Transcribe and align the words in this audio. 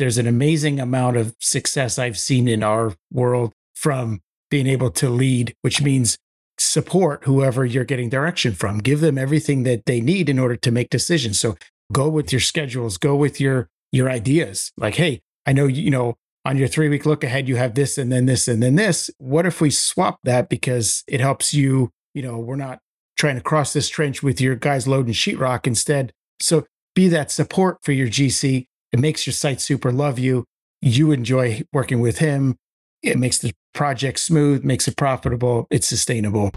there's 0.00 0.18
an 0.18 0.26
amazing 0.26 0.80
amount 0.80 1.18
of 1.18 1.36
success 1.38 1.98
I've 1.98 2.18
seen 2.18 2.48
in 2.48 2.62
our 2.62 2.94
world 3.12 3.52
from 3.74 4.22
being 4.50 4.66
able 4.66 4.90
to 4.92 5.10
lead, 5.10 5.54
which 5.60 5.82
means 5.82 6.16
support 6.58 7.24
whoever 7.24 7.66
you're 7.66 7.84
getting 7.84 8.08
direction 8.08 8.54
from. 8.54 8.78
Give 8.78 9.00
them 9.00 9.18
everything 9.18 9.62
that 9.64 9.84
they 9.84 10.00
need 10.00 10.30
in 10.30 10.38
order 10.38 10.56
to 10.56 10.70
make 10.70 10.88
decisions. 10.88 11.38
So 11.38 11.56
go 11.92 12.08
with 12.08 12.32
your 12.32 12.40
schedules, 12.40 12.96
go 12.96 13.14
with 13.14 13.40
your 13.40 13.68
your 13.92 14.08
ideas. 14.08 14.72
Like, 14.78 14.94
hey, 14.94 15.20
I 15.46 15.52
know 15.52 15.66
you 15.66 15.90
know 15.90 16.16
on 16.46 16.56
your 16.56 16.68
three 16.68 16.88
week 16.88 17.04
look 17.04 17.22
ahead, 17.22 17.46
you 17.46 17.56
have 17.56 17.74
this 17.74 17.98
and 17.98 18.10
then 18.10 18.24
this 18.24 18.48
and 18.48 18.62
then 18.62 18.76
this. 18.76 19.10
What 19.18 19.44
if 19.44 19.60
we 19.60 19.70
swap 19.70 20.18
that 20.24 20.48
because 20.48 21.04
it 21.06 21.20
helps 21.20 21.52
you? 21.52 21.90
You 22.14 22.22
know, 22.22 22.38
we're 22.38 22.56
not 22.56 22.78
trying 23.18 23.36
to 23.36 23.42
cross 23.42 23.74
this 23.74 23.90
trench 23.90 24.22
with 24.22 24.40
your 24.40 24.56
guys 24.56 24.88
loading 24.88 25.12
sheetrock 25.12 25.66
instead. 25.66 26.12
So 26.40 26.64
be 26.94 27.08
that 27.08 27.30
support 27.30 27.78
for 27.82 27.92
your 27.92 28.08
GC. 28.08 28.66
It 28.92 28.98
makes 28.98 29.24
your 29.24 29.32
site 29.32 29.60
super 29.60 29.92
love 29.92 30.18
you. 30.18 30.44
You 30.82 31.12
enjoy 31.12 31.62
working 31.72 32.00
with 32.00 32.18
him. 32.18 32.56
It 33.04 33.18
makes 33.18 33.38
the 33.38 33.52
project 33.72 34.18
smooth, 34.18 34.64
makes 34.64 34.88
it 34.88 34.96
profitable, 34.96 35.68
it's 35.70 35.86
sustainable. 35.86 36.50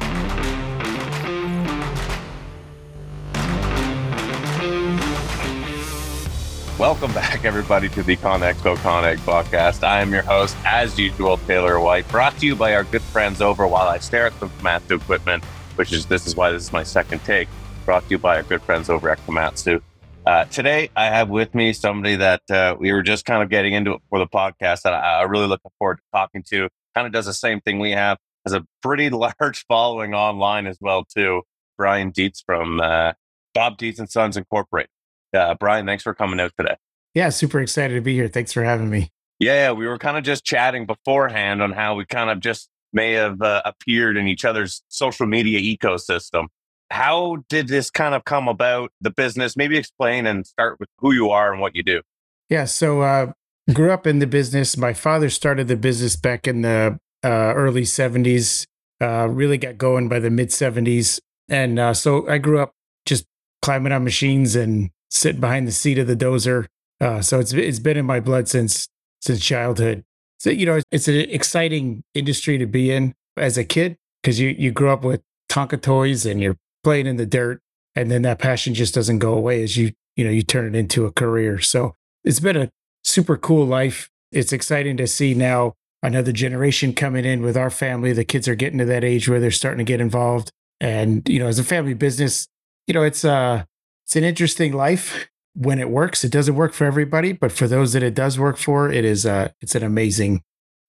Welcome 6.79 7.13
back, 7.13 7.45
everybody, 7.45 7.87
to 7.89 8.01
the 8.01 8.17
ConExpo 8.17 8.77
Con/Agg 8.77 9.19
podcast. 9.19 9.83
I 9.83 10.01
am 10.01 10.11
your 10.11 10.23
host, 10.23 10.57
as 10.65 10.97
usual, 10.97 11.37
Taylor 11.37 11.79
White, 11.79 12.07
brought 12.09 12.35
to 12.39 12.47
you 12.47 12.55
by 12.55 12.73
our 12.73 12.83
good 12.85 13.03
friends 13.03 13.41
over 13.41 13.67
while 13.67 13.87
I 13.87 13.99
stare 13.99 14.25
at 14.25 14.39
the 14.39 14.47
Komatsu 14.47 14.99
equipment, 14.99 15.43
which 15.75 15.93
is 15.93 16.07
this 16.07 16.25
is 16.25 16.35
why 16.35 16.49
this 16.49 16.63
is 16.63 16.73
my 16.73 16.83
second 16.83 17.23
take, 17.25 17.47
brought 17.85 18.03
to 18.05 18.09
you 18.09 18.17
by 18.17 18.37
our 18.37 18.43
good 18.43 18.63
friends 18.63 18.89
over 18.89 19.11
at 19.11 19.23
Komatsu. 19.27 19.83
Uh, 20.25 20.45
today, 20.45 20.89
I 20.95 21.07
have 21.07 21.29
with 21.29 21.53
me 21.53 21.73
somebody 21.73 22.15
that 22.15 22.49
uh, 22.49 22.77
we 22.79 22.93
were 22.93 23.01
just 23.01 23.25
kind 23.25 23.43
of 23.43 23.49
getting 23.49 23.73
into 23.73 23.91
it 23.93 24.01
for 24.09 24.19
the 24.19 24.27
podcast 24.27 24.83
that 24.83 24.93
I, 24.93 25.19
I 25.19 25.21
really 25.23 25.47
looking 25.47 25.71
forward 25.77 25.97
to 25.97 26.03
talking 26.13 26.43
to. 26.49 26.69
Kind 26.95 27.07
of 27.07 27.11
does 27.11 27.25
the 27.25 27.33
same 27.33 27.59
thing 27.59 27.79
we 27.79 27.91
have, 27.91 28.17
has 28.45 28.53
a 28.53 28.65
pretty 28.81 29.09
large 29.39 29.65
following 29.67 30.13
online 30.13 30.65
as 30.65 30.77
well 30.79 31.03
too. 31.03 31.41
Brian 31.77 32.11
Dietz 32.11 32.41
from 32.45 32.79
uh, 32.79 33.13
Bob 33.53 33.77
Dietz 33.77 33.99
and 33.99 34.09
Sons 34.09 34.37
Incorporated. 34.37 34.89
Uh, 35.33 35.55
Brian, 35.55 35.85
thanks 35.85 36.03
for 36.03 36.13
coming 36.13 36.39
out 36.39 36.53
today. 36.57 36.75
Yeah, 37.13 37.29
super 37.29 37.59
excited 37.59 37.95
to 37.95 38.01
be 38.01 38.13
here. 38.13 38.29
Thanks 38.29 38.53
for 38.53 38.63
having 38.63 38.89
me. 38.89 39.11
Yeah, 39.39 39.73
we 39.73 39.87
were 39.87 39.97
kind 39.97 40.15
of 40.15 40.23
just 40.23 40.45
chatting 40.45 40.85
beforehand 40.85 41.61
on 41.61 41.73
how 41.73 41.95
we 41.95 42.05
kind 42.05 42.29
of 42.29 42.39
just 42.39 42.69
may 42.93 43.13
have 43.13 43.41
uh, 43.41 43.61
appeared 43.65 44.15
in 44.15 44.27
each 44.27 44.45
other's 44.45 44.83
social 44.87 45.25
media 45.25 45.59
ecosystem. 45.59 46.45
How 46.93 47.37
did 47.49 47.69
this 47.69 47.89
kind 47.89 48.13
of 48.13 48.23
come 48.23 48.47
about, 48.47 48.91
the 49.01 49.09
business? 49.09 49.57
Maybe 49.57 49.79
explain 49.79 50.27
and 50.27 50.45
start 50.45 50.79
with 50.79 50.89
who 50.99 51.11
you 51.11 51.31
are 51.31 51.51
and 51.51 51.59
what 51.59 51.75
you 51.75 51.81
do. 51.81 52.03
Yeah, 52.51 52.65
so 52.65 53.01
uh, 53.01 53.31
grew 53.73 53.89
up 53.89 54.05
in 54.05 54.19
the 54.19 54.27
business. 54.27 54.77
My 54.77 54.93
father 54.93 55.31
started 55.31 55.67
the 55.67 55.75
business 55.75 56.15
back 56.15 56.47
in 56.47 56.61
the 56.61 56.99
uh, 57.23 57.27
early 57.55 57.81
70s, 57.81 58.67
uh, 59.01 59.27
really 59.27 59.57
got 59.57 59.79
going 59.79 60.07
by 60.07 60.19
the 60.19 60.29
mid 60.29 60.49
70s. 60.49 61.19
And 61.49 61.79
uh, 61.79 61.95
so 61.95 62.29
I 62.29 62.37
grew 62.37 62.59
up 62.59 62.73
just 63.07 63.25
climbing 63.63 63.91
on 63.91 64.03
machines 64.03 64.55
and 64.55 64.91
sitting 65.09 65.41
behind 65.41 65.67
the 65.67 65.71
seat 65.71 65.97
of 65.97 66.05
the 66.05 66.15
dozer. 66.15 66.67
Uh, 67.01 67.21
so 67.23 67.39
it's 67.39 67.53
it's 67.53 67.79
been 67.79 67.97
in 67.97 68.05
my 68.05 68.19
blood 68.19 68.47
since 68.47 68.87
since 69.19 69.43
childhood. 69.43 70.03
So 70.37 70.51
you 70.51 70.67
know, 70.67 70.79
it's 70.91 71.07
an 71.07 71.15
exciting 71.15 72.03
industry 72.13 72.59
to 72.59 72.67
be 72.67 72.91
in 72.91 73.15
as 73.35 73.57
a 73.57 73.63
kid 73.63 73.97
because 74.21 74.39
you 74.39 74.49
you 74.49 74.69
grow 74.69 74.93
up 74.93 75.03
with 75.03 75.23
Tonka 75.49 75.81
toys 75.81 76.27
and 76.27 76.39
you're 76.39 76.57
playing 76.83 77.07
in 77.07 77.17
the 77.17 77.25
dirt, 77.25 77.61
and 77.95 78.11
then 78.11 78.21
that 78.23 78.39
passion 78.39 78.73
just 78.73 78.93
doesn't 78.93 79.19
go 79.19 79.33
away 79.33 79.63
as 79.63 79.77
you 79.77 79.91
you 80.15 80.23
know 80.23 80.31
you 80.31 80.43
turn 80.43 80.67
it 80.67 80.77
into 80.77 81.05
a 81.05 81.11
career. 81.11 81.59
So 81.59 81.95
it's 82.23 82.39
been 82.39 82.57
a 82.57 82.69
super 83.03 83.37
cool 83.37 83.65
life. 83.65 84.09
It's 84.31 84.53
exciting 84.53 84.97
to 84.97 85.07
see 85.07 85.33
now 85.33 85.73
another 86.01 86.31
generation 86.31 86.93
coming 86.93 87.25
in 87.25 87.41
with 87.41 87.55
our 87.55 87.69
family. 87.69 88.13
The 88.13 88.25
kids 88.25 88.47
are 88.47 88.55
getting 88.55 88.79
to 88.79 88.85
that 88.85 89.03
age 89.03 89.29
where 89.29 89.39
they're 89.39 89.51
starting 89.51 89.79
to 89.79 89.83
get 89.83 90.01
involved, 90.01 90.51
and 90.79 91.27
you 91.27 91.39
know, 91.39 91.47
as 91.47 91.59
a 91.59 91.63
family 91.63 91.93
business, 91.93 92.47
you 92.87 92.93
know, 92.93 93.03
it's 93.03 93.23
uh 93.23 93.63
it's 94.05 94.15
an 94.15 94.23
interesting 94.23 94.73
life 94.73 95.29
when 95.55 95.79
it 95.79 95.89
works. 95.89 96.23
It 96.23 96.31
doesn't 96.31 96.55
work 96.55 96.73
for 96.73 96.85
everybody, 96.85 97.31
but 97.31 97.51
for 97.51 97.67
those 97.67 97.93
that 97.93 98.03
it 98.03 98.15
does 98.15 98.39
work 98.39 98.57
for, 98.57 98.91
it 98.91 99.05
is 99.05 99.25
uh 99.25 99.49
it's 99.61 99.75
an 99.75 99.83
amazing 99.83 100.41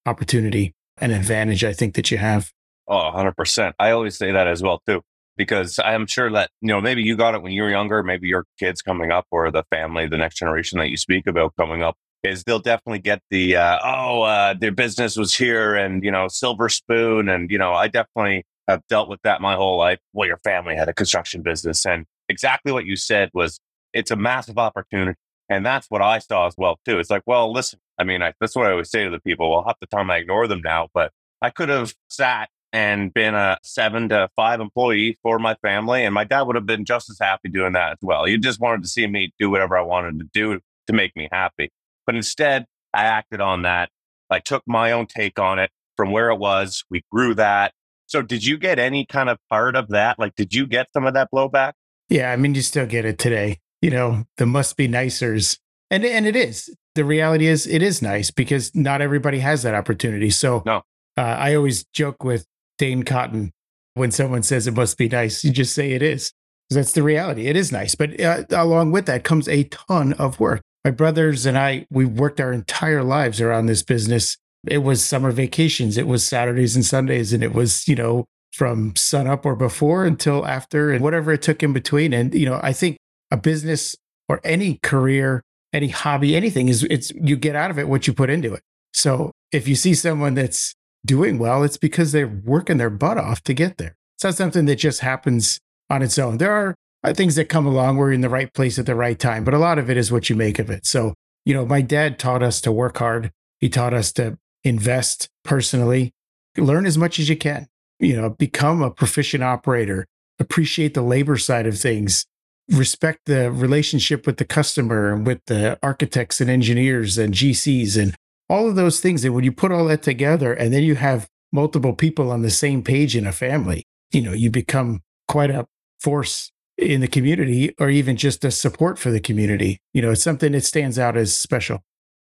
opportunity 0.06 0.74
and 0.98 1.12
advantage 1.12 1.64
I 1.64 1.72
think 1.72 1.94
that 1.94 2.10
you 2.10 2.18
have. 2.18 2.52
Oh, 2.86 3.10
100%. 3.14 3.72
I 3.78 3.92
always 3.92 4.14
say 4.14 4.32
that 4.32 4.46
as 4.46 4.62
well 4.62 4.82
too 4.86 5.02
because 5.36 5.78
I'm 5.78 6.06
sure 6.06 6.30
that, 6.32 6.50
you 6.60 6.68
know, 6.68 6.80
maybe 6.80 7.02
you 7.02 7.16
got 7.16 7.34
it 7.34 7.42
when 7.42 7.52
you 7.52 7.62
were 7.62 7.70
younger, 7.70 8.02
maybe 8.02 8.28
your 8.28 8.44
kids 8.58 8.82
coming 8.82 9.10
up 9.10 9.26
or 9.30 9.50
the 9.50 9.64
family, 9.70 10.06
the 10.06 10.18
next 10.18 10.36
generation 10.36 10.78
that 10.78 10.90
you 10.90 10.96
speak 10.96 11.26
about 11.26 11.54
coming 11.56 11.82
up 11.82 11.96
is 12.22 12.44
they'll 12.44 12.58
definitely 12.58 13.00
get 13.00 13.20
the 13.30 13.54
uh, 13.56 13.78
oh 13.84 14.22
uh, 14.22 14.54
their 14.54 14.72
business 14.72 15.16
was 15.16 15.34
here 15.34 15.74
and 15.74 16.02
you 16.02 16.10
know 16.10 16.26
silver 16.26 16.70
spoon 16.70 17.28
and 17.28 17.50
you 17.50 17.58
know 17.58 17.74
I 17.74 17.86
definitely 17.86 18.46
have 18.66 18.80
dealt 18.88 19.10
with 19.10 19.20
that 19.24 19.42
my 19.42 19.54
whole 19.56 19.76
life. 19.76 19.98
Well, 20.14 20.26
your 20.26 20.38
family 20.38 20.74
had 20.74 20.88
a 20.88 20.94
construction 20.94 21.42
business 21.42 21.84
and 21.84 22.06
exactly 22.28 22.72
what 22.72 22.86
you 22.86 22.96
said 22.96 23.30
was 23.34 23.60
it's 23.92 24.10
a 24.10 24.16
massive 24.16 24.58
opportunity. 24.58 25.16
And 25.48 25.64
that's 25.64 25.86
what 25.90 26.02
I 26.02 26.18
saw 26.18 26.46
as 26.46 26.54
well, 26.56 26.78
too. 26.86 26.98
It's 26.98 27.10
like, 27.10 27.22
well, 27.26 27.52
listen, 27.52 27.78
I 27.98 28.04
mean, 28.04 28.22
I, 28.22 28.32
that's 28.40 28.56
what 28.56 28.66
I 28.66 28.70
always 28.70 28.90
say 28.90 29.04
to 29.04 29.10
the 29.10 29.20
people. 29.20 29.50
Well, 29.50 29.64
half 29.66 29.78
the 29.80 29.86
time 29.86 30.10
I 30.10 30.16
ignore 30.16 30.46
them 30.46 30.62
now, 30.62 30.88
but 30.94 31.12
I 31.42 31.50
could 31.50 31.68
have 31.68 31.94
sat 32.08 32.48
and 32.74 33.14
been 33.14 33.36
a 33.36 33.56
seven 33.62 34.08
to 34.08 34.28
five 34.34 34.60
employee 34.60 35.16
for 35.22 35.38
my 35.38 35.54
family. 35.62 36.04
And 36.04 36.12
my 36.12 36.24
dad 36.24 36.42
would 36.42 36.56
have 36.56 36.66
been 36.66 36.84
just 36.84 37.08
as 37.08 37.18
happy 37.20 37.48
doing 37.48 37.72
that 37.74 37.92
as 37.92 37.98
well. 38.02 38.24
He 38.24 38.36
just 38.36 38.60
wanted 38.60 38.82
to 38.82 38.88
see 38.88 39.06
me 39.06 39.32
do 39.38 39.48
whatever 39.48 39.78
I 39.78 39.82
wanted 39.82 40.18
to 40.18 40.28
do 40.34 40.58
to 40.88 40.92
make 40.92 41.14
me 41.14 41.28
happy. 41.30 41.70
But 42.04 42.16
instead, 42.16 42.66
I 42.92 43.04
acted 43.04 43.40
on 43.40 43.62
that. 43.62 43.90
I 44.28 44.40
took 44.40 44.64
my 44.66 44.90
own 44.90 45.06
take 45.06 45.38
on 45.38 45.60
it 45.60 45.70
from 45.96 46.10
where 46.10 46.30
it 46.30 46.38
was. 46.38 46.84
We 46.90 47.04
grew 47.12 47.34
that. 47.36 47.72
So, 48.06 48.22
did 48.22 48.44
you 48.44 48.58
get 48.58 48.80
any 48.80 49.06
kind 49.06 49.30
of 49.30 49.38
part 49.48 49.76
of 49.76 49.88
that? 49.88 50.18
Like, 50.18 50.34
did 50.34 50.52
you 50.52 50.66
get 50.66 50.88
some 50.92 51.06
of 51.06 51.14
that 51.14 51.28
blowback? 51.32 51.72
Yeah, 52.08 52.32
I 52.32 52.36
mean, 52.36 52.56
you 52.56 52.62
still 52.62 52.86
get 52.86 53.04
it 53.04 53.18
today. 53.18 53.60
You 53.80 53.90
know, 53.90 54.24
the 54.36 54.46
must 54.46 54.76
be 54.76 54.88
nicers, 54.88 55.58
and 55.90 56.04
and 56.04 56.26
it 56.26 56.36
is. 56.36 56.74
The 56.96 57.04
reality 57.04 57.46
is, 57.46 57.66
it 57.66 57.82
is 57.82 58.02
nice 58.02 58.30
because 58.30 58.74
not 58.74 59.00
everybody 59.00 59.38
has 59.40 59.62
that 59.62 59.74
opportunity. 59.74 60.30
So, 60.30 60.62
no, 60.66 60.82
uh, 61.16 61.20
I 61.20 61.54
always 61.54 61.84
joke 61.84 62.22
with 62.22 62.46
Dane 62.78 63.02
Cotton 63.02 63.52
when 63.94 64.10
someone 64.10 64.42
says 64.42 64.66
it 64.66 64.74
must 64.74 64.98
be 64.98 65.08
nice. 65.08 65.44
You 65.44 65.52
just 65.52 65.74
say 65.74 65.92
it 65.92 66.02
is. 66.02 66.32
That's 66.70 66.92
the 66.92 67.02
reality. 67.02 67.46
It 67.46 67.56
is 67.56 67.70
nice, 67.70 67.94
but 67.94 68.18
uh, 68.20 68.44
along 68.50 68.92
with 68.92 69.06
that 69.06 69.22
comes 69.22 69.48
a 69.48 69.64
ton 69.64 70.14
of 70.14 70.40
work. 70.40 70.62
My 70.84 70.90
brothers 70.90 71.46
and 71.46 71.56
I, 71.56 71.86
we 71.90 72.04
worked 72.04 72.40
our 72.40 72.52
entire 72.52 73.02
lives 73.02 73.40
around 73.40 73.66
this 73.66 73.82
business. 73.82 74.36
It 74.66 74.78
was 74.78 75.04
summer 75.04 75.30
vacations, 75.30 75.98
it 75.98 76.06
was 76.06 76.26
Saturdays 76.26 76.74
and 76.74 76.84
Sundays, 76.84 77.32
and 77.32 77.44
it 77.44 77.52
was 77.52 77.86
you 77.86 77.94
know 77.94 78.24
from 78.54 78.94
sun 78.94 79.26
up 79.26 79.44
or 79.44 79.56
before 79.56 80.04
until 80.04 80.46
after 80.46 80.92
and 80.92 81.02
whatever 81.02 81.32
it 81.32 81.42
took 81.42 81.62
in 81.62 81.72
between. 81.72 82.12
And, 82.12 82.32
you 82.32 82.46
know, 82.46 82.60
I 82.62 82.72
think 82.72 82.96
a 83.32 83.36
business 83.36 83.96
or 84.28 84.40
any 84.44 84.78
career, 84.82 85.42
any 85.72 85.88
hobby, 85.88 86.36
anything 86.36 86.68
is 86.68 86.84
it's 86.84 87.10
you 87.20 87.36
get 87.36 87.56
out 87.56 87.72
of 87.72 87.78
it 87.80 87.88
what 87.88 88.06
you 88.06 88.12
put 88.12 88.30
into 88.30 88.54
it. 88.54 88.62
So 88.92 89.32
if 89.50 89.66
you 89.66 89.74
see 89.74 89.92
someone 89.92 90.34
that's 90.34 90.74
doing 91.04 91.38
well, 91.38 91.62
it's 91.62 91.76
because 91.76 92.12
they're 92.12 92.28
working 92.28 92.78
their 92.78 92.90
butt 92.90 93.18
off 93.18 93.42
to 93.44 93.54
get 93.54 93.78
there. 93.78 93.96
It's 94.16 94.24
not 94.24 94.34
something 94.34 94.66
that 94.66 94.76
just 94.76 95.00
happens 95.00 95.60
on 95.90 96.02
its 96.02 96.18
own. 96.18 96.38
There 96.38 96.52
are 96.52 96.74
uh, 97.02 97.12
things 97.12 97.34
that 97.34 97.48
come 97.48 97.66
along 97.66 97.96
where 97.96 98.08
you're 98.08 98.14
in 98.14 98.20
the 98.20 98.28
right 98.28 98.52
place 98.52 98.78
at 98.78 98.86
the 98.86 98.94
right 98.94 99.18
time, 99.18 99.44
but 99.44 99.54
a 99.54 99.58
lot 99.58 99.78
of 99.78 99.90
it 99.90 99.96
is 99.96 100.10
what 100.10 100.30
you 100.30 100.36
make 100.36 100.58
of 100.58 100.70
it. 100.70 100.86
So, 100.86 101.14
you 101.44 101.52
know, 101.52 101.66
my 101.66 101.82
dad 101.82 102.18
taught 102.18 102.42
us 102.42 102.60
to 102.62 102.72
work 102.72 102.98
hard. 102.98 103.30
He 103.58 103.68
taught 103.68 103.92
us 103.92 104.12
to 104.12 104.38
invest 104.62 105.28
personally, 105.44 106.12
learn 106.56 106.86
as 106.86 106.96
much 106.96 107.18
as 107.18 107.28
you 107.28 107.36
can 107.36 107.66
you 107.98 108.16
know, 108.16 108.30
become 108.30 108.82
a 108.82 108.90
proficient 108.90 109.42
operator, 109.42 110.06
appreciate 110.38 110.94
the 110.94 111.02
labor 111.02 111.36
side 111.36 111.66
of 111.66 111.78
things, 111.78 112.26
respect 112.70 113.20
the 113.26 113.50
relationship 113.50 114.26
with 114.26 114.38
the 114.38 114.44
customer 114.44 115.12
and 115.12 115.26
with 115.26 115.40
the 115.46 115.78
architects 115.82 116.40
and 116.40 116.50
engineers 116.50 117.18
and 117.18 117.34
GCs 117.34 118.00
and 118.00 118.14
all 118.48 118.68
of 118.68 118.76
those 118.76 119.00
things. 119.00 119.24
And 119.24 119.34
when 119.34 119.44
you 119.44 119.52
put 119.52 119.72
all 119.72 119.86
that 119.86 120.02
together 120.02 120.52
and 120.52 120.72
then 120.72 120.82
you 120.82 120.94
have 120.96 121.28
multiple 121.52 121.94
people 121.94 122.30
on 122.30 122.42
the 122.42 122.50
same 122.50 122.82
page 122.82 123.16
in 123.16 123.26
a 123.26 123.32
family, 123.32 123.84
you 124.12 124.20
know, 124.20 124.32
you 124.32 124.50
become 124.50 125.02
quite 125.28 125.50
a 125.50 125.66
force 126.00 126.50
in 126.76 127.00
the 127.00 127.08
community 127.08 127.74
or 127.78 127.88
even 127.88 128.16
just 128.16 128.44
a 128.44 128.50
support 128.50 128.98
for 128.98 129.10
the 129.10 129.20
community. 129.20 129.78
You 129.92 130.02
know, 130.02 130.10
it's 130.10 130.22
something 130.22 130.52
that 130.52 130.64
stands 130.64 130.98
out 130.98 131.16
as 131.16 131.36
special. 131.36 131.84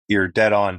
You're 0.09 0.29
dead 0.29 0.53
on. 0.53 0.79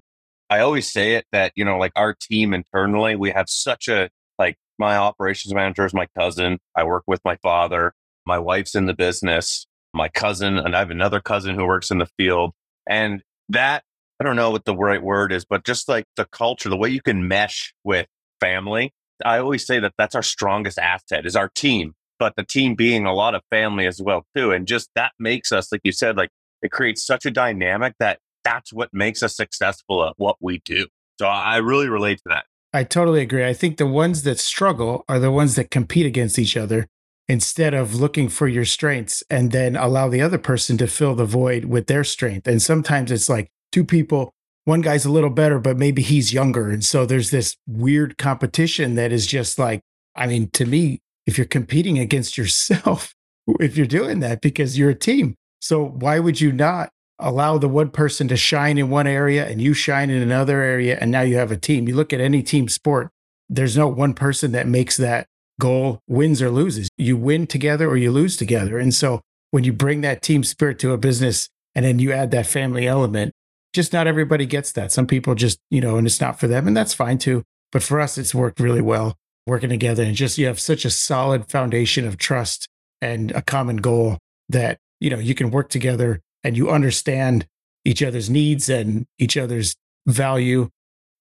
I 0.49 0.59
always 0.59 0.91
say 0.91 1.13
it 1.13 1.25
that, 1.31 1.53
you 1.55 1.63
know, 1.63 1.77
like 1.77 1.91
our 1.95 2.15
team 2.19 2.53
internally, 2.53 3.15
we 3.15 3.29
have 3.31 3.49
such 3.49 3.87
a 3.87 4.09
like 4.39 4.57
my 4.79 4.95
operations 4.95 5.53
manager 5.53 5.85
is 5.85 5.93
my 5.93 6.07
cousin. 6.17 6.57
I 6.75 6.83
work 6.83 7.03
with 7.05 7.21
my 7.23 7.35
father. 7.37 7.93
My 8.25 8.39
wife's 8.39 8.73
in 8.73 8.87
the 8.87 8.95
business. 8.95 9.67
My 9.93 10.09
cousin, 10.09 10.57
and 10.57 10.75
I 10.75 10.79
have 10.79 10.91
another 10.91 11.19
cousin 11.19 11.55
who 11.55 11.65
works 11.65 11.91
in 11.91 11.97
the 11.97 12.07
field. 12.17 12.53
And 12.87 13.23
that, 13.49 13.83
I 14.19 14.25
don't 14.25 14.35
know 14.35 14.51
what 14.51 14.65
the 14.65 14.75
right 14.75 15.01
word 15.01 15.31
is, 15.31 15.45
but 15.45 15.65
just 15.65 15.87
like 15.87 16.05
the 16.15 16.25
culture, 16.25 16.69
the 16.69 16.77
way 16.77 16.89
you 16.89 17.01
can 17.01 17.27
mesh 17.27 17.73
with 17.83 18.07
family. 18.39 18.93
I 19.23 19.39
always 19.39 19.65
say 19.65 19.79
that 19.79 19.93
that's 19.97 20.15
our 20.15 20.23
strongest 20.23 20.77
asset 20.77 21.25
is 21.25 21.35
our 21.35 21.49
team, 21.49 21.93
but 22.19 22.35
the 22.35 22.43
team 22.43 22.75
being 22.75 23.05
a 23.05 23.13
lot 23.13 23.35
of 23.35 23.41
family 23.49 23.85
as 23.85 24.01
well 24.01 24.25
too. 24.35 24.51
And 24.51 24.67
just 24.67 24.89
that 24.95 25.13
makes 25.19 25.51
us, 25.51 25.71
like 25.71 25.81
you 25.83 25.91
said, 25.91 26.17
like 26.17 26.29
it 26.61 26.71
creates 26.71 27.05
such 27.05 27.25
a 27.25 27.31
dynamic 27.31 27.95
that 27.99 28.19
that's 28.43 28.73
what 28.73 28.89
makes 28.93 29.23
us 29.23 29.35
successful 29.35 30.05
at 30.05 30.13
what 30.17 30.37
we 30.41 30.59
do. 30.65 30.87
So 31.19 31.27
I 31.27 31.57
really 31.57 31.89
relate 31.89 32.17
to 32.19 32.29
that. 32.29 32.45
I 32.73 32.83
totally 32.83 33.21
agree. 33.21 33.45
I 33.45 33.53
think 33.53 33.77
the 33.77 33.87
ones 33.87 34.23
that 34.23 34.39
struggle 34.39 35.03
are 35.09 35.19
the 35.19 35.31
ones 35.31 35.55
that 35.55 35.71
compete 35.71 36.05
against 36.05 36.37
each 36.37 36.55
other 36.55 36.87
instead 37.27 37.73
of 37.73 37.95
looking 37.95 38.29
for 38.29 38.47
your 38.47 38.65
strengths 38.65 39.23
and 39.29 39.51
then 39.51 39.75
allow 39.75 40.07
the 40.07 40.21
other 40.21 40.37
person 40.37 40.77
to 40.77 40.87
fill 40.87 41.15
the 41.15 41.25
void 41.25 41.65
with 41.65 41.87
their 41.87 42.03
strength. 42.03 42.47
And 42.47 42.61
sometimes 42.61 43.11
it's 43.11 43.29
like 43.29 43.49
two 43.71 43.83
people, 43.83 44.33
one 44.65 44.81
guy's 44.81 45.05
a 45.05 45.11
little 45.11 45.29
better, 45.29 45.59
but 45.59 45.77
maybe 45.77 46.01
he's 46.01 46.33
younger. 46.33 46.69
And 46.69 46.83
so 46.83 47.05
there's 47.05 47.31
this 47.31 47.55
weird 47.67 48.17
competition 48.17 48.95
that 48.95 49.11
is 49.11 49.25
just 49.25 49.57
like, 49.57 49.81
I 50.15 50.27
mean, 50.27 50.49
to 50.51 50.65
me, 50.65 50.99
if 51.25 51.37
you're 51.37 51.47
competing 51.47 51.97
against 51.97 52.37
yourself, 52.37 53.13
if 53.59 53.77
you're 53.77 53.87
doing 53.87 54.19
that 54.19 54.41
because 54.41 54.77
you're 54.77 54.89
a 54.89 54.95
team. 54.95 55.35
So 55.61 55.83
why 55.83 56.19
would 56.19 56.39
you 56.39 56.51
not 56.51 56.89
allow 57.19 57.57
the 57.57 57.67
one 57.67 57.89
person 57.89 58.27
to 58.29 58.37
shine 58.37 58.77
in 58.77 58.89
one 58.89 59.07
area 59.07 59.45
and 59.47 59.61
you 59.61 59.73
shine 59.73 60.09
in 60.09 60.21
another 60.21 60.61
area 60.61 60.97
and 61.01 61.11
now 61.11 61.21
you 61.21 61.35
have 61.35 61.51
a 61.51 61.57
team 61.57 61.87
you 61.87 61.93
look 61.93 62.13
at 62.13 62.21
any 62.21 62.41
team 62.41 62.69
sport 62.69 63.09
there's 63.49 63.75
no 63.75 63.87
one 63.87 64.13
person 64.13 64.53
that 64.53 64.65
makes 64.65 64.95
that 64.95 65.27
goal 65.59 65.99
wins 66.07 66.41
or 66.41 66.49
loses 66.49 66.87
you 66.97 67.17
win 67.17 67.45
together 67.45 67.89
or 67.89 67.97
you 67.97 68.09
lose 68.09 68.37
together 68.37 68.79
and 68.79 68.93
so 68.93 69.19
when 69.51 69.65
you 69.65 69.73
bring 69.73 69.99
that 69.99 70.21
team 70.21 70.45
spirit 70.45 70.79
to 70.79 70.93
a 70.93 70.97
business 70.97 71.49
and 71.75 71.83
then 71.83 71.99
you 71.99 72.13
add 72.13 72.31
that 72.31 72.47
family 72.47 72.87
element 72.87 73.33
just 73.73 73.93
not 73.93 74.07
everybody 74.07 74.45
gets 74.45 74.71
that 74.71 74.91
some 74.91 75.07
people 75.07 75.35
just 75.35 75.59
you 75.69 75.81
know 75.81 75.97
and 75.97 76.07
it's 76.07 76.21
not 76.21 76.39
for 76.39 76.47
them 76.47 76.67
and 76.67 76.75
that's 76.75 76.93
fine 76.93 77.17
too 77.17 77.43
but 77.71 77.83
for 77.83 77.99
us 77.99 78.17
it's 78.17 78.35
worked 78.35 78.59
really 78.59 78.81
well 78.81 79.15
working 79.45 79.69
together 79.69 80.03
and 80.03 80.15
just 80.15 80.37
you 80.37 80.45
have 80.45 80.59
such 80.59 80.85
a 80.85 80.89
solid 80.89 81.49
foundation 81.49 82.05
of 82.05 82.17
trust 82.17 82.67
and 83.01 83.31
a 83.31 83.41
common 83.41 83.77
goal 83.77 84.17
that 84.49 84.77
you 84.99 85.09
know 85.09 85.19
you 85.19 85.35
can 85.35 85.51
work 85.51 85.69
together 85.69 86.21
and 86.43 86.57
you 86.57 86.69
understand 86.69 87.45
each 87.85 88.03
other's 88.03 88.29
needs 88.29 88.69
and 88.69 89.05
each 89.17 89.37
other's 89.37 89.75
value. 90.07 90.69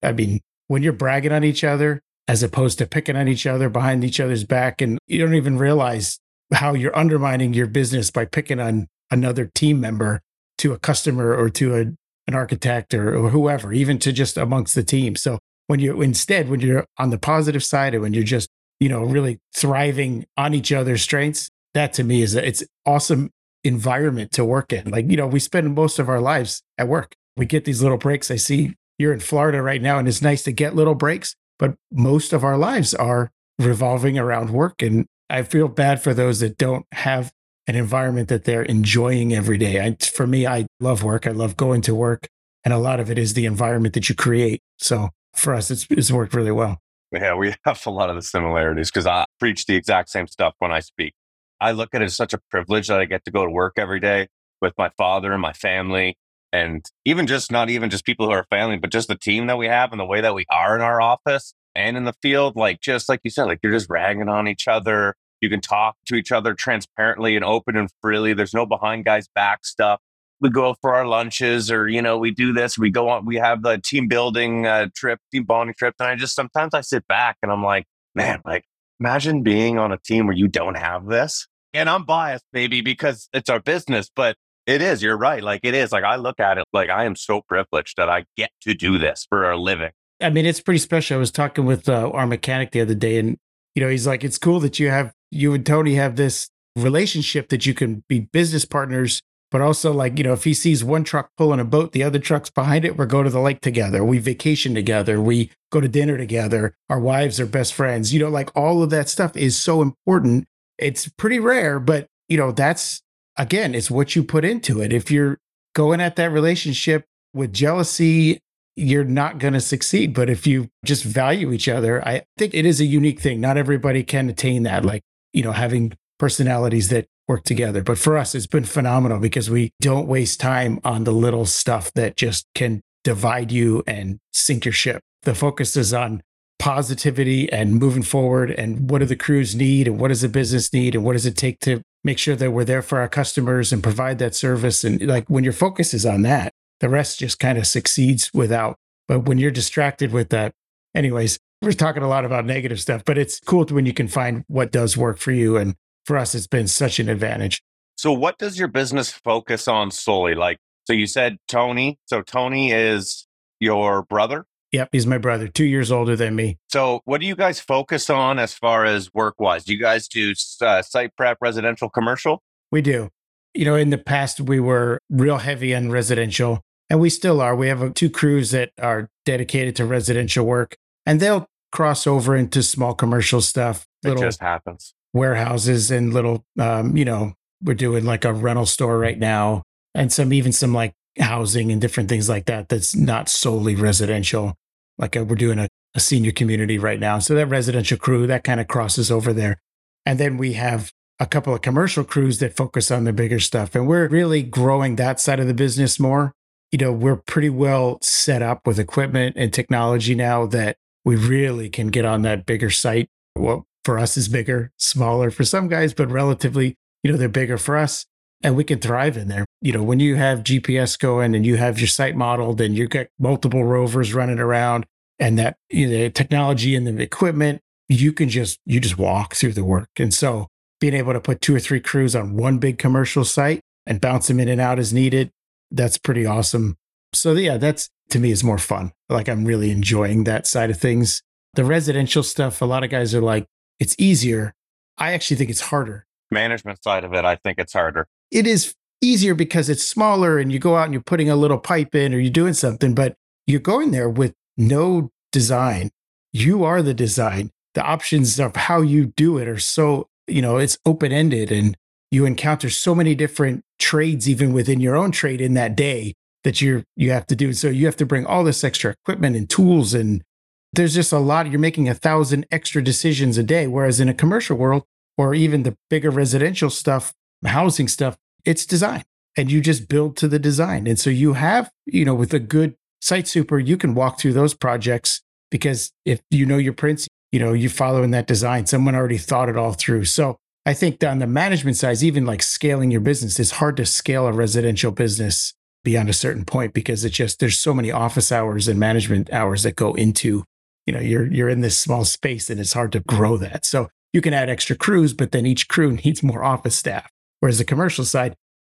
I 0.02 0.12
mean, 0.12 0.40
when 0.66 0.82
you're 0.82 0.92
bragging 0.92 1.32
on 1.32 1.44
each 1.44 1.64
other 1.64 2.00
as 2.26 2.42
opposed 2.42 2.78
to 2.78 2.86
picking 2.86 3.16
on 3.16 3.28
each 3.28 3.46
other 3.46 3.68
behind 3.68 4.04
each 4.04 4.20
other's 4.20 4.44
back, 4.44 4.80
and 4.80 4.98
you 5.06 5.18
don't 5.18 5.34
even 5.34 5.58
realize 5.58 6.18
how 6.52 6.74
you're 6.74 6.96
undermining 6.96 7.54
your 7.54 7.66
business 7.66 8.10
by 8.10 8.24
picking 8.24 8.60
on 8.60 8.86
another 9.10 9.50
team 9.54 9.80
member 9.80 10.20
to 10.58 10.72
a 10.72 10.78
customer 10.78 11.34
or 11.34 11.48
to 11.48 11.74
a, 11.74 11.84
an 12.28 12.34
architect 12.34 12.94
or, 12.94 13.16
or 13.16 13.30
whoever, 13.30 13.72
even 13.72 13.98
to 13.98 14.12
just 14.12 14.36
amongst 14.36 14.74
the 14.74 14.84
team. 14.84 15.16
So 15.16 15.38
when 15.66 15.80
you 15.80 16.00
instead, 16.02 16.48
when 16.48 16.60
you're 16.60 16.86
on 16.98 17.10
the 17.10 17.18
positive 17.18 17.64
side 17.64 17.94
and 17.94 18.02
when 18.02 18.14
you're 18.14 18.22
just, 18.22 18.48
you 18.78 18.88
know, 18.88 19.02
really 19.02 19.40
thriving 19.56 20.26
on 20.36 20.54
each 20.54 20.70
other's 20.70 21.02
strengths, 21.02 21.48
that 21.74 21.92
to 21.94 22.04
me 22.04 22.22
is 22.22 22.36
a, 22.36 22.46
it's 22.46 22.62
awesome 22.86 23.30
environment 23.64 24.30
to 24.32 24.44
work 24.44 24.72
in. 24.72 24.90
Like, 24.90 25.10
you 25.10 25.16
know, 25.16 25.26
we 25.26 25.40
spend 25.40 25.74
most 25.74 25.98
of 25.98 26.08
our 26.08 26.20
lives 26.20 26.62
at 26.76 26.86
work. 26.86 27.14
We 27.36 27.46
get 27.46 27.64
these 27.64 27.82
little 27.82 27.98
breaks. 27.98 28.30
I 28.30 28.36
see 28.36 28.74
you're 28.98 29.12
in 29.12 29.20
Florida 29.20 29.62
right 29.62 29.80
now, 29.80 29.98
and 29.98 30.06
it's 30.06 30.22
nice 30.22 30.42
to 30.44 30.52
get 30.52 30.76
little 30.76 30.94
breaks, 30.94 31.34
but 31.58 31.74
most 31.90 32.32
of 32.32 32.44
our 32.44 32.58
lives 32.58 32.94
are 32.94 33.30
revolving 33.58 34.18
around 34.18 34.50
work. 34.50 34.82
And 34.82 35.06
I 35.30 35.42
feel 35.42 35.68
bad 35.68 36.02
for 36.02 36.14
those 36.14 36.40
that 36.40 36.58
don't 36.58 36.86
have 36.92 37.32
an 37.68 37.76
environment 37.76 38.28
that 38.28 38.44
they're 38.44 38.62
enjoying 38.62 39.34
every 39.34 39.58
day. 39.58 39.80
I, 39.80 39.94
for 40.02 40.26
me, 40.26 40.46
I 40.46 40.66
love 40.80 41.02
work. 41.02 41.26
I 41.26 41.32
love 41.32 41.56
going 41.56 41.82
to 41.82 41.94
work. 41.94 42.26
And 42.64 42.72
a 42.72 42.78
lot 42.78 42.98
of 42.98 43.10
it 43.10 43.18
is 43.18 43.34
the 43.34 43.44
environment 43.44 43.94
that 43.94 44.08
you 44.08 44.14
create. 44.14 44.62
So 44.78 45.10
for 45.36 45.54
us, 45.54 45.70
it's, 45.70 45.86
it's 45.90 46.10
worked 46.10 46.34
really 46.34 46.50
well. 46.50 46.78
Yeah, 47.12 47.34
we 47.34 47.54
have 47.64 47.86
a 47.86 47.90
lot 47.90 48.08
of 48.08 48.16
the 48.16 48.22
similarities 48.22 48.90
because 48.90 49.06
I 49.06 49.26
preach 49.38 49.66
the 49.66 49.76
exact 49.76 50.08
same 50.08 50.26
stuff 50.26 50.54
when 50.58 50.72
I 50.72 50.80
speak. 50.80 51.12
I 51.60 51.72
look 51.72 51.90
at 51.92 52.00
it 52.00 52.06
as 52.06 52.16
such 52.16 52.32
a 52.32 52.38
privilege 52.50 52.88
that 52.88 53.00
I 53.00 53.04
get 53.04 53.24
to 53.26 53.30
go 53.30 53.44
to 53.44 53.50
work 53.50 53.74
every 53.76 54.00
day 54.00 54.28
with 54.62 54.72
my 54.78 54.90
father 54.96 55.32
and 55.32 55.42
my 55.42 55.52
family. 55.52 56.16
And 56.52 56.82
even 57.04 57.26
just 57.26 57.52
not 57.52 57.68
even 57.68 57.90
just 57.90 58.06
people 58.06 58.26
who 58.26 58.32
are 58.32 58.46
family, 58.48 58.78
but 58.78 58.90
just 58.90 59.08
the 59.08 59.18
team 59.18 59.46
that 59.48 59.58
we 59.58 59.66
have 59.66 59.92
and 59.92 60.00
the 60.00 60.06
way 60.06 60.22
that 60.22 60.34
we 60.34 60.46
are 60.50 60.74
in 60.74 60.80
our 60.80 61.02
office 61.02 61.52
and 61.74 61.98
in 61.98 62.04
the 62.04 62.14
field. 62.22 62.56
Like, 62.56 62.80
just 62.80 63.10
like 63.10 63.20
you 63.24 63.30
said, 63.30 63.44
like 63.44 63.58
you're 63.62 63.72
just 63.72 63.90
ragging 63.90 64.30
on 64.30 64.48
each 64.48 64.66
other. 64.66 65.14
You 65.40 65.48
can 65.48 65.60
talk 65.60 65.96
to 66.06 66.14
each 66.14 66.32
other 66.32 66.54
transparently 66.54 67.36
and 67.36 67.44
open 67.44 67.76
and 67.76 67.88
freely. 68.00 68.34
There's 68.34 68.54
no 68.54 68.66
behind 68.66 69.04
guys' 69.04 69.28
back 69.34 69.64
stuff. 69.64 70.00
We 70.40 70.50
go 70.50 70.76
for 70.80 70.94
our 70.94 71.06
lunches 71.06 71.70
or, 71.70 71.88
you 71.88 72.00
know, 72.00 72.16
we 72.16 72.30
do 72.30 72.52
this. 72.52 72.78
We 72.78 72.90
go 72.90 73.08
on, 73.08 73.24
we 73.26 73.36
have 73.36 73.62
the 73.62 73.78
team 73.78 74.06
building 74.06 74.66
uh, 74.66 74.88
trip, 74.94 75.18
team 75.32 75.44
bonding 75.44 75.74
trip. 75.76 75.94
And 75.98 76.08
I 76.08 76.14
just 76.14 76.34
sometimes 76.34 76.74
I 76.74 76.80
sit 76.80 77.06
back 77.08 77.36
and 77.42 77.50
I'm 77.50 77.64
like, 77.64 77.86
man, 78.14 78.40
like 78.44 78.64
Imagine 79.00 79.42
being 79.42 79.78
on 79.78 79.92
a 79.92 79.98
team 79.98 80.26
where 80.26 80.36
you 80.36 80.48
don't 80.48 80.76
have 80.76 81.06
this. 81.06 81.46
And 81.72 81.88
I'm 81.88 82.04
biased, 82.04 82.44
maybe 82.52 82.80
because 82.80 83.28
it's 83.32 83.48
our 83.48 83.60
business, 83.60 84.10
but 84.14 84.36
it 84.66 84.82
is. 84.82 85.02
You're 85.02 85.16
right. 85.16 85.42
Like 85.42 85.60
it 85.62 85.74
is. 85.74 85.92
Like 85.92 86.04
I 86.04 86.16
look 86.16 86.40
at 86.40 86.58
it 86.58 86.64
like 86.72 86.90
I 86.90 87.04
am 87.04 87.14
so 87.14 87.42
privileged 87.42 87.96
that 87.96 88.08
I 88.08 88.24
get 88.36 88.50
to 88.62 88.74
do 88.74 88.98
this 88.98 89.26
for 89.28 89.50
a 89.50 89.56
living. 89.56 89.90
I 90.20 90.30
mean, 90.30 90.46
it's 90.46 90.60
pretty 90.60 90.78
special. 90.78 91.16
I 91.16 91.20
was 91.20 91.30
talking 91.30 91.64
with 91.64 91.88
uh, 91.88 92.10
our 92.12 92.26
mechanic 92.26 92.72
the 92.72 92.80
other 92.80 92.94
day, 92.94 93.18
and 93.18 93.36
you 93.76 93.82
know, 93.84 93.88
he's 93.88 94.06
like, 94.06 94.24
"It's 94.24 94.36
cool 94.36 94.58
that 94.60 94.80
you 94.80 94.90
have 94.90 95.12
you 95.30 95.54
and 95.54 95.64
Tony 95.64 95.94
have 95.94 96.16
this 96.16 96.50
relationship 96.76 97.48
that 97.48 97.66
you 97.66 97.74
can 97.74 98.04
be 98.08 98.20
business 98.20 98.64
partners 98.64 99.22
but 99.50 99.60
also 99.60 99.92
like 99.92 100.18
you 100.18 100.24
know 100.24 100.32
if 100.32 100.44
he 100.44 100.54
sees 100.54 100.84
one 100.84 101.04
truck 101.04 101.30
pulling 101.36 101.60
a 101.60 101.64
boat 101.64 101.92
the 101.92 102.02
other 102.02 102.18
truck's 102.18 102.50
behind 102.50 102.84
it 102.84 102.96
we're 102.96 103.06
go 103.06 103.22
to 103.22 103.30
the 103.30 103.40
lake 103.40 103.60
together. 103.60 104.04
We 104.04 104.18
vacation 104.18 104.74
together. 104.74 105.20
We 105.20 105.50
go 105.70 105.80
to 105.80 105.88
dinner 105.88 106.16
together. 106.16 106.74
Our 106.88 107.00
wives 107.00 107.40
are 107.40 107.46
best 107.46 107.74
friends. 107.74 108.12
You 108.12 108.20
know 108.20 108.28
like 108.28 108.50
all 108.54 108.82
of 108.82 108.90
that 108.90 109.08
stuff 109.08 109.36
is 109.36 109.56
so 109.56 109.82
important. 109.82 110.46
It's 110.78 111.08
pretty 111.08 111.38
rare 111.38 111.80
but 111.80 112.06
you 112.28 112.36
know 112.36 112.52
that's 112.52 113.02
again 113.36 113.74
it's 113.74 113.90
what 113.90 114.14
you 114.14 114.22
put 114.22 114.44
into 114.44 114.80
it. 114.80 114.92
If 114.92 115.10
you're 115.10 115.38
going 115.74 116.00
at 116.00 116.16
that 116.16 116.30
relationship 116.30 117.04
with 117.34 117.52
jealousy 117.52 118.40
you're 118.76 119.02
not 119.02 119.40
going 119.40 119.54
to 119.54 119.60
succeed. 119.60 120.14
But 120.14 120.30
if 120.30 120.46
you 120.46 120.68
just 120.84 121.02
value 121.02 121.52
each 121.52 121.68
other 121.68 122.06
i 122.06 122.22
think 122.36 122.54
it 122.54 122.66
is 122.66 122.80
a 122.80 122.84
unique 122.84 123.20
thing. 123.20 123.40
Not 123.40 123.56
everybody 123.56 124.02
can 124.02 124.28
attain 124.28 124.62
that. 124.64 124.84
Like 124.84 125.02
you 125.32 125.42
know 125.42 125.52
having 125.52 125.92
personalities 126.18 126.88
that 126.88 127.06
work 127.28 127.44
together. 127.44 127.82
But 127.82 127.98
for 127.98 128.16
us, 128.16 128.34
it's 128.34 128.46
been 128.46 128.64
phenomenal 128.64 129.18
because 129.20 129.50
we 129.50 129.70
don't 129.80 130.08
waste 130.08 130.40
time 130.40 130.80
on 130.82 131.04
the 131.04 131.12
little 131.12 131.46
stuff 131.46 131.92
that 131.94 132.16
just 132.16 132.46
can 132.54 132.80
divide 133.04 133.52
you 133.52 133.82
and 133.86 134.18
sink 134.32 134.64
your 134.64 134.72
ship. 134.72 135.00
The 135.22 135.34
focus 135.34 135.76
is 135.76 135.92
on 135.92 136.22
positivity 136.58 137.50
and 137.52 137.74
moving 137.74 138.02
forward 138.02 138.50
and 138.50 138.90
what 138.90 138.98
do 138.98 139.04
the 139.04 139.16
crews 139.16 139.54
need 139.54 139.86
and 139.86 140.00
what 140.00 140.08
does 140.08 140.22
the 140.22 140.28
business 140.28 140.72
need 140.72 140.94
and 140.94 141.04
what 141.04 141.12
does 141.12 141.26
it 141.26 141.36
take 141.36 141.60
to 141.60 141.80
make 142.02 142.18
sure 142.18 142.34
that 142.34 142.50
we're 142.50 142.64
there 142.64 142.82
for 142.82 142.98
our 142.98 143.08
customers 143.08 143.72
and 143.72 143.82
provide 143.82 144.18
that 144.18 144.34
service 144.34 144.82
and 144.82 145.06
like 145.06 145.28
when 145.28 145.44
your 145.44 145.52
focus 145.52 145.94
is 145.94 146.04
on 146.04 146.22
that 146.22 146.52
the 146.80 146.88
rest 146.88 147.20
just 147.20 147.38
kind 147.38 147.58
of 147.58 147.66
succeeds 147.66 148.30
without 148.34 148.76
but 149.06 149.20
when 149.20 149.38
you're 149.38 149.52
distracted 149.52 150.10
with 150.10 150.30
that 150.30 150.52
anyways 150.96 151.38
we're 151.62 151.72
talking 151.72 152.02
a 152.02 152.08
lot 152.08 152.24
about 152.24 152.44
negative 152.44 152.80
stuff 152.80 153.04
but 153.04 153.18
it's 153.18 153.40
cool 153.40 153.64
when 153.66 153.86
you 153.86 153.92
can 153.92 154.08
find 154.08 154.44
what 154.48 154.70
does 154.70 154.96
work 154.96 155.18
for 155.18 155.32
you 155.32 155.56
and 155.56 155.74
for 156.08 156.16
us, 156.16 156.34
it's 156.34 156.46
been 156.46 156.66
such 156.66 156.98
an 156.98 157.08
advantage. 157.08 157.62
So, 157.96 158.12
what 158.12 158.38
does 158.38 158.58
your 158.58 158.66
business 158.66 159.12
focus 159.12 159.68
on 159.68 159.90
solely? 159.92 160.34
Like, 160.34 160.58
so 160.86 160.94
you 160.94 161.06
said 161.06 161.36
Tony. 161.46 161.98
So, 162.06 162.22
Tony 162.22 162.72
is 162.72 163.26
your 163.60 164.02
brother? 164.04 164.46
Yep, 164.72 164.88
he's 164.92 165.06
my 165.06 165.18
brother, 165.18 165.48
two 165.48 165.64
years 165.64 165.92
older 165.92 166.16
than 166.16 166.34
me. 166.34 166.58
So, 166.70 167.02
what 167.04 167.20
do 167.20 167.26
you 167.26 167.36
guys 167.36 167.60
focus 167.60 168.08
on 168.08 168.38
as 168.38 168.54
far 168.54 168.86
as 168.86 169.12
work 169.12 169.34
wise? 169.38 169.64
Do 169.64 169.74
you 169.74 169.78
guys 169.78 170.08
do 170.08 170.32
uh, 170.62 170.80
site 170.82 171.14
prep, 171.14 171.36
residential, 171.42 171.90
commercial? 171.90 172.42
We 172.72 172.80
do. 172.80 173.10
You 173.52 173.66
know, 173.66 173.76
in 173.76 173.90
the 173.90 173.98
past, 173.98 174.40
we 174.40 174.60
were 174.60 175.00
real 175.10 175.38
heavy 175.38 175.74
on 175.74 175.90
residential, 175.90 176.62
and 176.88 177.00
we 177.00 177.10
still 177.10 177.40
are. 177.42 177.54
We 177.54 177.68
have 177.68 177.92
two 177.92 178.08
crews 178.08 178.50
that 178.52 178.70
are 178.80 179.10
dedicated 179.26 179.76
to 179.76 179.84
residential 179.84 180.46
work, 180.46 180.76
and 181.08 181.20
they'll 181.20 181.46
cross 181.72 182.06
over 182.06 182.36
into 182.36 182.62
small 182.62 182.94
commercial 182.94 183.40
stuff. 183.40 183.86
It 184.04 184.18
just 184.18 184.40
happens 184.40 184.94
warehouses 185.14 185.90
and 185.90 186.12
little, 186.12 186.44
um, 186.60 186.96
you 186.96 187.04
know, 187.04 187.32
we're 187.62 187.74
doing 187.74 188.04
like 188.04 188.26
a 188.26 188.32
rental 188.32 188.66
store 188.66 188.98
right 188.98 189.18
now 189.18 189.62
and 189.94 190.12
some, 190.12 190.34
even 190.34 190.52
some 190.52 190.74
like 190.74 190.92
housing 191.18 191.72
and 191.72 191.80
different 191.80 192.10
things 192.10 192.28
like 192.28 192.44
that. 192.44 192.68
That's 192.68 192.94
not 192.94 193.30
solely 193.30 193.74
residential. 193.74 194.54
Like 194.98 195.16
a, 195.16 195.22
uh, 195.22 195.24
we're 195.24 195.36
doing 195.36 195.58
a, 195.58 195.68
a 195.94 196.00
senior 196.00 196.30
community 196.30 196.78
right 196.78 197.00
now. 197.00 197.20
So 197.20 197.34
that 197.34 197.46
residential 197.46 197.96
crew 197.96 198.26
that 198.26 198.44
kind 198.44 198.60
of 198.60 198.68
crosses 198.68 199.10
over 199.10 199.32
there. 199.32 199.58
And 200.04 200.20
then 200.20 200.36
we 200.36 200.52
have 200.52 200.92
a 201.18 201.26
couple 201.26 201.54
of 201.54 201.62
commercial 201.62 202.04
crews 202.04 202.38
that 202.40 202.54
focus 202.54 202.90
on 202.90 203.04
the 203.04 203.14
bigger 203.14 203.40
stuff. 203.40 203.74
And 203.74 203.88
we're 203.88 204.08
really 204.08 204.42
growing 204.42 204.96
that 204.96 205.20
side 205.20 205.40
of 205.40 205.46
the 205.46 205.54
business 205.54 205.98
more. 205.98 206.32
You 206.70 206.78
know, 206.78 206.92
we're 206.92 207.16
pretty 207.16 207.48
well 207.48 207.98
set 208.02 208.42
up 208.42 208.66
with 208.66 208.78
equipment 208.78 209.36
and 209.38 209.54
technology 209.54 210.14
now 210.14 210.44
that 210.46 210.76
we 211.08 211.16
really 211.16 211.70
can 211.70 211.88
get 211.88 212.04
on 212.04 212.20
that 212.20 212.44
bigger 212.44 212.68
site. 212.68 213.08
What 213.32 213.62
for 213.82 213.98
us 213.98 214.18
is 214.18 214.28
bigger, 214.28 214.72
smaller 214.76 215.30
for 215.30 215.42
some 215.42 215.66
guys, 215.66 215.94
but 215.94 216.10
relatively, 216.10 216.74
you 217.02 217.10
know, 217.10 217.16
they're 217.16 217.30
bigger 217.30 217.56
for 217.56 217.78
us 217.78 218.04
and 218.42 218.54
we 218.54 218.62
can 218.62 218.78
thrive 218.78 219.16
in 219.16 219.28
there. 219.28 219.46
You 219.62 219.72
know, 219.72 219.82
when 219.82 220.00
you 220.00 220.16
have 220.16 220.40
GPS 220.40 220.98
going 220.98 221.34
and 221.34 221.46
you 221.46 221.56
have 221.56 221.78
your 221.78 221.88
site 221.88 222.14
modeled 222.14 222.60
and 222.60 222.76
you've 222.76 222.90
got 222.90 223.06
multiple 223.18 223.64
rovers 223.64 224.12
running 224.12 224.38
around 224.38 224.84
and 225.18 225.38
that 225.38 225.56
you 225.70 225.86
know, 225.86 225.92
the 225.92 226.10
technology 226.10 226.76
and 226.76 226.86
the 226.86 227.02
equipment, 227.02 227.62
you 227.88 228.12
can 228.12 228.28
just 228.28 228.58
you 228.66 228.78
just 228.78 228.98
walk 228.98 229.34
through 229.34 229.54
the 229.54 229.64
work. 229.64 229.88
And 229.96 230.12
so 230.12 230.48
being 230.78 230.92
able 230.92 231.14
to 231.14 231.20
put 231.20 231.40
two 231.40 231.56
or 231.56 231.60
three 231.60 231.80
crews 231.80 232.14
on 232.14 232.36
one 232.36 232.58
big 232.58 232.76
commercial 232.76 233.24
site 233.24 233.62
and 233.86 233.98
bounce 233.98 234.28
them 234.28 234.40
in 234.40 234.48
and 234.48 234.60
out 234.60 234.78
as 234.78 234.92
needed, 234.92 235.30
that's 235.70 235.96
pretty 235.96 236.26
awesome. 236.26 236.76
So 237.14 237.32
yeah, 237.32 237.56
that's 237.56 237.88
to 238.10 238.18
me 238.18 238.30
is 238.30 238.44
more 238.44 238.58
fun. 238.58 238.92
Like 239.08 239.28
I'm 239.28 239.44
really 239.44 239.70
enjoying 239.70 240.24
that 240.24 240.46
side 240.46 240.70
of 240.70 240.78
things. 240.78 241.22
The 241.54 241.64
residential 241.64 242.22
stuff, 242.22 242.62
a 242.62 242.64
lot 242.64 242.84
of 242.84 242.90
guys 242.90 243.14
are 243.14 243.20
like, 243.20 243.46
it's 243.78 243.94
easier. 243.98 244.54
I 244.96 245.12
actually 245.12 245.36
think 245.36 245.50
it's 245.50 245.60
harder. 245.60 246.06
Management 246.30 246.82
side 246.82 247.04
of 247.04 247.14
it, 247.14 247.24
I 247.24 247.36
think 247.36 247.58
it's 247.58 247.72
harder. 247.72 248.06
It 248.30 248.46
is 248.46 248.74
easier 249.00 249.34
because 249.34 249.68
it's 249.68 249.86
smaller 249.86 250.38
and 250.38 250.52
you 250.52 250.58
go 250.58 250.76
out 250.76 250.84
and 250.84 250.92
you're 250.92 251.02
putting 251.02 251.30
a 251.30 251.36
little 251.36 251.58
pipe 251.58 251.94
in 251.94 252.14
or 252.14 252.18
you're 252.18 252.30
doing 252.30 252.52
something, 252.52 252.94
but 252.94 253.14
you're 253.46 253.60
going 253.60 253.92
there 253.92 254.10
with 254.10 254.34
no 254.56 255.10
design. 255.32 255.90
You 256.32 256.64
are 256.64 256.82
the 256.82 256.94
design. 256.94 257.50
The 257.74 257.82
options 257.82 258.38
of 258.40 258.56
how 258.56 258.82
you 258.82 259.06
do 259.16 259.38
it 259.38 259.48
are 259.48 259.58
so, 259.58 260.08
you 260.26 260.42
know, 260.42 260.58
it's 260.58 260.78
open 260.84 261.12
ended 261.12 261.52
and 261.52 261.76
you 262.10 262.24
encounter 262.24 262.70
so 262.70 262.94
many 262.94 263.14
different 263.14 263.62
trades 263.78 264.28
even 264.28 264.52
within 264.52 264.80
your 264.80 264.96
own 264.96 265.12
trade 265.12 265.40
in 265.40 265.54
that 265.54 265.76
day 265.76 266.14
that 266.48 266.62
you're 266.62 266.82
you 266.96 267.10
have 267.10 267.26
to 267.26 267.36
do. 267.36 267.52
So 267.52 267.68
you 267.68 267.84
have 267.84 267.96
to 267.96 268.06
bring 268.06 268.24
all 268.24 268.42
this 268.42 268.64
extra 268.64 268.92
equipment 268.92 269.36
and 269.36 269.50
tools 269.50 269.92
and 269.92 270.24
there's 270.72 270.94
just 270.94 271.12
a 271.12 271.18
lot 271.18 271.50
you're 271.50 271.60
making 271.60 271.90
a 271.90 271.94
thousand 271.94 272.46
extra 272.50 272.82
decisions 272.82 273.36
a 273.36 273.42
day 273.42 273.66
whereas 273.66 274.00
in 274.00 274.08
a 274.08 274.14
commercial 274.14 274.56
world 274.56 274.84
or 275.18 275.34
even 275.34 275.64
the 275.64 275.76
bigger 275.90 276.10
residential 276.10 276.70
stuff, 276.70 277.12
housing 277.44 277.86
stuff, 277.86 278.16
it's 278.46 278.64
design 278.64 279.04
and 279.36 279.52
you 279.52 279.60
just 279.60 279.88
build 279.90 280.16
to 280.16 280.26
the 280.26 280.38
design. 280.38 280.86
And 280.86 280.98
so 280.98 281.10
you 281.10 281.34
have, 281.34 281.70
you 281.84 282.06
know, 282.06 282.14
with 282.14 282.32
a 282.32 282.38
good 282.38 282.76
site 283.02 283.28
super, 283.28 283.58
you 283.58 283.76
can 283.76 283.94
walk 283.94 284.18
through 284.18 284.32
those 284.32 284.54
projects 284.54 285.20
because 285.50 285.92
if 286.06 286.22
you 286.30 286.46
know 286.46 286.56
your 286.56 286.72
prints, 286.72 287.08
you 287.30 287.40
know, 287.40 287.52
you 287.52 287.68
follow 287.68 288.02
in 288.02 288.10
that 288.12 288.26
design. 288.26 288.64
Someone 288.64 288.94
already 288.94 289.18
thought 289.18 289.50
it 289.50 289.58
all 289.58 289.74
through. 289.74 290.06
So 290.06 290.38
I 290.64 290.72
think 290.72 291.04
on 291.04 291.18
the 291.18 291.26
management 291.26 291.76
side, 291.76 292.02
even 292.02 292.24
like 292.24 292.42
scaling 292.42 292.90
your 292.90 293.02
business, 293.02 293.38
it's 293.38 293.50
hard 293.50 293.76
to 293.76 293.84
scale 293.84 294.26
a 294.26 294.32
residential 294.32 294.92
business 294.92 295.52
beyond 295.88 296.10
a 296.10 296.12
certain 296.12 296.44
point 296.44 296.74
because 296.74 297.02
it's 297.02 297.16
just 297.16 297.40
there's 297.40 297.58
so 297.58 297.72
many 297.72 297.90
office 297.90 298.30
hours 298.30 298.68
and 298.68 298.78
management 298.78 299.32
hours 299.32 299.62
that 299.62 299.74
go 299.74 299.94
into, 299.94 300.44
you 300.84 300.92
know, 300.92 301.00
you're 301.00 301.26
you're 301.32 301.48
in 301.48 301.62
this 301.62 301.78
small 301.78 302.04
space 302.04 302.50
and 302.50 302.60
it's 302.60 302.74
hard 302.74 302.92
to 302.92 303.00
grow 303.00 303.38
that. 303.38 303.64
So 303.64 303.88
you 304.12 304.20
can 304.20 304.34
add 304.34 304.50
extra 304.50 304.76
crews, 304.76 305.14
but 305.14 305.32
then 305.32 305.46
each 305.46 305.66
crew 305.66 305.92
needs 306.04 306.22
more 306.22 306.44
office 306.44 306.76
staff. 306.76 307.10
Whereas 307.40 307.56
the 307.56 307.64
commercial 307.64 308.04
side, 308.04 308.34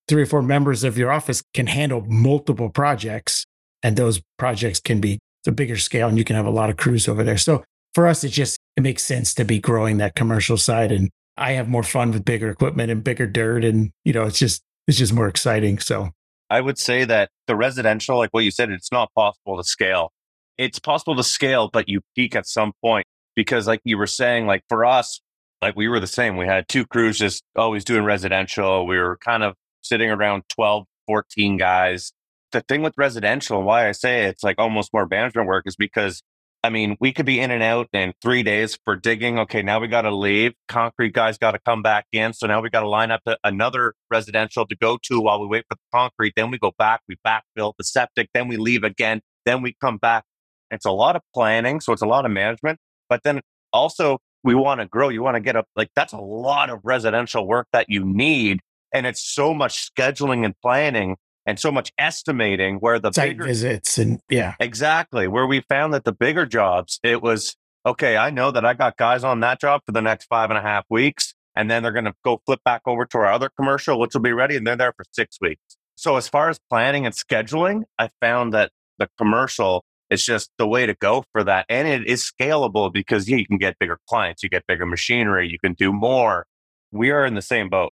three 0.08 0.22
or 0.22 0.28
four 0.28 0.44
members 0.44 0.84
of 0.84 1.00
your 1.00 1.12
office 1.12 1.42
can 1.56 1.66
handle 1.66 2.06
multiple 2.08 2.70
projects, 2.70 3.44
and 3.82 3.96
those 3.96 4.22
projects 4.38 4.80
can 4.80 5.02
be 5.02 5.18
a 5.48 5.52
bigger 5.52 5.78
scale, 5.78 6.10
and 6.10 6.18
you 6.20 6.24
can 6.24 6.36
have 6.36 6.46
a 6.46 6.52
lot 6.52 6.70
of 6.70 6.78
crews 6.78 7.08
over 7.08 7.24
there. 7.24 7.40
So 7.40 7.64
for 7.96 8.06
us, 8.06 8.24
it 8.24 8.30
just 8.30 8.60
it 8.78 8.84
makes 8.84 9.04
sense 9.04 9.34
to 9.34 9.44
be 9.44 9.58
growing 9.58 9.98
that 9.98 10.14
commercial 10.14 10.58
side, 10.58 10.92
and 10.92 11.10
I 11.38 11.54
have 11.54 11.68
more 11.68 11.82
fun 11.82 12.12
with 12.12 12.24
bigger 12.24 12.52
equipment 12.52 12.92
and 12.92 13.04
bigger 13.04 13.26
dirt, 13.26 13.66
and 13.66 13.90
you 14.06 14.14
know, 14.14 14.26
it's 14.26 14.38
just 14.38 14.62
it's 14.88 15.00
just 15.00 15.12
more 15.12 15.28
exciting. 15.28 15.80
So 15.80 16.12
I 16.50 16.62
would 16.62 16.78
say 16.78 17.06
that 17.06 17.30
the 17.48 17.56
residential, 17.56 18.18
like 18.18 18.32
what 18.32 18.44
you 18.44 18.52
said, 18.52 18.72
it's 18.72 18.92
not 18.92 19.14
possible 19.14 19.58
to 19.58 19.64
scale. 19.64 20.12
It's 20.58 20.80
possible 20.80 21.16
to 21.16 21.24
scale, 21.24 21.70
but 21.72 21.88
you 21.88 22.02
peak 22.16 22.36
at 22.36 22.48
some 22.48 22.74
point 22.84 23.06
because, 23.36 23.68
like 23.68 23.82
you 23.84 23.98
were 23.98 24.08
saying, 24.08 24.48
like 24.48 24.64
for 24.68 24.84
us, 24.86 25.22
like 25.62 25.76
we 25.76 25.88
were 25.88 26.00
the 26.00 26.08
same. 26.08 26.38
We 26.38 26.48
had 26.48 26.68
two 26.68 26.86
crews 26.86 27.18
just 27.18 27.44
always 27.56 27.84
doing 27.84 28.04
residential. 28.04 28.86
We 28.88 28.98
were 28.98 29.18
kind 29.18 29.44
of 29.44 29.56
sitting 29.82 30.10
around 30.10 30.44
12, 30.50 30.86
14 31.08 31.58
guys. 31.58 32.12
The 32.52 32.62
thing 32.62 32.82
with 32.82 32.94
residential 32.98 33.62
why 33.62 33.88
I 33.88 33.92
say 33.92 34.24
it's 34.26 34.44
like 34.44 34.58
almost 34.58 34.92
more 34.94 35.08
management 35.08 35.48
work 35.48 35.66
is 35.68 35.76
because 35.76 36.24
I 36.62 36.70
mean, 36.70 36.98
we 37.00 37.14
could 37.14 37.26
be 37.26 37.40
in 37.40 37.52
and 37.52 37.64
out 37.64 37.88
in 37.94 38.14
three 38.22 38.44
days 38.44 38.78
for 38.84 38.98
digging. 38.98 39.40
Okay, 39.40 39.62
now 39.62 39.80
we 39.80 39.88
got 39.88 40.02
to 40.02 40.14
leave. 40.14 40.54
Concrete 40.68 41.14
guys 41.14 41.38
got 41.38 41.52
to 41.52 41.60
come 41.60 41.82
back 41.82 42.06
in. 42.12 42.34
So 42.34 42.48
now 42.48 42.62
we 42.62 42.70
got 42.70 42.82
to 42.82 42.90
line 42.90 43.12
up 43.12 43.22
another 43.46 43.94
residential 44.12 44.68
to 44.68 44.76
go 44.76 44.98
to 45.04 45.22
while 45.22 45.40
we 45.40 45.48
wait 45.48 45.64
for 45.70 45.76
the 45.76 45.98
concrete. 45.98 46.34
Then 46.36 46.52
we 46.52 46.58
go 46.58 46.74
back, 46.78 47.00
we 47.08 47.16
backfill 47.26 47.74
the 47.78 47.86
septic, 47.86 48.30
then 48.34 48.50
we 48.50 48.58
leave 48.58 48.84
again, 48.84 49.22
then 49.46 49.62
we 49.62 49.74
come 49.80 49.98
back. 49.98 50.26
It's 50.70 50.86
a 50.86 50.92
lot 50.92 51.16
of 51.16 51.22
planning. 51.34 51.80
So 51.80 51.94
it's 51.94 52.02
a 52.02 52.08
lot 52.08 52.26
of 52.26 52.32
management. 52.32 52.78
But 53.08 53.24
then 53.24 53.40
also, 53.72 54.20
we 54.44 54.54
want 54.54 54.82
to 54.82 54.86
grow. 54.86 55.10
You 55.10 55.24
want 55.24 55.36
to 55.36 55.42
get 55.42 55.56
up, 55.56 55.66
like, 55.76 55.90
that's 55.96 56.14
a 56.14 56.20
lot 56.20 56.70
of 56.70 56.80
residential 56.84 57.48
work 57.48 57.68
that 57.72 57.86
you 57.88 58.04
need. 58.06 58.60
And 58.94 59.06
it's 59.06 59.24
so 59.24 59.54
much 59.54 59.90
scheduling 59.90 60.44
and 60.44 60.54
planning 60.62 61.16
and 61.50 61.60
so 61.60 61.72
much 61.72 61.92
estimating 61.98 62.76
where 62.76 63.00
the 63.00 63.12
site 63.12 63.32
bigger 63.32 63.46
visits 63.46 63.98
and 63.98 64.20
yeah, 64.30 64.54
exactly 64.60 65.28
where 65.28 65.48
we 65.48 65.62
found 65.62 65.96
that 65.96 66.04
the 66.04 66.12
bigger 66.12 66.46
jobs, 66.46 67.00
it 67.02 67.24
was 67.24 67.58
okay. 67.88 68.18
I 68.18 68.30
know 68.30 68.52
that 68.52 68.64
I 68.66 68.76
got 68.76 68.98
guys 68.98 69.24
on 69.24 69.40
that 69.40 69.60
job 69.60 69.82
for 69.84 69.92
the 69.92 70.02
next 70.02 70.26
five 70.26 70.52
and 70.52 70.60
a 70.60 70.62
half 70.62 70.86
weeks, 70.92 71.34
and 71.56 71.70
then 71.70 71.82
they're 71.82 71.92
going 71.92 72.06
to 72.06 72.14
go 72.24 72.40
flip 72.46 72.60
back 72.64 72.82
over 72.86 73.04
to 73.06 73.18
our 73.18 73.32
other 73.32 73.50
commercial, 73.50 74.00
which 74.00 74.14
will 74.14 74.22
be 74.22 74.32
ready, 74.32 74.58
and 74.58 74.68
they're 74.68 74.76
there 74.76 74.94
for 74.96 75.06
six 75.12 75.38
weeks. 75.42 75.62
So 75.96 76.18
as 76.18 76.30
far 76.30 76.50
as 76.50 76.60
planning 76.70 77.08
and 77.08 77.16
scheduling, 77.16 77.82
I 77.98 78.10
found 78.22 78.54
that 78.54 78.72
the 79.00 79.10
commercial 79.18 79.84
is 80.12 80.24
just 80.24 80.52
the 80.60 80.68
way 80.68 80.86
to 80.86 80.94
go 80.94 81.26
for 81.32 81.44
that, 81.44 81.66
and 81.68 81.88
it 81.88 82.06
is 82.06 82.32
scalable 82.32 82.94
because 82.94 83.28
yeah, 83.28 83.38
you 83.38 83.48
can 83.48 83.58
get 83.58 83.80
bigger 83.80 83.98
clients, 84.08 84.44
you 84.44 84.50
get 84.50 84.68
bigger 84.68 84.86
machinery, 84.86 85.50
you 85.50 85.58
can 85.58 85.74
do 85.74 85.92
more. 85.92 86.46
We 86.92 87.10
are 87.10 87.26
in 87.26 87.34
the 87.34 87.42
same 87.42 87.70
boat. 87.70 87.92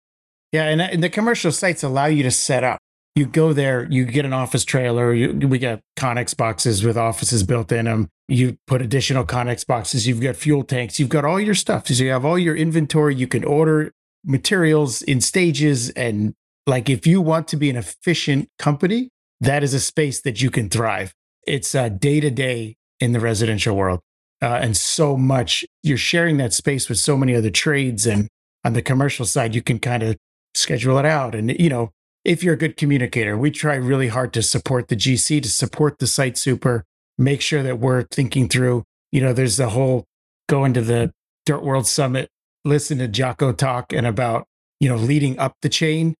Yeah, 0.51 0.65
and, 0.65 0.79
and 0.79 1.03
the 1.03 1.09
commercial 1.09 1.51
sites 1.51 1.81
allow 1.81 2.05
you 2.05 2.21
to 2.21 2.31
set 2.31 2.63
up 2.63 2.79
you 3.17 3.25
go 3.25 3.51
there, 3.51 3.87
you 3.89 4.05
get 4.05 4.25
an 4.25 4.33
office 4.33 4.63
trailer. 4.63 5.13
You, 5.13 5.33
we 5.47 5.59
got 5.59 5.81
Conex 5.97 6.37
boxes 6.37 6.83
with 6.83 6.97
offices 6.97 7.43
built 7.43 7.71
in 7.71 7.85
them. 7.85 8.09
You 8.27 8.57
put 8.67 8.81
additional 8.81 9.25
Conex 9.25 9.65
boxes. 9.65 10.07
You've 10.07 10.21
got 10.21 10.35
fuel 10.35 10.63
tanks. 10.63 10.99
You've 10.99 11.09
got 11.09 11.25
all 11.25 11.39
your 11.39 11.55
stuff. 11.55 11.87
So 11.87 12.03
you 12.03 12.11
have 12.11 12.25
all 12.25 12.37
your 12.37 12.55
inventory. 12.55 13.15
You 13.15 13.27
can 13.27 13.43
order 13.43 13.91
materials 14.23 15.01
in 15.01 15.21
stages. 15.21 15.89
And 15.91 16.33
like, 16.67 16.89
if 16.89 17.07
you 17.07 17.21
want 17.21 17.47
to 17.49 17.57
be 17.57 17.69
an 17.69 17.75
efficient 17.75 18.49
company, 18.59 19.09
that 19.41 19.63
is 19.63 19.73
a 19.73 19.79
space 19.79 20.21
that 20.21 20.41
you 20.41 20.51
can 20.51 20.69
thrive. 20.69 21.13
It's 21.45 21.71
day 21.71 22.19
to 22.19 22.29
day 22.29 22.75
in 22.99 23.13
the 23.13 23.19
residential 23.19 23.75
world. 23.75 24.01
Uh, 24.41 24.59
and 24.61 24.77
so 24.77 25.17
much 25.17 25.65
you're 25.81 25.97
sharing 25.97 26.37
that 26.37 26.53
space 26.53 26.89
with 26.89 26.99
so 26.99 27.17
many 27.17 27.35
other 27.35 27.49
trades. 27.49 28.05
And 28.05 28.27
on 28.63 28.73
the 28.73 28.81
commercial 28.81 29.25
side, 29.25 29.55
you 29.55 29.63
can 29.63 29.79
kind 29.79 30.03
of 30.03 30.17
schedule 30.53 30.99
it 30.99 31.05
out. 31.05 31.33
And, 31.33 31.57
you 31.59 31.69
know, 31.69 31.91
if 32.27 32.43
you're 32.43 32.55
a 32.55 32.57
good 32.57 32.75
communicator. 32.75 33.37
We 33.37 33.49
try 33.49 33.75
really 33.75 34.09
hard 34.09 34.33
to 34.33 34.43
support 34.43 34.89
the 34.89 34.97
GC, 34.97 35.41
to 35.41 35.49
support 35.49 35.97
the 35.97 36.07
site 36.07 36.37
super, 36.37 36.83
make 37.17 37.41
sure 37.41 37.63
that 37.63 37.79
we're 37.79 38.03
thinking 38.03 38.49
through, 38.49 38.83
you 39.13 39.21
know, 39.21 39.31
there's 39.31 39.55
the 39.55 39.69
whole 39.69 40.05
going 40.49 40.73
to 40.73 40.81
the 40.81 41.13
Dirt 41.45 41.63
World 41.63 41.87
Summit, 41.87 42.29
listen 42.65 42.97
to 42.97 43.07
Jocko 43.07 43.53
talk 43.53 43.93
and 43.93 44.05
about, 44.05 44.45
you 44.81 44.89
know, 44.89 44.97
leading 44.97 45.39
up 45.39 45.53
the 45.61 45.69
chain. 45.69 46.15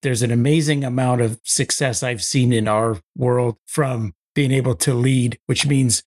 There's 0.00 0.22
an 0.22 0.30
amazing 0.30 0.82
amount 0.82 1.20
of 1.20 1.38
success 1.44 2.02
I've 2.02 2.22
seen 2.22 2.54
in 2.54 2.66
our 2.66 2.98
world 3.14 3.58
from 3.66 4.14
being 4.34 4.52
able 4.52 4.74
to 4.76 4.94
lead, 4.94 5.38
which 5.44 5.66
means 5.66 6.02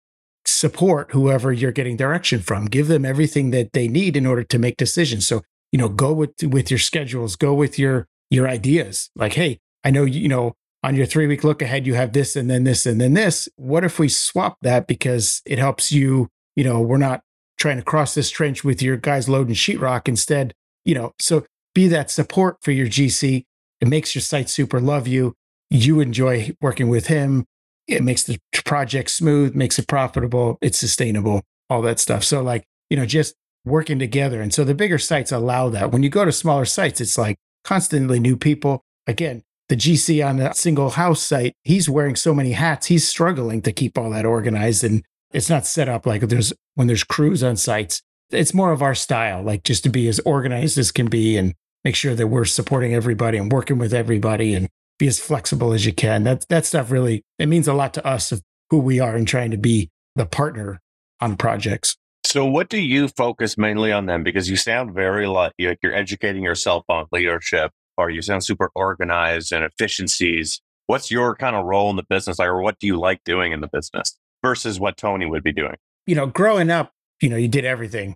support 0.45 1.12
whoever 1.12 1.53
you're 1.53 1.72
getting 1.72 1.95
direction 1.95 2.41
from. 2.41 2.65
Give 2.65 2.88
them 2.88 3.05
everything 3.05 3.51
that 3.51 3.74
they 3.74 3.88
need 3.88 4.17
in 4.17 4.25
order 4.25 4.43
to 4.43 4.57
make 4.57 4.77
decisions. 4.77 5.27
So, 5.27 5.43
you 5.72 5.77
know, 5.77 5.89
go 5.89 6.12
with 6.12 6.41
with 6.41 6.72
your 6.72 6.79
schedules, 6.79 7.36
go 7.36 7.53
with 7.53 7.77
your 7.77 8.07
your 8.30 8.48
ideas. 8.48 9.10
Like, 9.15 9.34
hey, 9.34 9.60
I 9.84 9.92
know 9.92 10.06
you 10.06 10.27
know 10.27 10.53
on 10.84 10.96
your 10.96 11.06
three 11.06 11.27
week 11.27 11.44
look 11.44 11.62
ahead 11.62 11.88
you 11.88 11.94
have 11.94 12.13
this 12.13 12.36
and 12.36 12.50
then 12.50 12.63
this 12.63 12.86
and 12.86 13.00
then 13.00 13.13
this. 13.13 13.48
What 13.56 13.84
if 13.84 14.00
we 14.00 14.10
swap 14.10 14.58
that 14.62 14.88
because 14.88 15.42
it 15.46 15.60
helps 15.60 15.92
you? 15.92 16.30
You 16.56 16.63
know, 16.63 16.82
we're 16.82 16.98
not 16.98 17.22
trying 17.58 17.77
to 17.77 17.84
cross 17.84 18.13
this 18.13 18.30
trench 18.30 18.63
with 18.63 18.82
your 18.82 18.98
guys 18.98 19.30
loading 19.30 19.56
sheetrock 19.56 20.08
instead. 20.08 20.53
You 20.86 20.96
know, 20.96 21.13
so 21.20 21.46
be 21.74 21.88
that 21.88 22.12
support 22.12 22.58
for 22.62 22.72
your 22.72 22.88
GC. 22.88 23.46
It 23.82 23.88
makes 23.88 24.15
your 24.15 24.22
site 24.22 24.50
super 24.50 24.80
love 24.80 25.08
you. 25.08 25.34
You 25.70 26.00
enjoy 26.00 26.56
working 26.62 26.89
with 26.89 27.08
him. 27.08 27.46
It 27.88 28.03
makes 28.03 28.24
the 28.24 28.39
project 28.63 29.10
smooth, 29.10 29.56
makes 29.56 29.77
it 29.77 29.88
profitable, 29.88 30.58
it's 30.62 30.77
sustainable, 30.77 31.42
all 31.70 31.82
that 31.82 32.00
stuff. 32.00 32.24
So, 32.24 32.42
like, 32.42 32.63
you 32.89 32.96
know, 32.96 33.06
just 33.06 33.36
working 33.65 34.00
together. 34.00 34.42
And 34.42 34.53
so 34.53 34.63
the 34.63 34.75
bigger 34.75 34.98
sites 34.98 35.32
allow 35.32 35.70
that. 35.70 35.92
When 35.92 36.03
you 36.03 36.10
go 36.10 36.24
to 36.24 36.32
smaller 36.32 36.65
sites, 36.65 37.01
it's 37.01 37.18
like, 37.18 37.38
constantly 37.63 38.20
new 38.20 38.38
people. 38.38 38.84
Again, 39.08 39.43
the 39.70 39.75
GC 39.75 40.25
on 40.27 40.39
a 40.39 40.53
single 40.53 40.91
house 40.91 41.22
site, 41.22 41.55
he's 41.63 41.89
wearing 41.89 42.15
so 42.15 42.34
many 42.34 42.51
hats, 42.51 42.88
he's 42.88 43.08
struggling 43.08 43.62
to 43.62 43.72
keep 43.72 43.98
all 43.98 44.10
that 44.12 44.25
organized. 44.25 44.84
And 44.84 45.03
it's 45.32 45.50
not 45.50 45.65
set 45.65 45.89
up 45.89 46.05
like 46.05 46.22
there's 46.22 46.53
when 46.75 46.88
there's 46.88 47.03
crews 47.03 47.43
on 47.43 47.55
sites. 47.55 48.01
It's 48.29 48.53
more 48.53 48.72
of 48.72 48.82
our 48.82 48.96
style, 48.96 49.43
like 49.43 49.63
just 49.63 49.84
to 49.84 49.89
be 49.89 50.08
as 50.08 50.20
organized 50.20 50.77
as 50.77 50.91
can 50.91 51.08
be 51.08 51.38
and 51.38 51.53
make 51.84 51.96
sure 51.96 52.15
that 52.15 52.27
we're 52.27 52.46
supporting 52.46 52.93
everybody 52.93 53.38
and 53.38 53.51
working 53.51 53.77
with 53.77 53.93
everybody 53.93 54.53
and 54.53 54.70
be 54.98 55.08
as 55.08 55.20
flexible 55.20 55.74
as 55.74 55.86
you 55.86 55.93
can. 55.93 56.24
That 56.24 56.48
that 56.50 56.65
stuff 56.65 56.91
really 56.91 57.24
it 57.39 57.48
means 57.48 57.67
a 57.67 57.74
lot 57.74 57.93
to 57.96 58.05
us 58.05 58.32
of 58.32 58.41
who 58.70 58.79
we 58.79 59.00
are 59.00 59.15
and 59.15 59.27
trying 59.27 59.51
to 59.51 59.58
be 59.58 59.89
the 60.15 60.25
partner 60.25 60.79
on 61.20 61.36
projects. 61.36 61.96
So, 62.34 62.48
what 62.48 62.68
do 62.68 62.80
you 62.80 63.10
focus 63.10 63.60
mainly 63.60 63.92
on 63.92 64.08
then? 64.08 64.24
Because 64.24 64.50
you 64.50 64.56
sound 64.56 64.96
very 64.96 65.28
like 65.28 65.54
you're 65.60 65.94
educating 65.94 66.42
yourself 66.42 66.84
on 66.90 67.06
leadership, 67.12 67.70
or 67.96 68.10
you 68.10 68.24
sound 68.24 68.44
super 68.44 68.72
organized 68.74 69.52
and 69.52 69.63
efficiencies. 69.63 70.60
What's 70.88 71.12
your 71.12 71.36
kind 71.36 71.56
of 71.56 71.63
role 71.66 71.92
in 71.92 71.96
the 71.96 72.06
business, 72.10 72.40
or 72.40 72.60
what 72.60 72.80
do 72.80 72.88
you 72.88 73.00
like 73.00 73.24
doing 73.24 73.52
in 73.52 73.62
the 73.62 73.68
business 73.72 74.18
versus 74.44 74.80
what 74.80 74.98
Tony 74.98 75.28
would 75.28 75.44
be 75.44 75.54
doing? 75.54 75.75
You 76.08 76.16
know, 76.16 76.25
growing 76.25 76.72
up, 76.72 76.92
you 77.22 77.30
know, 77.30 77.36
you 77.36 77.48
did 77.48 77.66
everything. 77.66 78.16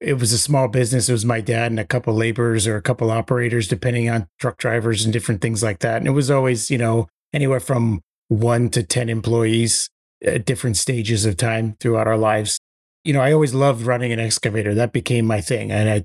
It 0.00 0.14
was 0.14 0.32
a 0.32 0.38
small 0.38 0.68
business. 0.68 1.10
It 1.10 1.12
was 1.12 1.26
my 1.26 1.42
dad 1.42 1.70
and 1.70 1.78
a 1.78 1.84
couple 1.84 2.14
laborers 2.14 2.66
or 2.66 2.76
a 2.76 2.82
couple 2.82 3.10
operators, 3.10 3.68
depending 3.68 4.08
on 4.08 4.28
truck 4.40 4.56
drivers 4.56 5.04
and 5.04 5.12
different 5.12 5.42
things 5.42 5.62
like 5.62 5.80
that. 5.80 5.98
And 5.98 6.06
it 6.06 6.12
was 6.12 6.30
always, 6.30 6.70
you 6.70 6.78
know, 6.78 7.06
anywhere 7.34 7.60
from 7.60 8.00
one 8.28 8.70
to 8.70 8.82
10 8.82 9.10
employees 9.10 9.90
at 10.24 10.46
different 10.46 10.78
stages 10.78 11.26
of 11.26 11.36
time 11.36 11.76
throughout 11.80 12.08
our 12.08 12.16
lives. 12.16 12.58
You 13.04 13.12
know, 13.12 13.20
I 13.20 13.32
always 13.32 13.54
loved 13.54 13.82
running 13.82 14.12
an 14.12 14.20
excavator. 14.20 14.74
That 14.74 14.92
became 14.92 15.26
my 15.26 15.40
thing. 15.40 15.70
And 15.70 15.88
I, 15.88 16.04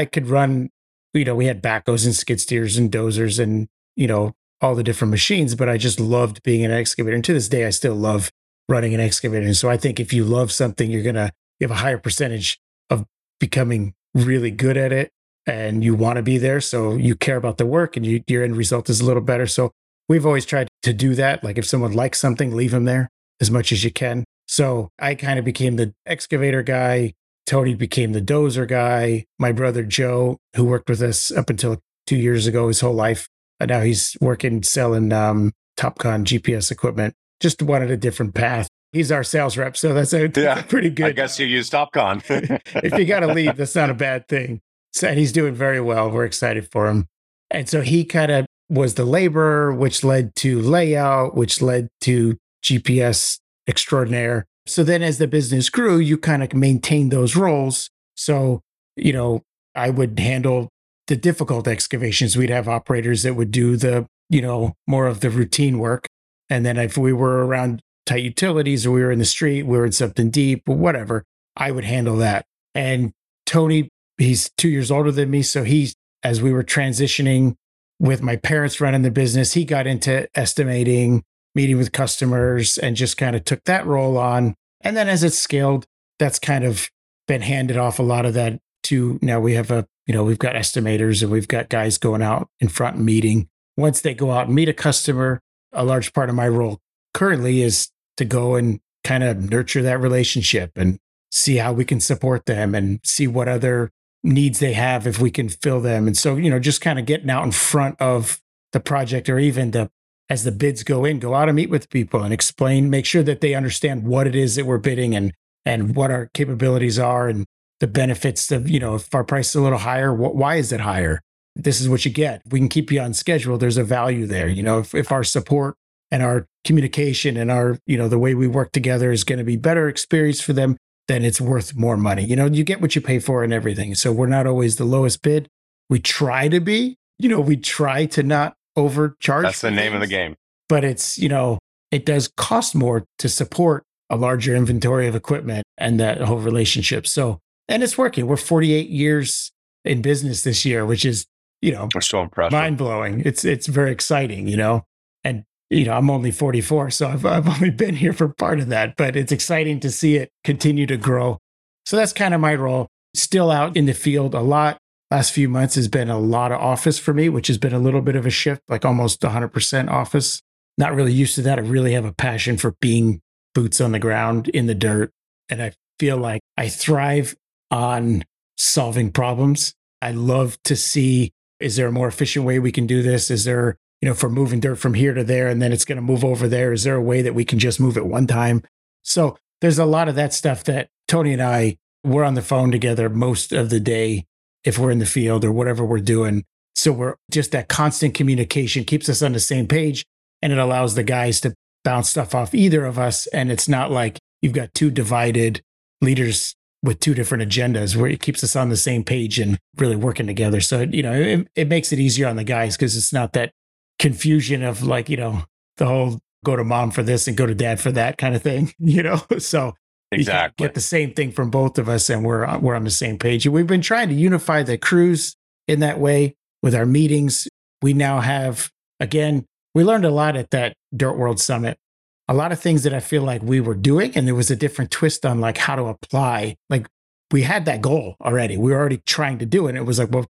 I 0.00 0.04
could 0.04 0.28
run, 0.28 0.70
you 1.12 1.24
know, 1.24 1.34
we 1.34 1.46
had 1.46 1.62
backhoes 1.62 2.04
and 2.04 2.14
skid 2.14 2.40
steers 2.40 2.76
and 2.76 2.90
dozers 2.90 3.42
and, 3.42 3.68
you 3.96 4.06
know, 4.06 4.34
all 4.60 4.74
the 4.74 4.82
different 4.82 5.10
machines, 5.10 5.54
but 5.54 5.68
I 5.68 5.76
just 5.76 6.00
loved 6.00 6.42
being 6.42 6.64
an 6.64 6.70
excavator. 6.70 7.14
And 7.14 7.24
to 7.24 7.32
this 7.32 7.48
day, 7.48 7.66
I 7.66 7.70
still 7.70 7.94
love 7.94 8.30
running 8.68 8.94
an 8.94 9.00
excavator. 9.00 9.44
And 9.44 9.56
so 9.56 9.68
I 9.68 9.76
think 9.76 10.00
if 10.00 10.12
you 10.12 10.24
love 10.24 10.50
something, 10.50 10.90
you're 10.90 11.02
to 11.12 11.32
you 11.60 11.68
have 11.68 11.76
a 11.76 11.80
higher 11.80 11.98
percentage 11.98 12.58
of 12.90 13.04
becoming 13.38 13.94
really 14.14 14.50
good 14.50 14.76
at 14.76 14.92
it 14.92 15.10
and 15.46 15.84
you 15.84 15.94
want 15.94 16.16
to 16.16 16.22
be 16.22 16.38
there. 16.38 16.60
So 16.60 16.94
you 16.94 17.14
care 17.14 17.36
about 17.36 17.58
the 17.58 17.66
work 17.66 17.96
and 17.96 18.06
you, 18.06 18.22
your 18.26 18.42
end 18.42 18.56
result 18.56 18.88
is 18.88 19.00
a 19.00 19.04
little 19.04 19.22
better. 19.22 19.46
So 19.46 19.72
we've 20.08 20.26
always 20.26 20.46
tried 20.46 20.68
to 20.82 20.92
do 20.92 21.14
that. 21.14 21.44
Like 21.44 21.58
if 21.58 21.66
someone 21.66 21.92
likes 21.92 22.18
something, 22.18 22.54
leave 22.54 22.70
them 22.70 22.84
there 22.84 23.10
as 23.40 23.50
much 23.50 23.72
as 23.72 23.84
you 23.84 23.90
can. 23.90 24.24
So 24.54 24.92
I 25.00 25.16
kind 25.16 25.40
of 25.40 25.44
became 25.44 25.74
the 25.74 25.92
excavator 26.06 26.62
guy. 26.62 27.14
Tony 27.44 27.74
became 27.74 28.12
the 28.12 28.20
dozer 28.20 28.68
guy. 28.68 29.24
My 29.36 29.50
brother 29.50 29.82
Joe, 29.82 30.38
who 30.54 30.64
worked 30.64 30.88
with 30.88 31.02
us 31.02 31.32
up 31.32 31.50
until 31.50 31.80
two 32.06 32.14
years 32.14 32.46
ago, 32.46 32.68
his 32.68 32.78
whole 32.78 32.94
life, 32.94 33.28
and 33.58 33.68
now 33.68 33.80
he's 33.80 34.16
working 34.20 34.62
selling 34.62 35.12
um, 35.12 35.50
Topcon 35.76 36.22
GPS 36.22 36.70
equipment. 36.70 37.14
Just 37.40 37.62
wanted 37.62 37.90
a 37.90 37.96
different 37.96 38.32
path. 38.36 38.68
He's 38.92 39.10
our 39.10 39.24
sales 39.24 39.56
rep, 39.56 39.76
so 39.76 39.92
that's 39.92 40.12
a, 40.12 40.30
yeah, 40.36 40.62
pretty 40.62 40.90
good. 40.90 41.06
I 41.06 41.12
guess 41.12 41.36
you 41.40 41.46
use 41.46 41.68
Topcon. 41.68 42.22
if 42.84 42.96
you 42.96 43.06
got 43.06 43.20
to 43.20 43.34
leave, 43.34 43.56
that's 43.56 43.74
not 43.74 43.90
a 43.90 43.94
bad 43.94 44.28
thing. 44.28 44.60
So, 44.92 45.08
and 45.08 45.18
he's 45.18 45.32
doing 45.32 45.54
very 45.54 45.80
well. 45.80 46.12
We're 46.12 46.26
excited 46.26 46.70
for 46.70 46.86
him. 46.86 47.08
And 47.50 47.68
so 47.68 47.80
he 47.80 48.04
kind 48.04 48.30
of 48.30 48.46
was 48.70 48.94
the 48.94 49.04
laborer, 49.04 49.74
which 49.74 50.04
led 50.04 50.36
to 50.36 50.60
layout, 50.60 51.34
which 51.34 51.60
led 51.60 51.88
to 52.02 52.36
GPS 52.64 53.40
extraordinaire. 53.68 54.46
So 54.66 54.82
then 54.82 55.02
as 55.02 55.18
the 55.18 55.26
business 55.26 55.68
grew, 55.70 55.98
you 55.98 56.16
kind 56.16 56.42
of 56.42 56.54
maintained 56.54 57.10
those 57.10 57.36
roles. 57.36 57.90
So, 58.16 58.62
you 58.96 59.12
know, 59.12 59.42
I 59.74 59.90
would 59.90 60.18
handle 60.18 60.68
the 61.06 61.16
difficult 61.16 61.68
excavations. 61.68 62.36
We'd 62.36 62.50
have 62.50 62.68
operators 62.68 63.22
that 63.24 63.34
would 63.34 63.50
do 63.50 63.76
the, 63.76 64.06
you 64.30 64.40
know, 64.40 64.74
more 64.86 65.06
of 65.06 65.20
the 65.20 65.30
routine 65.30 65.78
work. 65.78 66.06
And 66.48 66.64
then 66.64 66.78
if 66.78 66.96
we 66.96 67.12
were 67.12 67.46
around 67.46 67.82
tight 68.06 68.22
utilities 68.22 68.86
or 68.86 68.92
we 68.92 69.02
were 69.02 69.12
in 69.12 69.18
the 69.18 69.24
street, 69.24 69.64
we 69.64 69.76
were 69.76 69.86
in 69.86 69.92
something 69.92 70.30
deep 70.30 70.62
or 70.68 70.76
whatever, 70.76 71.24
I 71.56 71.70
would 71.70 71.84
handle 71.84 72.16
that. 72.16 72.44
And 72.74 73.12
Tony, 73.46 73.88
he's 74.18 74.50
two 74.56 74.68
years 74.68 74.90
older 74.90 75.12
than 75.12 75.30
me. 75.30 75.42
So 75.42 75.64
he's, 75.64 75.94
as 76.22 76.40
we 76.40 76.52
were 76.52 76.64
transitioning 76.64 77.54
with 77.98 78.22
my 78.22 78.36
parents 78.36 78.80
running 78.80 79.02
the 79.02 79.10
business, 79.10 79.52
he 79.52 79.64
got 79.64 79.86
into 79.86 80.28
estimating, 80.34 81.22
meeting 81.54 81.76
with 81.76 81.92
customers, 81.92 82.78
and 82.78 82.96
just 82.96 83.16
kind 83.16 83.36
of 83.36 83.44
took 83.44 83.64
that 83.64 83.86
role 83.86 84.18
on. 84.18 84.54
And 84.80 84.96
then 84.96 85.08
as 85.08 85.22
it 85.22 85.32
scaled, 85.32 85.86
that's 86.18 86.38
kind 86.38 86.64
of 86.64 86.90
been 87.26 87.42
handed 87.42 87.76
off 87.76 87.98
a 87.98 88.02
lot 88.02 88.26
of 88.26 88.34
that 88.34 88.60
to 88.84 89.18
now 89.22 89.40
we 89.40 89.54
have 89.54 89.70
a, 89.70 89.86
you 90.06 90.14
know, 90.14 90.24
we've 90.24 90.38
got 90.38 90.54
estimators 90.54 91.22
and 91.22 91.30
we've 91.30 91.48
got 91.48 91.68
guys 91.68 91.96
going 91.98 92.22
out 92.22 92.48
in 92.60 92.68
front 92.68 92.98
meeting. 92.98 93.48
Once 93.76 94.00
they 94.02 94.14
go 94.14 94.30
out 94.30 94.46
and 94.46 94.54
meet 94.54 94.68
a 94.68 94.74
customer, 94.74 95.40
a 95.72 95.84
large 95.84 96.12
part 96.12 96.28
of 96.28 96.34
my 96.34 96.46
role 96.46 96.80
currently 97.14 97.62
is 97.62 97.88
to 98.16 98.24
go 98.24 98.54
and 98.54 98.80
kind 99.02 99.24
of 99.24 99.50
nurture 99.50 99.82
that 99.82 100.00
relationship 100.00 100.72
and 100.76 100.98
see 101.30 101.56
how 101.56 101.72
we 101.72 101.84
can 101.84 102.00
support 102.00 102.46
them 102.46 102.74
and 102.74 103.00
see 103.02 103.26
what 103.26 103.48
other 103.48 103.90
needs 104.22 104.58
they 104.58 104.72
have 104.72 105.06
if 105.06 105.18
we 105.18 105.30
can 105.30 105.48
fill 105.48 105.80
them. 105.80 106.06
And 106.06 106.16
so, 106.16 106.36
you 106.36 106.48
know, 106.48 106.58
just 106.58 106.80
kind 106.80 106.98
of 106.98 107.06
getting 107.06 107.30
out 107.30 107.44
in 107.44 107.52
front 107.52 108.00
of 108.00 108.40
the 108.72 108.80
project 108.80 109.28
or 109.28 109.38
even 109.38 109.72
the 109.72 109.90
as 110.30 110.44
the 110.44 110.52
bids 110.52 110.82
go 110.82 111.04
in, 111.04 111.18
go 111.18 111.34
out 111.34 111.48
and 111.48 111.56
meet 111.56 111.70
with 111.70 111.90
people 111.90 112.22
and 112.22 112.32
explain, 112.32 112.90
make 112.90 113.06
sure 113.06 113.22
that 113.22 113.40
they 113.40 113.54
understand 113.54 114.04
what 114.04 114.26
it 114.26 114.34
is 114.34 114.56
that 114.56 114.66
we're 114.66 114.78
bidding 114.78 115.14
and 115.14 115.32
and 115.66 115.96
what 115.96 116.10
our 116.10 116.30
capabilities 116.34 116.98
are 116.98 117.28
and 117.28 117.46
the 117.80 117.86
benefits 117.86 118.52
of, 118.52 118.68
you 118.68 118.78
know, 118.78 118.94
if 118.96 119.14
our 119.14 119.24
price 119.24 119.50
is 119.50 119.54
a 119.54 119.62
little 119.62 119.78
higher, 119.78 120.12
why 120.12 120.56
is 120.56 120.72
it 120.72 120.80
higher? 120.80 121.20
This 121.56 121.80
is 121.80 121.88
what 121.88 122.04
you 122.04 122.10
get. 122.10 122.42
We 122.50 122.58
can 122.58 122.68
keep 122.68 122.92
you 122.92 123.00
on 123.00 123.14
schedule. 123.14 123.56
There's 123.56 123.76
a 123.76 123.84
value 123.84 124.26
there. 124.26 124.48
You 124.48 124.62
know, 124.62 124.80
if, 124.80 124.94
if 124.94 125.10
our 125.10 125.24
support 125.24 125.76
and 126.10 126.22
our 126.22 126.46
communication 126.64 127.36
and 127.36 127.50
our, 127.50 127.78
you 127.86 127.96
know, 127.96 128.08
the 128.08 128.18
way 128.18 128.34
we 128.34 128.46
work 128.46 128.72
together 128.72 129.10
is 129.10 129.24
going 129.24 129.38
to 129.38 129.44
be 129.44 129.56
better 129.56 129.88
experience 129.88 130.40
for 130.40 130.52
them, 130.52 130.76
then 131.08 131.24
it's 131.24 131.40
worth 131.40 131.74
more 131.76 131.96
money. 131.96 132.24
You 132.24 132.36
know, 132.36 132.46
you 132.46 132.64
get 132.64 132.80
what 132.80 132.94
you 132.94 133.00
pay 133.00 133.18
for 133.18 133.42
and 133.44 133.52
everything. 133.52 133.94
So 133.94 134.12
we're 134.12 134.26
not 134.26 134.46
always 134.46 134.76
the 134.76 134.84
lowest 134.84 135.22
bid. 135.22 135.48
We 135.88 135.98
try 135.98 136.48
to 136.48 136.60
be, 136.60 136.96
you 137.18 137.28
know, 137.28 137.40
we 137.40 137.56
try 137.56 138.06
to 138.06 138.22
not 138.22 138.54
overcharge. 138.76 139.44
That's 139.44 139.60
the 139.60 139.70
name 139.70 139.92
things, 139.92 139.94
of 139.94 140.00
the 140.00 140.06
game. 140.06 140.36
But 140.68 140.84
it's, 140.84 141.18
you 141.18 141.28
know, 141.28 141.58
it 141.90 142.04
does 142.04 142.28
cost 142.36 142.74
more 142.74 143.04
to 143.18 143.28
support 143.28 143.84
a 144.10 144.16
larger 144.16 144.54
inventory 144.54 145.06
of 145.06 145.14
equipment 145.14 145.64
and 145.78 145.98
that 146.00 146.20
whole 146.20 146.38
relationship. 146.38 147.06
So, 147.06 147.40
and 147.68 147.82
it's 147.82 147.96
working. 147.96 148.26
We're 148.26 148.36
48 148.36 148.88
years 148.88 149.50
in 149.84 150.02
business 150.02 150.44
this 150.44 150.64
year, 150.64 150.84
which 150.84 151.04
is, 151.04 151.26
you 151.62 151.72
know, 151.72 151.88
we're 151.94 152.00
so 152.00 152.22
impressive. 152.22 152.52
mind 152.52 152.78
blowing. 152.78 153.22
It's, 153.24 153.44
it's 153.44 153.66
very 153.66 153.92
exciting, 153.92 154.48
you 154.48 154.56
know, 154.56 154.84
and 155.22 155.44
you 155.70 155.84
know, 155.84 155.94
I'm 155.94 156.10
only 156.10 156.30
44, 156.30 156.90
so 156.90 157.08
I've, 157.08 157.24
I've 157.24 157.48
only 157.48 157.70
been 157.84 157.96
here 157.96 158.12
for 158.12 158.28
part 158.28 158.60
of 158.60 158.68
that, 158.68 158.96
but 158.96 159.16
it's 159.16 159.32
exciting 159.32 159.80
to 159.80 159.90
see 159.90 160.16
it 160.16 160.30
continue 160.44 160.86
to 160.86 160.96
grow. 160.96 161.38
So 161.86 161.96
that's 161.96 162.12
kind 162.12 162.34
of 162.34 162.40
my 162.40 162.54
role. 162.54 162.88
Still 163.14 163.50
out 163.50 163.76
in 163.76 163.86
the 163.86 163.94
field 163.94 164.34
a 164.34 164.40
lot. 164.40 164.78
Last 165.14 165.30
few 165.30 165.48
months 165.48 165.76
has 165.76 165.86
been 165.86 166.10
a 166.10 166.18
lot 166.18 166.50
of 166.50 166.60
office 166.60 166.98
for 166.98 167.14
me, 167.14 167.28
which 167.28 167.46
has 167.46 167.56
been 167.56 167.72
a 167.72 167.78
little 167.78 168.00
bit 168.00 168.16
of 168.16 168.26
a 168.26 168.30
shift, 168.30 168.62
like 168.68 168.84
almost 168.84 169.20
100% 169.20 169.88
office. 169.88 170.42
Not 170.76 170.92
really 170.92 171.12
used 171.12 171.36
to 171.36 171.42
that. 171.42 171.56
I 171.56 171.62
really 171.62 171.92
have 171.92 172.04
a 172.04 172.12
passion 172.12 172.56
for 172.56 172.74
being 172.80 173.20
boots 173.54 173.80
on 173.80 173.92
the 173.92 174.00
ground 174.00 174.48
in 174.48 174.66
the 174.66 174.74
dirt. 174.74 175.12
And 175.48 175.62
I 175.62 175.74
feel 176.00 176.16
like 176.16 176.40
I 176.56 176.68
thrive 176.68 177.36
on 177.70 178.24
solving 178.56 179.12
problems. 179.12 179.76
I 180.02 180.10
love 180.10 180.58
to 180.64 180.74
see 180.74 181.30
is 181.60 181.76
there 181.76 181.86
a 181.86 181.92
more 181.92 182.08
efficient 182.08 182.44
way 182.44 182.58
we 182.58 182.72
can 182.72 182.88
do 182.88 183.00
this? 183.00 183.30
Is 183.30 183.44
there 183.44 183.76
you 184.00 184.08
know, 184.08 184.14
for 184.14 184.28
moving 184.28 184.58
dirt 184.58 184.80
from 184.80 184.94
here 184.94 185.14
to 185.14 185.22
there 185.22 185.46
and 185.46 185.62
then 185.62 185.72
it's 185.72 185.84
going 185.84 185.94
to 185.94 186.02
move 186.02 186.24
over 186.24 186.48
there? 186.48 186.72
Is 186.72 186.82
there 186.82 186.96
a 186.96 187.00
way 187.00 187.22
that 187.22 187.36
we 187.36 187.44
can 187.44 187.60
just 187.60 187.78
move 187.78 187.96
it 187.96 188.06
one 188.06 188.26
time? 188.26 188.64
So 189.02 189.38
there's 189.60 189.78
a 189.78 189.86
lot 189.86 190.08
of 190.08 190.16
that 190.16 190.34
stuff 190.34 190.64
that 190.64 190.88
Tony 191.06 191.32
and 191.32 191.40
I, 191.40 191.76
we're 192.02 192.24
on 192.24 192.34
the 192.34 192.42
phone 192.42 192.72
together 192.72 193.08
most 193.08 193.52
of 193.52 193.70
the 193.70 193.78
day 193.78 194.26
if 194.64 194.78
we're 194.78 194.90
in 194.90 194.98
the 194.98 195.06
field 195.06 195.44
or 195.44 195.52
whatever 195.52 195.84
we're 195.84 195.98
doing. 196.00 196.44
So 196.74 196.92
we're 196.92 197.16
just 197.30 197.52
that 197.52 197.68
constant 197.68 198.14
communication 198.14 198.84
keeps 198.84 199.08
us 199.08 199.22
on 199.22 199.32
the 199.32 199.40
same 199.40 199.66
page 199.66 200.04
and 200.42 200.52
it 200.52 200.58
allows 200.58 200.94
the 200.94 201.04
guys 201.04 201.40
to 201.42 201.54
bounce 201.84 202.10
stuff 202.10 202.34
off 202.34 202.54
either 202.54 202.84
of 202.84 202.98
us. 202.98 203.26
And 203.28 203.50
it's 203.52 203.68
not 203.68 203.90
like 203.90 204.18
you've 204.42 204.52
got 204.52 204.74
two 204.74 204.90
divided 204.90 205.60
leaders 206.00 206.54
with 206.82 207.00
two 207.00 207.14
different 207.14 207.48
agendas 207.48 207.96
where 207.96 208.10
it 208.10 208.20
keeps 208.20 208.44
us 208.44 208.54
on 208.54 208.68
the 208.68 208.76
same 208.76 209.04
page 209.04 209.38
and 209.38 209.58
really 209.78 209.96
working 209.96 210.26
together. 210.26 210.60
So, 210.60 210.82
you 210.82 211.02
know, 211.02 211.14
it, 211.14 211.48
it 211.54 211.68
makes 211.68 211.92
it 211.92 211.98
easier 211.98 212.28
on 212.28 212.36
the 212.36 212.44
guys 212.44 212.76
because 212.76 212.96
it's 212.96 213.12
not 213.12 213.32
that 213.32 213.52
confusion 213.98 214.62
of 214.62 214.82
like, 214.82 215.08
you 215.08 215.16
know, 215.16 215.44
the 215.78 215.86
whole 215.86 216.18
go 216.44 216.56
to 216.56 216.64
mom 216.64 216.90
for 216.90 217.02
this 217.02 217.26
and 217.26 217.36
go 217.36 217.46
to 217.46 217.54
dad 217.54 217.80
for 217.80 217.90
that 217.92 218.18
kind 218.18 218.36
of 218.36 218.42
thing, 218.42 218.72
you 218.78 219.02
know? 219.02 219.22
So 219.38 219.74
exactly 220.14 220.66
get 220.66 220.74
the 220.74 220.80
same 220.80 221.12
thing 221.12 221.32
from 221.32 221.50
both 221.50 221.78
of 221.78 221.88
us 221.88 222.10
and 222.10 222.24
we're, 222.24 222.58
we're 222.58 222.74
on 222.74 222.84
the 222.84 222.90
same 222.90 223.18
page. 223.18 223.46
And 223.46 223.54
we've 223.54 223.66
been 223.66 223.80
trying 223.80 224.08
to 224.08 224.14
unify 224.14 224.62
the 224.62 224.78
crews 224.78 225.36
in 225.68 225.80
that 225.80 225.98
way 225.98 226.34
with 226.62 226.74
our 226.74 226.86
meetings. 226.86 227.48
We 227.82 227.92
now 227.92 228.20
have, 228.20 228.70
again, 229.00 229.44
we 229.74 229.84
learned 229.84 230.04
a 230.04 230.10
lot 230.10 230.36
at 230.36 230.50
that 230.50 230.74
Dirt 230.96 231.16
World 231.16 231.40
Summit. 231.40 231.78
A 232.26 232.34
lot 232.34 232.52
of 232.52 232.60
things 232.60 232.84
that 232.84 232.94
I 232.94 233.00
feel 233.00 233.22
like 233.22 233.42
we 233.42 233.60
were 233.60 233.74
doing, 233.74 234.12
and 234.14 234.26
there 234.26 234.34
was 234.34 234.50
a 234.50 234.56
different 234.56 234.90
twist 234.90 235.26
on 235.26 235.40
like 235.40 235.58
how 235.58 235.76
to 235.76 235.84
apply. 235.84 236.56
Like 236.70 236.86
we 237.30 237.42
had 237.42 237.66
that 237.66 237.82
goal 237.82 238.16
already. 238.22 238.56
We 238.56 238.72
were 238.72 238.78
already 238.78 239.02
trying 239.04 239.38
to 239.38 239.46
do 239.46 239.66
it. 239.66 239.70
And 239.70 239.78
it 239.78 239.82
was 239.82 239.98
like, 239.98 240.10
well, 240.10 240.24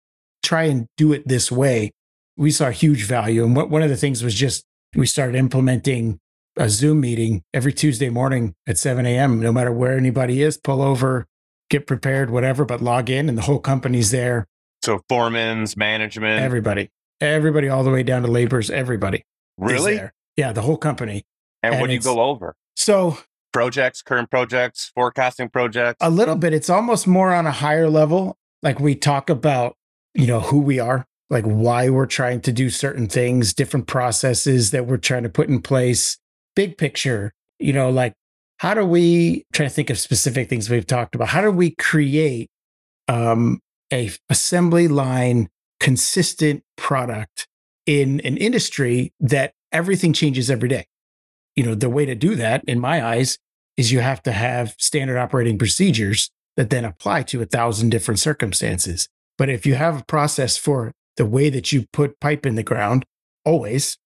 try 0.43 0.65
and 0.65 0.87
do 0.97 1.13
it 1.13 1.29
this 1.29 1.53
way 1.53 1.91
we 2.37 2.51
saw 2.51 2.71
huge 2.71 3.05
value. 3.05 3.45
And 3.45 3.55
what, 3.55 3.71
one 3.71 3.83
of 3.83 3.91
the 3.91 3.97
things 3.97 4.23
was 4.23 4.35
just 4.35 4.65
we 4.95 5.07
started 5.07 5.37
implementing 5.37 6.19
a 6.57 6.69
Zoom 6.69 7.01
meeting 7.01 7.43
every 7.55 7.73
Tuesday 7.73 8.11
morning 8.11 8.55
at 8.67 8.79
7 8.79 9.07
a.m. 9.07 9.41
No 9.41 9.53
matter 9.53 9.73
where 9.73 9.97
anybody 9.97 10.43
is, 10.43 10.57
pull 10.57 10.83
over, 10.83 11.27
get 11.71 11.87
prepared, 11.87 12.31
whatever, 12.31 12.65
but 12.65 12.81
log 12.81 13.11
in 13.11 13.29
and 13.29 13.39
the 13.39 13.43
whole 13.43 13.59
company's 13.59 14.11
there. 14.11 14.47
So 14.83 15.01
foremans, 15.11 15.77
management, 15.77 16.43
everybody, 16.43 16.91
everybody, 17.21 17.69
all 17.69 17.85
the 17.85 17.91
way 17.91 18.03
down 18.03 18.23
to 18.23 18.29
laborers, 18.29 18.71
everybody. 18.71 19.25
Really? 19.57 20.01
Yeah, 20.37 20.53
the 20.53 20.63
whole 20.63 20.77
company. 20.77 21.25
And, 21.63 21.75
and 21.75 21.81
what 21.81 21.87
do 21.87 21.95
you 21.95 22.01
go 22.01 22.21
over? 22.21 22.57
So 22.75 23.19
projects, 23.53 24.03
current 24.03 24.31
projects, 24.31 24.91
forecasting 24.95 25.51
projects. 25.51 25.99
A 26.01 26.11
little 26.11 26.37
bit. 26.37 26.53
It's 26.53 26.71
almost 26.71 27.07
more 27.07 27.33
on 27.33 27.47
a 27.47 27.53
higher 27.53 27.89
level. 27.89 28.37
Like 28.63 28.81
we 28.81 28.95
talk 28.95 29.31
about, 29.31 29.77
you 30.15 30.27
know, 30.27 30.41
who 30.41 30.61
we 30.61 30.81
are, 30.81 31.07
like 31.31 31.45
why 31.45 31.89
we're 31.89 32.07
trying 32.07 32.41
to 32.43 32.53
do 32.53 32.71
certain 32.71 33.07
things, 33.07 33.55
different 33.55 33.87
processes 33.87 34.71
that 34.71 34.87
we're 34.87 34.97
trying 34.97 35.23
to 35.23 35.29
put 35.29 35.49
in 35.49 35.61
place, 35.63 36.19
big 36.55 36.79
picture, 36.79 37.33
you 37.59 37.73
know, 37.73 37.91
like 37.91 38.15
how 38.59 38.75
do 38.75 38.85
we 38.85 39.45
try 39.53 39.67
to 39.67 39.71
think 39.71 39.91
of 39.91 39.99
specific 39.99 40.49
things 40.49 40.71
we've 40.71 40.87
talked 40.87 41.15
about? 41.15 41.29
How 41.29 41.41
do 41.41 41.51
we 41.51 41.75
create 41.77 42.49
um, 43.09 43.61
a 43.93 44.11
assembly 44.29 44.89
line 44.89 45.49
consistent 45.81 46.63
product 46.77 47.49
in 47.87 48.21
an 48.21 48.37
industry 48.37 49.13
that 49.21 49.53
everything 49.73 50.13
changes 50.13 50.51
every 50.51 50.69
day? 50.69 50.87
you 51.57 51.65
know, 51.65 51.75
the 51.75 51.91
way 51.91 52.05
to 52.07 52.15
do 52.15 52.35
that, 52.37 52.65
in 52.65 52.81
my 52.81 53.05
eyes, 53.05 53.39
is 53.77 53.93
you 53.93 54.01
have 54.01 54.23
to 54.23 54.33
have 54.33 54.75
standard 54.79 55.19
operating 55.19 55.59
procedures 55.59 56.31
that 56.57 56.71
then 56.71 56.85
apply 56.85 57.23
to 57.23 57.43
a 57.43 57.47
thousand 57.47 57.91
different 57.91 58.21
circumstances. 58.21 59.09
But 59.39 59.49
if 59.49 59.67
you 59.67 59.75
have 59.75 60.01
a 60.01 60.05
process 60.05 60.57
for 60.57 60.93
the 61.17 61.27
way 61.27 61.51
that 61.51 61.73
you 61.73 61.87
put 61.93 62.21
pipe 62.21 62.47
in 62.47 62.55
the 62.55 62.63
ground, 62.63 63.05
always, 63.45 63.99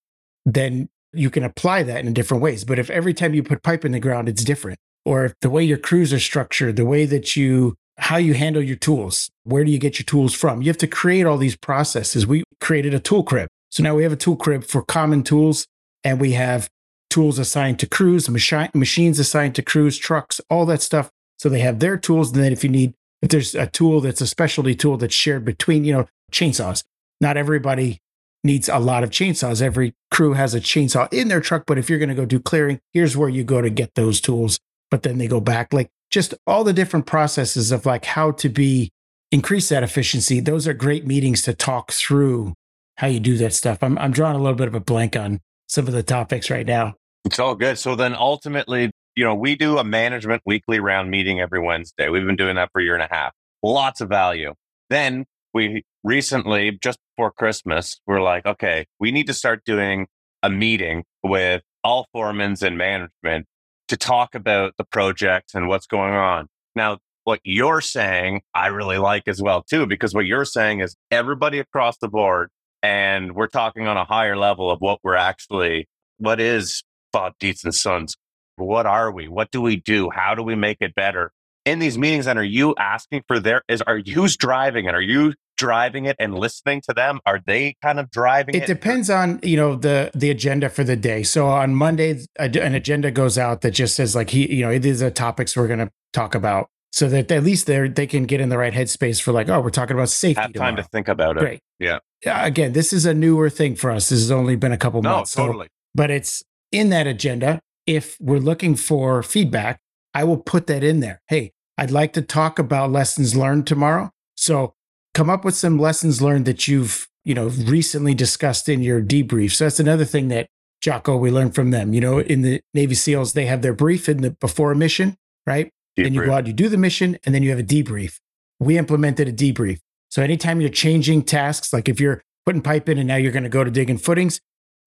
then 0.45 0.89
you 1.17 1.29
can 1.29 1.43
apply 1.43 1.83
that 1.83 2.05
in 2.05 2.13
different 2.13 2.43
ways. 2.43 2.63
But 2.63 2.79
if 2.79 2.89
every 2.89 3.13
time 3.13 3.33
you 3.33 3.43
put 3.43 3.63
pipe 3.63 3.85
in 3.85 3.91
the 3.91 3.99
ground, 3.99 4.29
it's 4.29 4.43
different, 4.43 4.79
or 5.05 5.25
if 5.25 5.33
the 5.41 5.49
way 5.49 5.63
your 5.63 5.77
crews 5.77 6.13
are 6.13 6.19
structured, 6.19 6.75
the 6.75 6.85
way 6.85 7.05
that 7.05 7.35
you, 7.35 7.75
how 7.97 8.17
you 8.17 8.33
handle 8.33 8.61
your 8.61 8.75
tools, 8.75 9.29
where 9.43 9.63
do 9.63 9.71
you 9.71 9.79
get 9.79 9.99
your 9.99 10.05
tools 10.05 10.33
from? 10.33 10.61
You 10.61 10.67
have 10.67 10.77
to 10.77 10.87
create 10.87 11.25
all 11.25 11.37
these 11.37 11.55
processes. 11.55 12.27
We 12.27 12.43
created 12.61 12.93
a 12.93 12.99
tool 12.99 13.23
crib. 13.23 13.49
So 13.69 13.83
now 13.83 13.95
we 13.95 14.03
have 14.03 14.13
a 14.13 14.17
tool 14.17 14.35
crib 14.35 14.63
for 14.63 14.83
common 14.83 15.23
tools, 15.23 15.65
and 16.03 16.19
we 16.19 16.33
have 16.33 16.69
tools 17.09 17.39
assigned 17.39 17.79
to 17.79 17.87
crews, 17.87 18.29
machi- 18.29 18.69
machines 18.73 19.19
assigned 19.19 19.55
to 19.55 19.61
crews, 19.61 19.97
trucks, 19.97 20.39
all 20.49 20.65
that 20.65 20.81
stuff. 20.81 21.09
So 21.39 21.49
they 21.49 21.59
have 21.59 21.79
their 21.79 21.97
tools. 21.97 22.31
And 22.31 22.43
then 22.43 22.51
if 22.51 22.63
you 22.63 22.69
need, 22.69 22.93
if 23.21 23.29
there's 23.29 23.55
a 23.55 23.67
tool 23.67 24.01
that's 24.01 24.21
a 24.21 24.27
specialty 24.27 24.75
tool 24.75 24.97
that's 24.97 25.15
shared 25.15 25.45
between, 25.45 25.83
you 25.85 25.93
know, 25.93 26.07
chainsaws, 26.31 26.83
not 27.21 27.37
everybody 27.37 27.99
needs 28.43 28.69
a 28.69 28.79
lot 28.79 29.03
of 29.03 29.09
chainsaws. 29.09 29.61
Every 29.61 29.93
crew 30.17 30.33
has 30.33 30.55
a 30.55 30.59
chainsaw 30.59 31.07
in 31.13 31.27
their 31.27 31.39
truck, 31.39 31.65
but 31.67 31.77
if 31.77 31.91
you're 31.91 31.99
going 31.99 32.09
to 32.09 32.15
go 32.15 32.25
do 32.25 32.39
clearing, 32.39 32.79
here's 32.91 33.15
where 33.15 33.29
you 33.29 33.43
go 33.43 33.61
to 33.61 33.69
get 33.69 33.93
those 33.93 34.19
tools. 34.19 34.59
But 34.89 35.03
then 35.03 35.19
they 35.19 35.27
go 35.27 35.39
back, 35.39 35.71
like 35.71 35.89
just 36.09 36.33
all 36.47 36.63
the 36.63 36.73
different 36.73 37.05
processes 37.05 37.71
of 37.71 37.85
like 37.85 38.03
how 38.03 38.31
to 38.31 38.49
be 38.49 38.89
increase 39.31 39.69
that 39.69 39.83
efficiency. 39.83 40.39
Those 40.39 40.67
are 40.67 40.73
great 40.73 41.05
meetings 41.05 41.43
to 41.43 41.53
talk 41.53 41.91
through 41.91 42.55
how 42.95 43.05
you 43.05 43.19
do 43.19 43.37
that 43.37 43.53
stuff. 43.53 43.83
I'm 43.83 43.95
I'm 43.99 44.11
drawing 44.11 44.35
a 44.35 44.39
little 44.39 44.55
bit 44.55 44.67
of 44.67 44.73
a 44.73 44.79
blank 44.79 45.15
on 45.15 45.39
some 45.67 45.85
of 45.85 45.93
the 45.93 46.01
topics 46.01 46.49
right 46.49 46.65
now. 46.65 46.95
It's 47.25 47.37
all 47.37 47.53
good. 47.53 47.77
So 47.77 47.95
then 47.95 48.15
ultimately, 48.15 48.89
you 49.15 49.23
know, 49.23 49.35
we 49.35 49.55
do 49.55 49.77
a 49.77 49.83
management 49.83 50.41
weekly 50.47 50.79
round 50.79 51.11
meeting 51.11 51.41
every 51.41 51.59
Wednesday. 51.59 52.09
We've 52.09 52.25
been 52.25 52.35
doing 52.35 52.55
that 52.55 52.71
for 52.71 52.81
a 52.81 52.83
year 52.83 52.95
and 52.95 53.03
a 53.03 53.13
half. 53.13 53.33
Lots 53.61 54.01
of 54.01 54.09
value. 54.09 54.55
Then 54.89 55.25
we 55.57 55.83
recently, 56.03 56.77
just 56.83 56.99
before 57.15 57.31
Christmas, 57.31 57.99
we're 58.05 58.21
like, 58.21 58.45
okay, 58.45 58.85
we 58.99 59.11
need 59.11 59.25
to 59.25 59.33
start 59.33 59.63
doing 59.65 60.05
a 60.43 60.51
meeting 60.51 61.03
with 61.23 61.63
all 61.83 62.05
foremans 62.15 62.61
and 62.61 62.77
management 62.77 63.47
to 63.87 63.97
talk 63.97 64.35
about 64.35 64.73
the 64.77 64.83
project 64.83 65.51
and 65.55 65.67
what's 65.67 65.87
going 65.87 66.13
on. 66.13 66.47
Now, 66.75 66.99
what 67.23 67.39
you're 67.43 67.81
saying, 67.81 68.41
I 68.53 68.67
really 68.67 68.99
like 68.99 69.23
as 69.27 69.41
well, 69.41 69.63
too, 69.63 69.87
because 69.87 70.13
what 70.13 70.27
you're 70.27 70.45
saying 70.45 70.81
is 70.81 70.95
everybody 71.09 71.57
across 71.57 71.97
the 71.97 72.07
board, 72.07 72.49
and 72.83 73.33
we're 73.33 73.47
talking 73.47 73.87
on 73.87 73.97
a 73.97 74.05
higher 74.05 74.37
level 74.37 74.69
of 74.69 74.79
what 74.79 74.99
we're 75.03 75.15
actually, 75.15 75.87
what 76.19 76.39
is 76.39 76.83
Bob 77.11 77.33
Dietz 77.39 77.63
and 77.63 77.73
Sons? 77.73 78.15
What 78.57 78.85
are 78.85 79.11
we? 79.11 79.27
What 79.27 79.49
do 79.49 79.61
we 79.61 79.77
do? 79.77 80.11
How 80.11 80.35
do 80.35 80.43
we 80.43 80.53
make 80.53 80.77
it 80.81 80.93
better? 80.93 81.31
In 81.65 81.79
these 81.79 81.97
meetings, 81.97 82.27
and 82.27 82.37
are 82.37 82.43
you 82.43 82.75
asking 82.77 83.23
for 83.27 83.39
their, 83.39 83.63
is, 83.67 83.81
are 83.81 83.99
who's 84.13 84.37
driving 84.37 84.85
it? 84.85 84.93
Are 84.93 85.01
you 85.01 85.33
driving 85.57 86.05
it 86.05 86.15
and 86.19 86.33
listening 86.35 86.81
to 86.87 86.93
them? 86.93 87.19
Are 87.25 87.39
they 87.45 87.75
kind 87.81 87.99
of 87.99 88.09
driving 88.11 88.55
it? 88.55 88.63
It 88.63 88.67
depends 88.67 89.09
on 89.09 89.39
you 89.43 89.57
know 89.57 89.75
the 89.75 90.11
the 90.13 90.29
agenda 90.29 90.69
for 90.69 90.83
the 90.83 90.95
day. 90.95 91.23
So 91.23 91.47
on 91.47 91.75
Monday, 91.75 92.19
an 92.39 92.75
agenda 92.75 93.11
goes 93.11 93.37
out 93.37 93.61
that 93.61 93.71
just 93.71 93.95
says 93.95 94.15
like 94.15 94.29
he, 94.29 94.53
you 94.53 94.65
know, 94.65 94.77
these 94.79 95.01
are 95.01 95.09
topics 95.09 95.55
we're 95.57 95.67
going 95.67 95.79
to 95.79 95.91
talk 96.13 96.35
about, 96.35 96.69
so 96.91 97.07
that 97.09 97.31
at 97.31 97.43
least 97.43 97.65
they 97.67 97.87
they 97.89 98.07
can 98.07 98.25
get 98.25 98.39
in 98.41 98.49
the 98.49 98.57
right 98.57 98.73
headspace 98.73 99.21
for 99.21 99.31
like, 99.31 99.49
oh, 99.49 99.59
we're 99.61 99.69
talking 99.69 99.95
about 99.95 100.09
safety. 100.09 100.41
Have 100.41 100.53
time 100.53 100.75
tomorrow. 100.75 100.75
to 100.77 100.83
think 100.83 101.07
about 101.07 101.37
it. 101.37 101.41
Great. 101.41 101.59
Yeah. 101.79 101.99
Again, 102.25 102.73
this 102.73 102.93
is 102.93 103.05
a 103.05 103.13
newer 103.13 103.49
thing 103.49 103.75
for 103.75 103.91
us. 103.91 104.09
This 104.09 104.19
has 104.19 104.31
only 104.31 104.55
been 104.55 104.71
a 104.71 104.77
couple 104.77 105.01
No, 105.03 105.17
months. 105.17 105.31
so- 105.31 105.45
totally. 105.45 105.67
but 105.93 106.09
it's 106.09 106.43
in 106.71 106.89
that 106.89 107.05
agenda. 107.07 107.59
If 107.85 108.17
we're 108.19 108.39
looking 108.39 108.75
for 108.75 109.21
feedback, 109.23 109.79
I 110.13 110.23
will 110.23 110.37
put 110.37 110.67
that 110.67 110.83
in 110.83 110.99
there. 110.99 111.21
Hey, 111.27 111.51
I'd 111.77 111.91
like 111.91 112.11
to 112.13 112.21
talk 112.21 112.57
about 112.59 112.91
lessons 112.91 113.35
learned 113.35 113.67
tomorrow. 113.67 114.11
So 114.35 114.73
come 115.17 115.31
up 115.31 115.43
with 115.43 115.55
some 115.55 115.79
lessons 115.79 116.21
learned 116.21 116.45
that 116.45 116.67
you've, 116.67 117.07
you 117.25 117.33
know, 117.33 117.47
recently 117.47 118.13
discussed 118.13 118.69
in 118.69 118.83
your 118.83 119.01
debrief. 119.01 119.51
So 119.53 119.65
that's 119.65 119.79
another 119.79 120.05
thing 120.05 120.27
that 120.27 120.47
Jocko, 120.79 121.17
we 121.17 121.31
learned 121.31 121.55
from 121.55 121.71
them. 121.71 121.91
You 121.91 122.01
know, 122.01 122.19
in 122.19 122.43
the 122.43 122.61
Navy 122.75 122.93
SEALs, 122.93 123.33
they 123.33 123.47
have 123.47 123.63
their 123.63 123.73
brief 123.73 124.07
in 124.07 124.21
the 124.21 124.29
before 124.29 124.71
a 124.71 124.75
mission, 124.75 125.17
right? 125.47 125.71
Then 125.95 126.13
you 126.13 126.23
go 126.23 126.33
out, 126.33 126.45
you 126.45 126.53
do 126.53 126.69
the 126.69 126.77
mission, 126.77 127.17
and 127.25 127.33
then 127.33 127.41
you 127.41 127.49
have 127.49 127.57
a 127.57 127.63
debrief. 127.63 128.19
We 128.59 128.77
implemented 128.77 129.27
a 129.27 129.33
debrief. 129.33 129.79
So 130.09 130.21
anytime 130.21 130.61
you're 130.61 130.69
changing 130.69 131.23
tasks, 131.23 131.73
like 131.73 131.89
if 131.89 131.99
you're 131.99 132.21
putting 132.45 132.61
pipe 132.61 132.87
in 132.87 132.99
and 132.99 133.07
now 133.07 133.15
you're 133.15 133.31
going 133.31 133.41
to 133.41 133.49
go 133.49 133.63
to 133.63 133.71
digging 133.71 133.97
footings, 133.97 134.39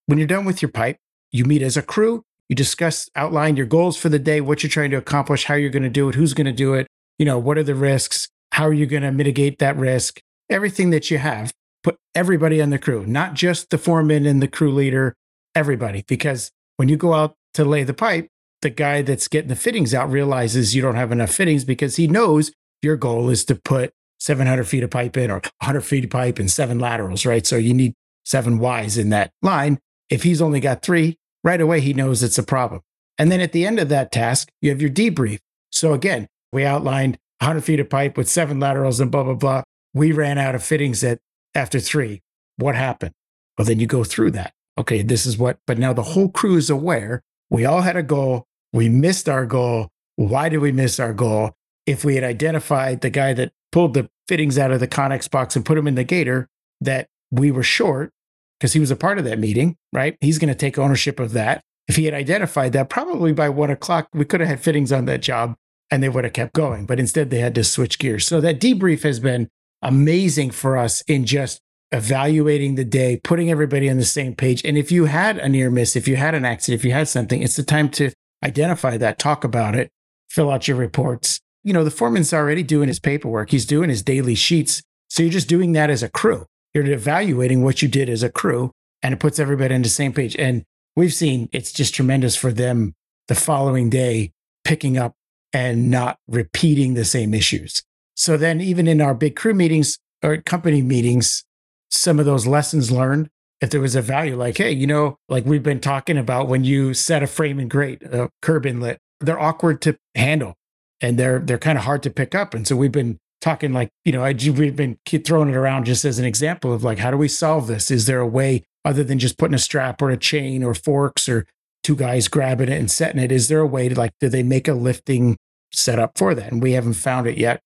when 0.07 0.19
you're 0.19 0.29
done 0.29 0.45
with 0.45 0.63
your 0.63 0.71
pipe, 0.71 0.99
you 1.33 1.45
meet 1.45 1.61
as 1.61 1.77
a 1.77 1.83
crew, 1.83 2.23
you 2.49 2.55
discuss, 2.55 3.11
outline 3.17 3.57
your 3.57 3.67
goals 3.67 3.97
for 3.97 4.09
the 4.09 4.21
day, 4.21 4.41
what 4.41 4.63
you're 4.63 4.71
trying 4.71 4.93
to 4.93 4.97
accomplish, 4.97 5.47
how 5.47 5.55
you're 5.55 5.71
going 5.71 5.83
to 5.83 5.89
do 5.89 6.09
it, 6.09 6.15
who's 6.15 6.35
going 6.35 6.47
to 6.47 6.53
do 6.53 6.75
it, 6.75 6.87
you 7.19 7.27
know, 7.27 7.37
what 7.37 7.59
are 7.59 7.65
the 7.65 7.75
risks, 7.75 8.29
how 8.53 8.67
are 8.67 8.73
you 8.73 8.87
going 8.87 9.03
to 9.03 9.13
mitigate 9.13 9.59
that 9.59 9.77
risk, 9.77 10.21
everything 10.49 10.91
that 10.91 11.11
you 11.11 11.19
have. 11.19 11.53
Put 11.83 11.97
everybody 12.15 12.61
on 12.61 12.71
the 12.71 12.79
crew, 12.79 13.07
not 13.07 13.35
just 13.35 13.71
the 13.71 13.79
foreman 13.79 14.27
and 14.27 14.43
the 14.43 14.49
crew 14.49 14.73
leader, 14.73 15.15
everybody. 15.55 16.05
Because 16.07 16.51
when 16.77 16.89
you 16.89 16.97
go 16.97 17.15
out 17.15 17.35
to 17.55 17.65
lay 17.65 17.85
the 17.85 17.95
pipe, 17.95 18.29
the 18.63 18.71
guy 18.71 19.03
that's 19.03 19.29
getting 19.29 19.49
the 19.49 19.57
fittings 19.57 19.95
out 19.95 20.11
realizes 20.11 20.75
you 20.75 20.83
don't 20.83 20.97
have 20.97 21.13
enough 21.13 21.31
fittings 21.31 21.65
because 21.65 21.97
he 21.97 22.07
knows 22.07 22.53
your 22.83 22.97
goal 22.97 23.31
is 23.31 23.45
to 23.47 23.55
put 23.55 23.93
700 24.19 24.65
feet 24.65 24.83
of 24.83 24.91
pipe 24.91 25.17
in 25.17 25.31
or 25.31 25.41
100 25.61 25.81
feet 25.81 26.05
of 26.05 26.11
pipe 26.11 26.39
and 26.39 26.51
seven 26.51 26.79
laterals, 26.79 27.25
right? 27.25 27.47
So 27.47 27.57
you 27.57 27.73
need 27.73 27.95
seven 28.25 28.63
Ys 28.63 28.99
in 28.99 29.09
that 29.11 29.33
line. 29.41 29.79
If 30.11 30.23
he's 30.23 30.43
only 30.43 30.61
got 30.61 30.83
three, 30.83 31.17
right 31.43 31.61
away 31.61 31.81
he 31.81 31.95
knows 31.95 32.23
it's 32.23 32.39
a 32.39 32.43
problem. 32.43 32.83
And 33.19 33.33
then 33.33 33.41
at 33.41 33.53
the 33.53 33.67
end 33.67 33.79
of 33.79 33.89
that 33.89 34.13
task, 34.13 34.51
you 34.61 34.71
have 34.71 34.81
your 34.81 34.91
debrief. 34.91 35.41
So 35.71 35.95
again, 35.95 36.29
we 36.53 36.65
outlined 36.65 37.19
100 37.41 37.63
feet 37.63 37.81
of 37.81 37.89
pipe 37.89 38.17
with 38.17 38.29
seven 38.29 38.61
laterals 38.61 39.01
and 39.01 39.11
blah, 39.11 39.25
blah, 39.25 39.35
blah. 39.35 39.63
We 39.95 40.13
ran 40.13 40.39
out 40.39 40.55
of 40.55 40.63
fittings 40.63 41.03
at 41.03 41.19
after 41.55 41.81
three. 41.81 42.23
What 42.57 42.75
happened? 42.75 43.13
Well, 43.57 43.67
then 43.67 43.81
you 43.81 43.87
go 43.87 44.05
through 44.05 44.33
that. 44.33 44.53
Okay, 44.79 45.03
this 45.03 45.27
is 45.27 45.37
what, 45.37 45.59
but 45.67 45.79
now 45.79 45.93
the 45.93 46.03
whole 46.03 46.29
crew 46.29 46.57
is 46.57 46.71
aware. 46.71 47.23
We 47.51 47.65
all 47.65 47.81
had 47.81 47.97
a 47.97 48.03
goal. 48.03 48.47
We 48.73 48.89
missed 48.89 49.29
our 49.29 49.47
goal. 49.47 49.89
Why 50.17 50.49
did 50.49 50.59
we 50.59 50.73
miss 50.73 51.01
our 51.01 51.13
goal? 51.13 51.53
If 51.87 52.05
we 52.05 52.15
had 52.15 52.25
identified 52.25 53.01
the 53.01 53.11
guy 53.11 53.33
that 53.35 53.53
pulled 53.73 53.95
the 53.95 54.09
fittings 54.29 54.59
out 54.59 54.71
of 54.71 54.81
the 54.81 54.89
Conex 54.89 55.31
box 55.31 55.57
and 55.57 55.65
put 55.65 55.75
them 55.75 55.89
in 55.89 55.97
the 55.97 56.05
gator, 56.05 56.49
that 56.81 57.09
we 57.31 57.51
were 57.51 57.63
short 57.63 58.13
because 58.59 58.75
he 58.75 58.81
was 58.81 58.91
a 58.91 58.97
part 58.97 59.19
of 59.19 59.25
that 59.25 59.39
meeting, 59.39 59.77
right? 59.93 60.17
He's 60.21 60.39
going 60.39 60.49
to 60.49 60.55
take 60.55 60.79
ownership 60.79 61.19
of 61.19 61.33
that. 61.33 61.63
If 61.89 61.97
he 61.97 62.05
had 62.05 62.15
identified 62.15 62.73
that, 62.75 62.89
probably 62.89 63.33
by 63.33 63.49
one 63.49 63.71
o'clock, 63.71 64.09
we 64.13 64.25
could 64.25 64.41
have 64.41 64.49
had 64.49 64.61
fittings 64.61 64.93
on 64.93 65.07
that 65.07 65.23
job 65.23 65.57
and 65.91 66.03
they 66.03 66.09
would 66.09 66.25
have 66.25 66.33
kept 66.33 66.53
going. 66.53 66.87
But 66.87 67.01
instead, 67.01 67.31
they 67.31 67.41
had 67.41 67.55
to 67.57 67.65
switch 67.65 67.99
gears. 67.99 68.27
So 68.27 68.41
that 68.41 68.61
debrief 68.61 69.03
has 69.03 69.21
been 69.21 69.49
amazing 69.83 70.51
for 70.51 70.77
us 70.77 71.03
in 71.03 71.25
just 71.25 71.61
evaluating 71.93 72.77
the 72.77 72.85
day, 72.85 73.21
putting 73.23 73.51
everybody 73.51 73.91
on 73.91 73.97
the 73.97 74.05
same 74.05 74.35
page. 74.35 74.65
And 74.65 74.79
if 74.79 74.93
you 74.93 75.07
had 75.07 75.39
a 75.39 75.49
near 75.49 75.71
miss, 75.71 75.97
if 75.97 76.07
you 76.07 76.17
had 76.17 76.35
an 76.35 76.45
accident, 76.45 76.81
if 76.81 76.85
you 76.85 76.93
had 76.93 77.09
something, 77.09 77.43
it's 77.43 77.57
the 77.57 77.63
time 77.63 77.89
to 77.91 78.13
identify 78.45 78.97
that, 78.97 79.19
talk 79.19 79.45
about 79.45 79.75
it, 79.75 79.91
fill 80.29 80.51
out 80.51 80.69
your 80.69 80.77
reports. 80.77 81.41
You 81.65 81.73
know, 81.73 81.85
the 81.85 81.91
foreman's 81.91 82.33
already 82.33 82.63
doing 82.63 82.89
his 82.89 83.01
paperwork, 83.01 83.51
he's 83.51 83.67
doing 83.67 83.91
his 83.91 84.03
daily 84.03 84.35
sheets. 84.35 84.83
So 85.09 85.23
you're 85.23 85.33
just 85.33 85.49
doing 85.49 85.73
that 85.73 85.91
as 85.91 86.03
a 86.03 86.09
crew. 86.09 86.47
You're 86.73 86.87
evaluating 86.87 87.65
what 87.65 87.83
you 87.83 87.89
did 87.89 88.09
as 88.09 88.23
a 88.23 88.31
crew, 88.31 88.71
and 89.03 89.13
it 89.13 89.19
puts 89.19 89.41
everybody 89.41 89.75
on 89.75 89.83
the 89.83 89.89
same 89.89 90.13
page. 90.13 90.37
And 90.37 90.65
we've 90.95 91.13
seen 91.13 91.49
it's 91.53 91.73
just 91.73 91.95
tremendous 91.95 92.37
for 92.37 92.53
them 92.53 92.95
the 93.27 93.35
following 93.35 93.91
day 93.91 94.31
picking 94.65 94.97
up 94.97 95.15
and 95.53 95.91
not 95.91 96.19
repeating 96.29 96.95
the 96.95 97.05
same 97.05 97.35
issues. 97.35 97.83
So 98.15 98.37
then, 98.37 98.61
even 98.61 98.87
in 98.87 99.01
our 99.01 99.15
big 99.15 99.37
crew 99.37 99.55
meetings 99.55 99.99
or 100.23 100.37
company 100.39 100.83
meetings, 100.83 101.45
some 101.91 102.19
of 102.19 102.27
those 102.27 102.47
lessons 102.47 102.91
learned, 102.91 103.29
if 103.61 103.71
there 103.71 103.81
was 103.81 103.95
a 103.95 104.03
value, 104.03 104.37
like, 104.37 104.59
hey, 104.59 104.73
you 104.73 104.87
know, 104.87 105.17
like 105.29 105.45
we've 105.45 105.63
been 105.63 105.81
talking 105.81 106.17
about 106.17 106.49
when 106.49 106.65
you 106.65 106.95
set 106.95 107.23
a 107.23 107.27
frame 107.27 107.59
and 107.59 107.71
grate, 107.71 108.03
a 108.03 108.31
curb 108.43 108.67
inlet, 108.67 108.99
they're 109.21 109.41
awkward 109.41 109.83
to 109.83 109.97
handle 110.15 110.55
and 111.01 111.19
they're 111.19 111.39
they're 111.39 111.59
kind 111.59 111.79
of 111.79 111.85
hard 111.85 112.03
to 112.05 112.11
pick 112.11 112.35
up. 112.35 112.55
And 112.55 112.67
so 112.67 112.77
we've 112.77 112.93
been 112.93 113.19
talking 113.41 113.73
like, 113.73 113.91
you 114.05 114.13
know, 114.13 114.23
I, 114.23 114.33
we've 114.33 114.77
been 114.77 114.99
keep 115.05 115.27
throwing 115.27 115.49
it 115.49 115.57
around 115.57 115.85
just 115.85 116.05
as 116.05 116.19
an 116.19 116.25
example 116.25 116.73
of 116.73 116.85
like, 116.85 116.99
how 116.99 117.11
do 117.11 117.17
we 117.17 117.29
solve 117.29 117.67
this? 117.67 117.91
Is 117.91 118.07
there 118.07 118.21
a 118.21 118.27
way 118.27 118.63
other 118.85 119.05
than 119.05 119.19
just 119.19 119.39
putting 119.39 119.55
a 119.55 119.59
strap 119.59 120.01
or 120.01 120.11
a 120.11 120.17
chain 120.17 120.63
or 120.63 120.75
forks 120.75 121.29
or 121.29 121.47
two 121.83 121.97
guys 121.97 122.29
grabbing 122.29 122.69
it 122.69 122.79
and 122.79 122.91
setting 122.91 123.21
it? 123.21 123.33
Is 123.33 123.49
there 123.49 123.61
a 123.61 123.67
way 123.67 123.89
to 123.89 123.95
like, 123.95 124.13
do 124.21 124.29
they 124.29 124.43
make 124.43 124.69
a 124.69 124.75
lifting 124.75 125.37
setup 125.73 126.17
for 126.17 126.35
that? 126.35 126.53
And 126.53 126.63
we 126.63 126.73
haven't 126.73 126.95
found 126.95 127.27
it 127.27 127.39
yet. 127.39 127.61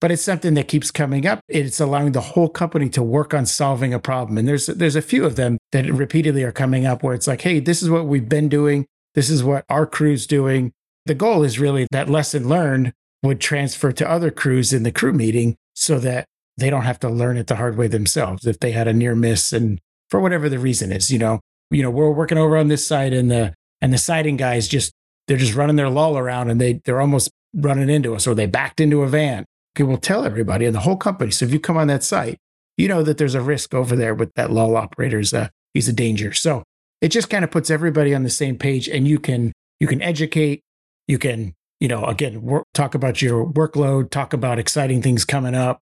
But 0.00 0.10
it's 0.10 0.22
something 0.22 0.54
that 0.54 0.68
keeps 0.68 0.90
coming 0.90 1.26
up. 1.26 1.40
It's 1.46 1.78
allowing 1.78 2.12
the 2.12 2.22
whole 2.22 2.48
company 2.48 2.88
to 2.90 3.02
work 3.02 3.34
on 3.34 3.44
solving 3.44 3.92
a 3.92 3.98
problem. 3.98 4.38
And 4.38 4.48
there's 4.48 4.66
there's 4.66 4.96
a 4.96 5.02
few 5.02 5.26
of 5.26 5.36
them 5.36 5.58
that 5.72 5.84
repeatedly 5.92 6.42
are 6.42 6.52
coming 6.52 6.86
up 6.86 7.02
where 7.02 7.14
it's 7.14 7.26
like, 7.26 7.42
hey, 7.42 7.60
this 7.60 7.82
is 7.82 7.90
what 7.90 8.06
we've 8.06 8.28
been 8.28 8.48
doing. 8.48 8.86
This 9.14 9.28
is 9.28 9.44
what 9.44 9.66
our 9.68 9.86
crew's 9.86 10.26
doing. 10.26 10.72
The 11.04 11.14
goal 11.14 11.42
is 11.42 11.58
really 11.58 11.86
that 11.90 12.08
lesson 12.08 12.48
learned 12.48 12.92
would 13.22 13.40
transfer 13.40 13.92
to 13.92 14.10
other 14.10 14.30
crews 14.30 14.72
in 14.72 14.84
the 14.84 14.92
crew 14.92 15.12
meeting 15.12 15.56
so 15.74 15.98
that 15.98 16.24
they 16.56 16.70
don't 16.70 16.82
have 16.82 17.00
to 17.00 17.08
learn 17.08 17.36
it 17.36 17.46
the 17.46 17.56
hard 17.56 17.76
way 17.76 17.86
themselves 17.86 18.46
if 18.46 18.58
they 18.60 18.72
had 18.72 18.88
a 18.88 18.92
near 18.92 19.14
miss 19.14 19.52
and 19.52 19.80
for 20.08 20.20
whatever 20.20 20.48
the 20.48 20.58
reason 20.58 20.92
is, 20.92 21.10
you 21.10 21.18
know, 21.18 21.40
you 21.70 21.82
know, 21.82 21.90
we're 21.90 22.10
working 22.10 22.38
over 22.38 22.56
on 22.56 22.68
this 22.68 22.86
side 22.86 23.12
and 23.12 23.30
the 23.30 23.54
And 23.80 23.92
the 23.92 23.98
siding 23.98 24.36
guys 24.36 24.68
just, 24.68 24.92
they're 25.26 25.36
just 25.36 25.54
running 25.54 25.76
their 25.76 25.88
lull 25.88 26.18
around 26.18 26.50
and 26.50 26.60
they, 26.60 26.80
they're 26.84 27.00
almost 27.00 27.30
running 27.54 27.88
into 27.88 28.14
us 28.14 28.26
or 28.26 28.34
they 28.34 28.46
backed 28.46 28.80
into 28.80 29.02
a 29.02 29.08
van. 29.08 29.44
Okay, 29.76 29.84
we'll 29.84 29.98
tell 29.98 30.24
everybody 30.24 30.66
and 30.66 30.74
the 30.74 30.80
whole 30.80 30.96
company. 30.96 31.30
So 31.30 31.44
if 31.44 31.52
you 31.52 31.60
come 31.60 31.76
on 31.76 31.86
that 31.86 32.02
site, 32.02 32.38
you 32.76 32.88
know 32.88 33.02
that 33.02 33.18
there's 33.18 33.34
a 33.34 33.40
risk 33.40 33.74
over 33.74 33.94
there 33.94 34.14
with 34.14 34.32
that 34.34 34.50
lull 34.50 34.76
operator's 34.76 35.32
uh, 35.34 35.48
he's 35.74 35.88
a 35.88 35.92
danger. 35.92 36.32
So 36.32 36.64
it 37.00 37.08
just 37.08 37.30
kind 37.30 37.44
of 37.44 37.50
puts 37.50 37.70
everybody 37.70 38.14
on 38.14 38.22
the 38.22 38.30
same 38.30 38.56
page 38.56 38.88
and 38.88 39.06
you 39.06 39.18
can 39.18 39.52
you 39.78 39.86
can 39.86 40.02
educate, 40.02 40.62
you 41.06 41.18
can, 41.18 41.54
you 41.78 41.88
know, 41.88 42.04
again, 42.04 42.42
work, 42.42 42.66
talk 42.74 42.94
about 42.94 43.22
your 43.22 43.46
workload, 43.46 44.10
talk 44.10 44.32
about 44.32 44.58
exciting 44.58 45.02
things 45.02 45.24
coming 45.24 45.54
up. 45.54 45.80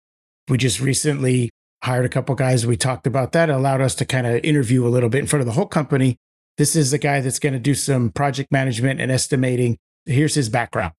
We 0.49 0.57
just 0.57 0.79
recently 0.79 1.51
hired 1.83 2.05
a 2.05 2.09
couple 2.09 2.33
guys. 2.35 2.65
We 2.65 2.77
talked 2.77 3.05
about 3.05 3.33
that. 3.33 3.49
It 3.49 3.53
allowed 3.53 3.81
us 3.81 3.93
to 3.95 4.05
kind 4.05 4.25
of 4.25 4.43
interview 4.43 4.85
a 4.85 4.89
little 4.89 5.09
bit 5.09 5.19
in 5.19 5.27
front 5.27 5.41
of 5.41 5.45
the 5.45 5.53
whole 5.53 5.67
company. 5.67 6.17
This 6.57 6.75
is 6.75 6.91
the 6.91 6.97
guy 6.97 7.21
that's 7.21 7.39
going 7.39 7.53
to 7.53 7.59
do 7.59 7.73
some 7.73 8.11
project 8.11 8.51
management 8.51 9.01
and 9.01 9.11
estimating. 9.11 9.77
Here's 10.05 10.35
his 10.35 10.49
background. 10.49 10.93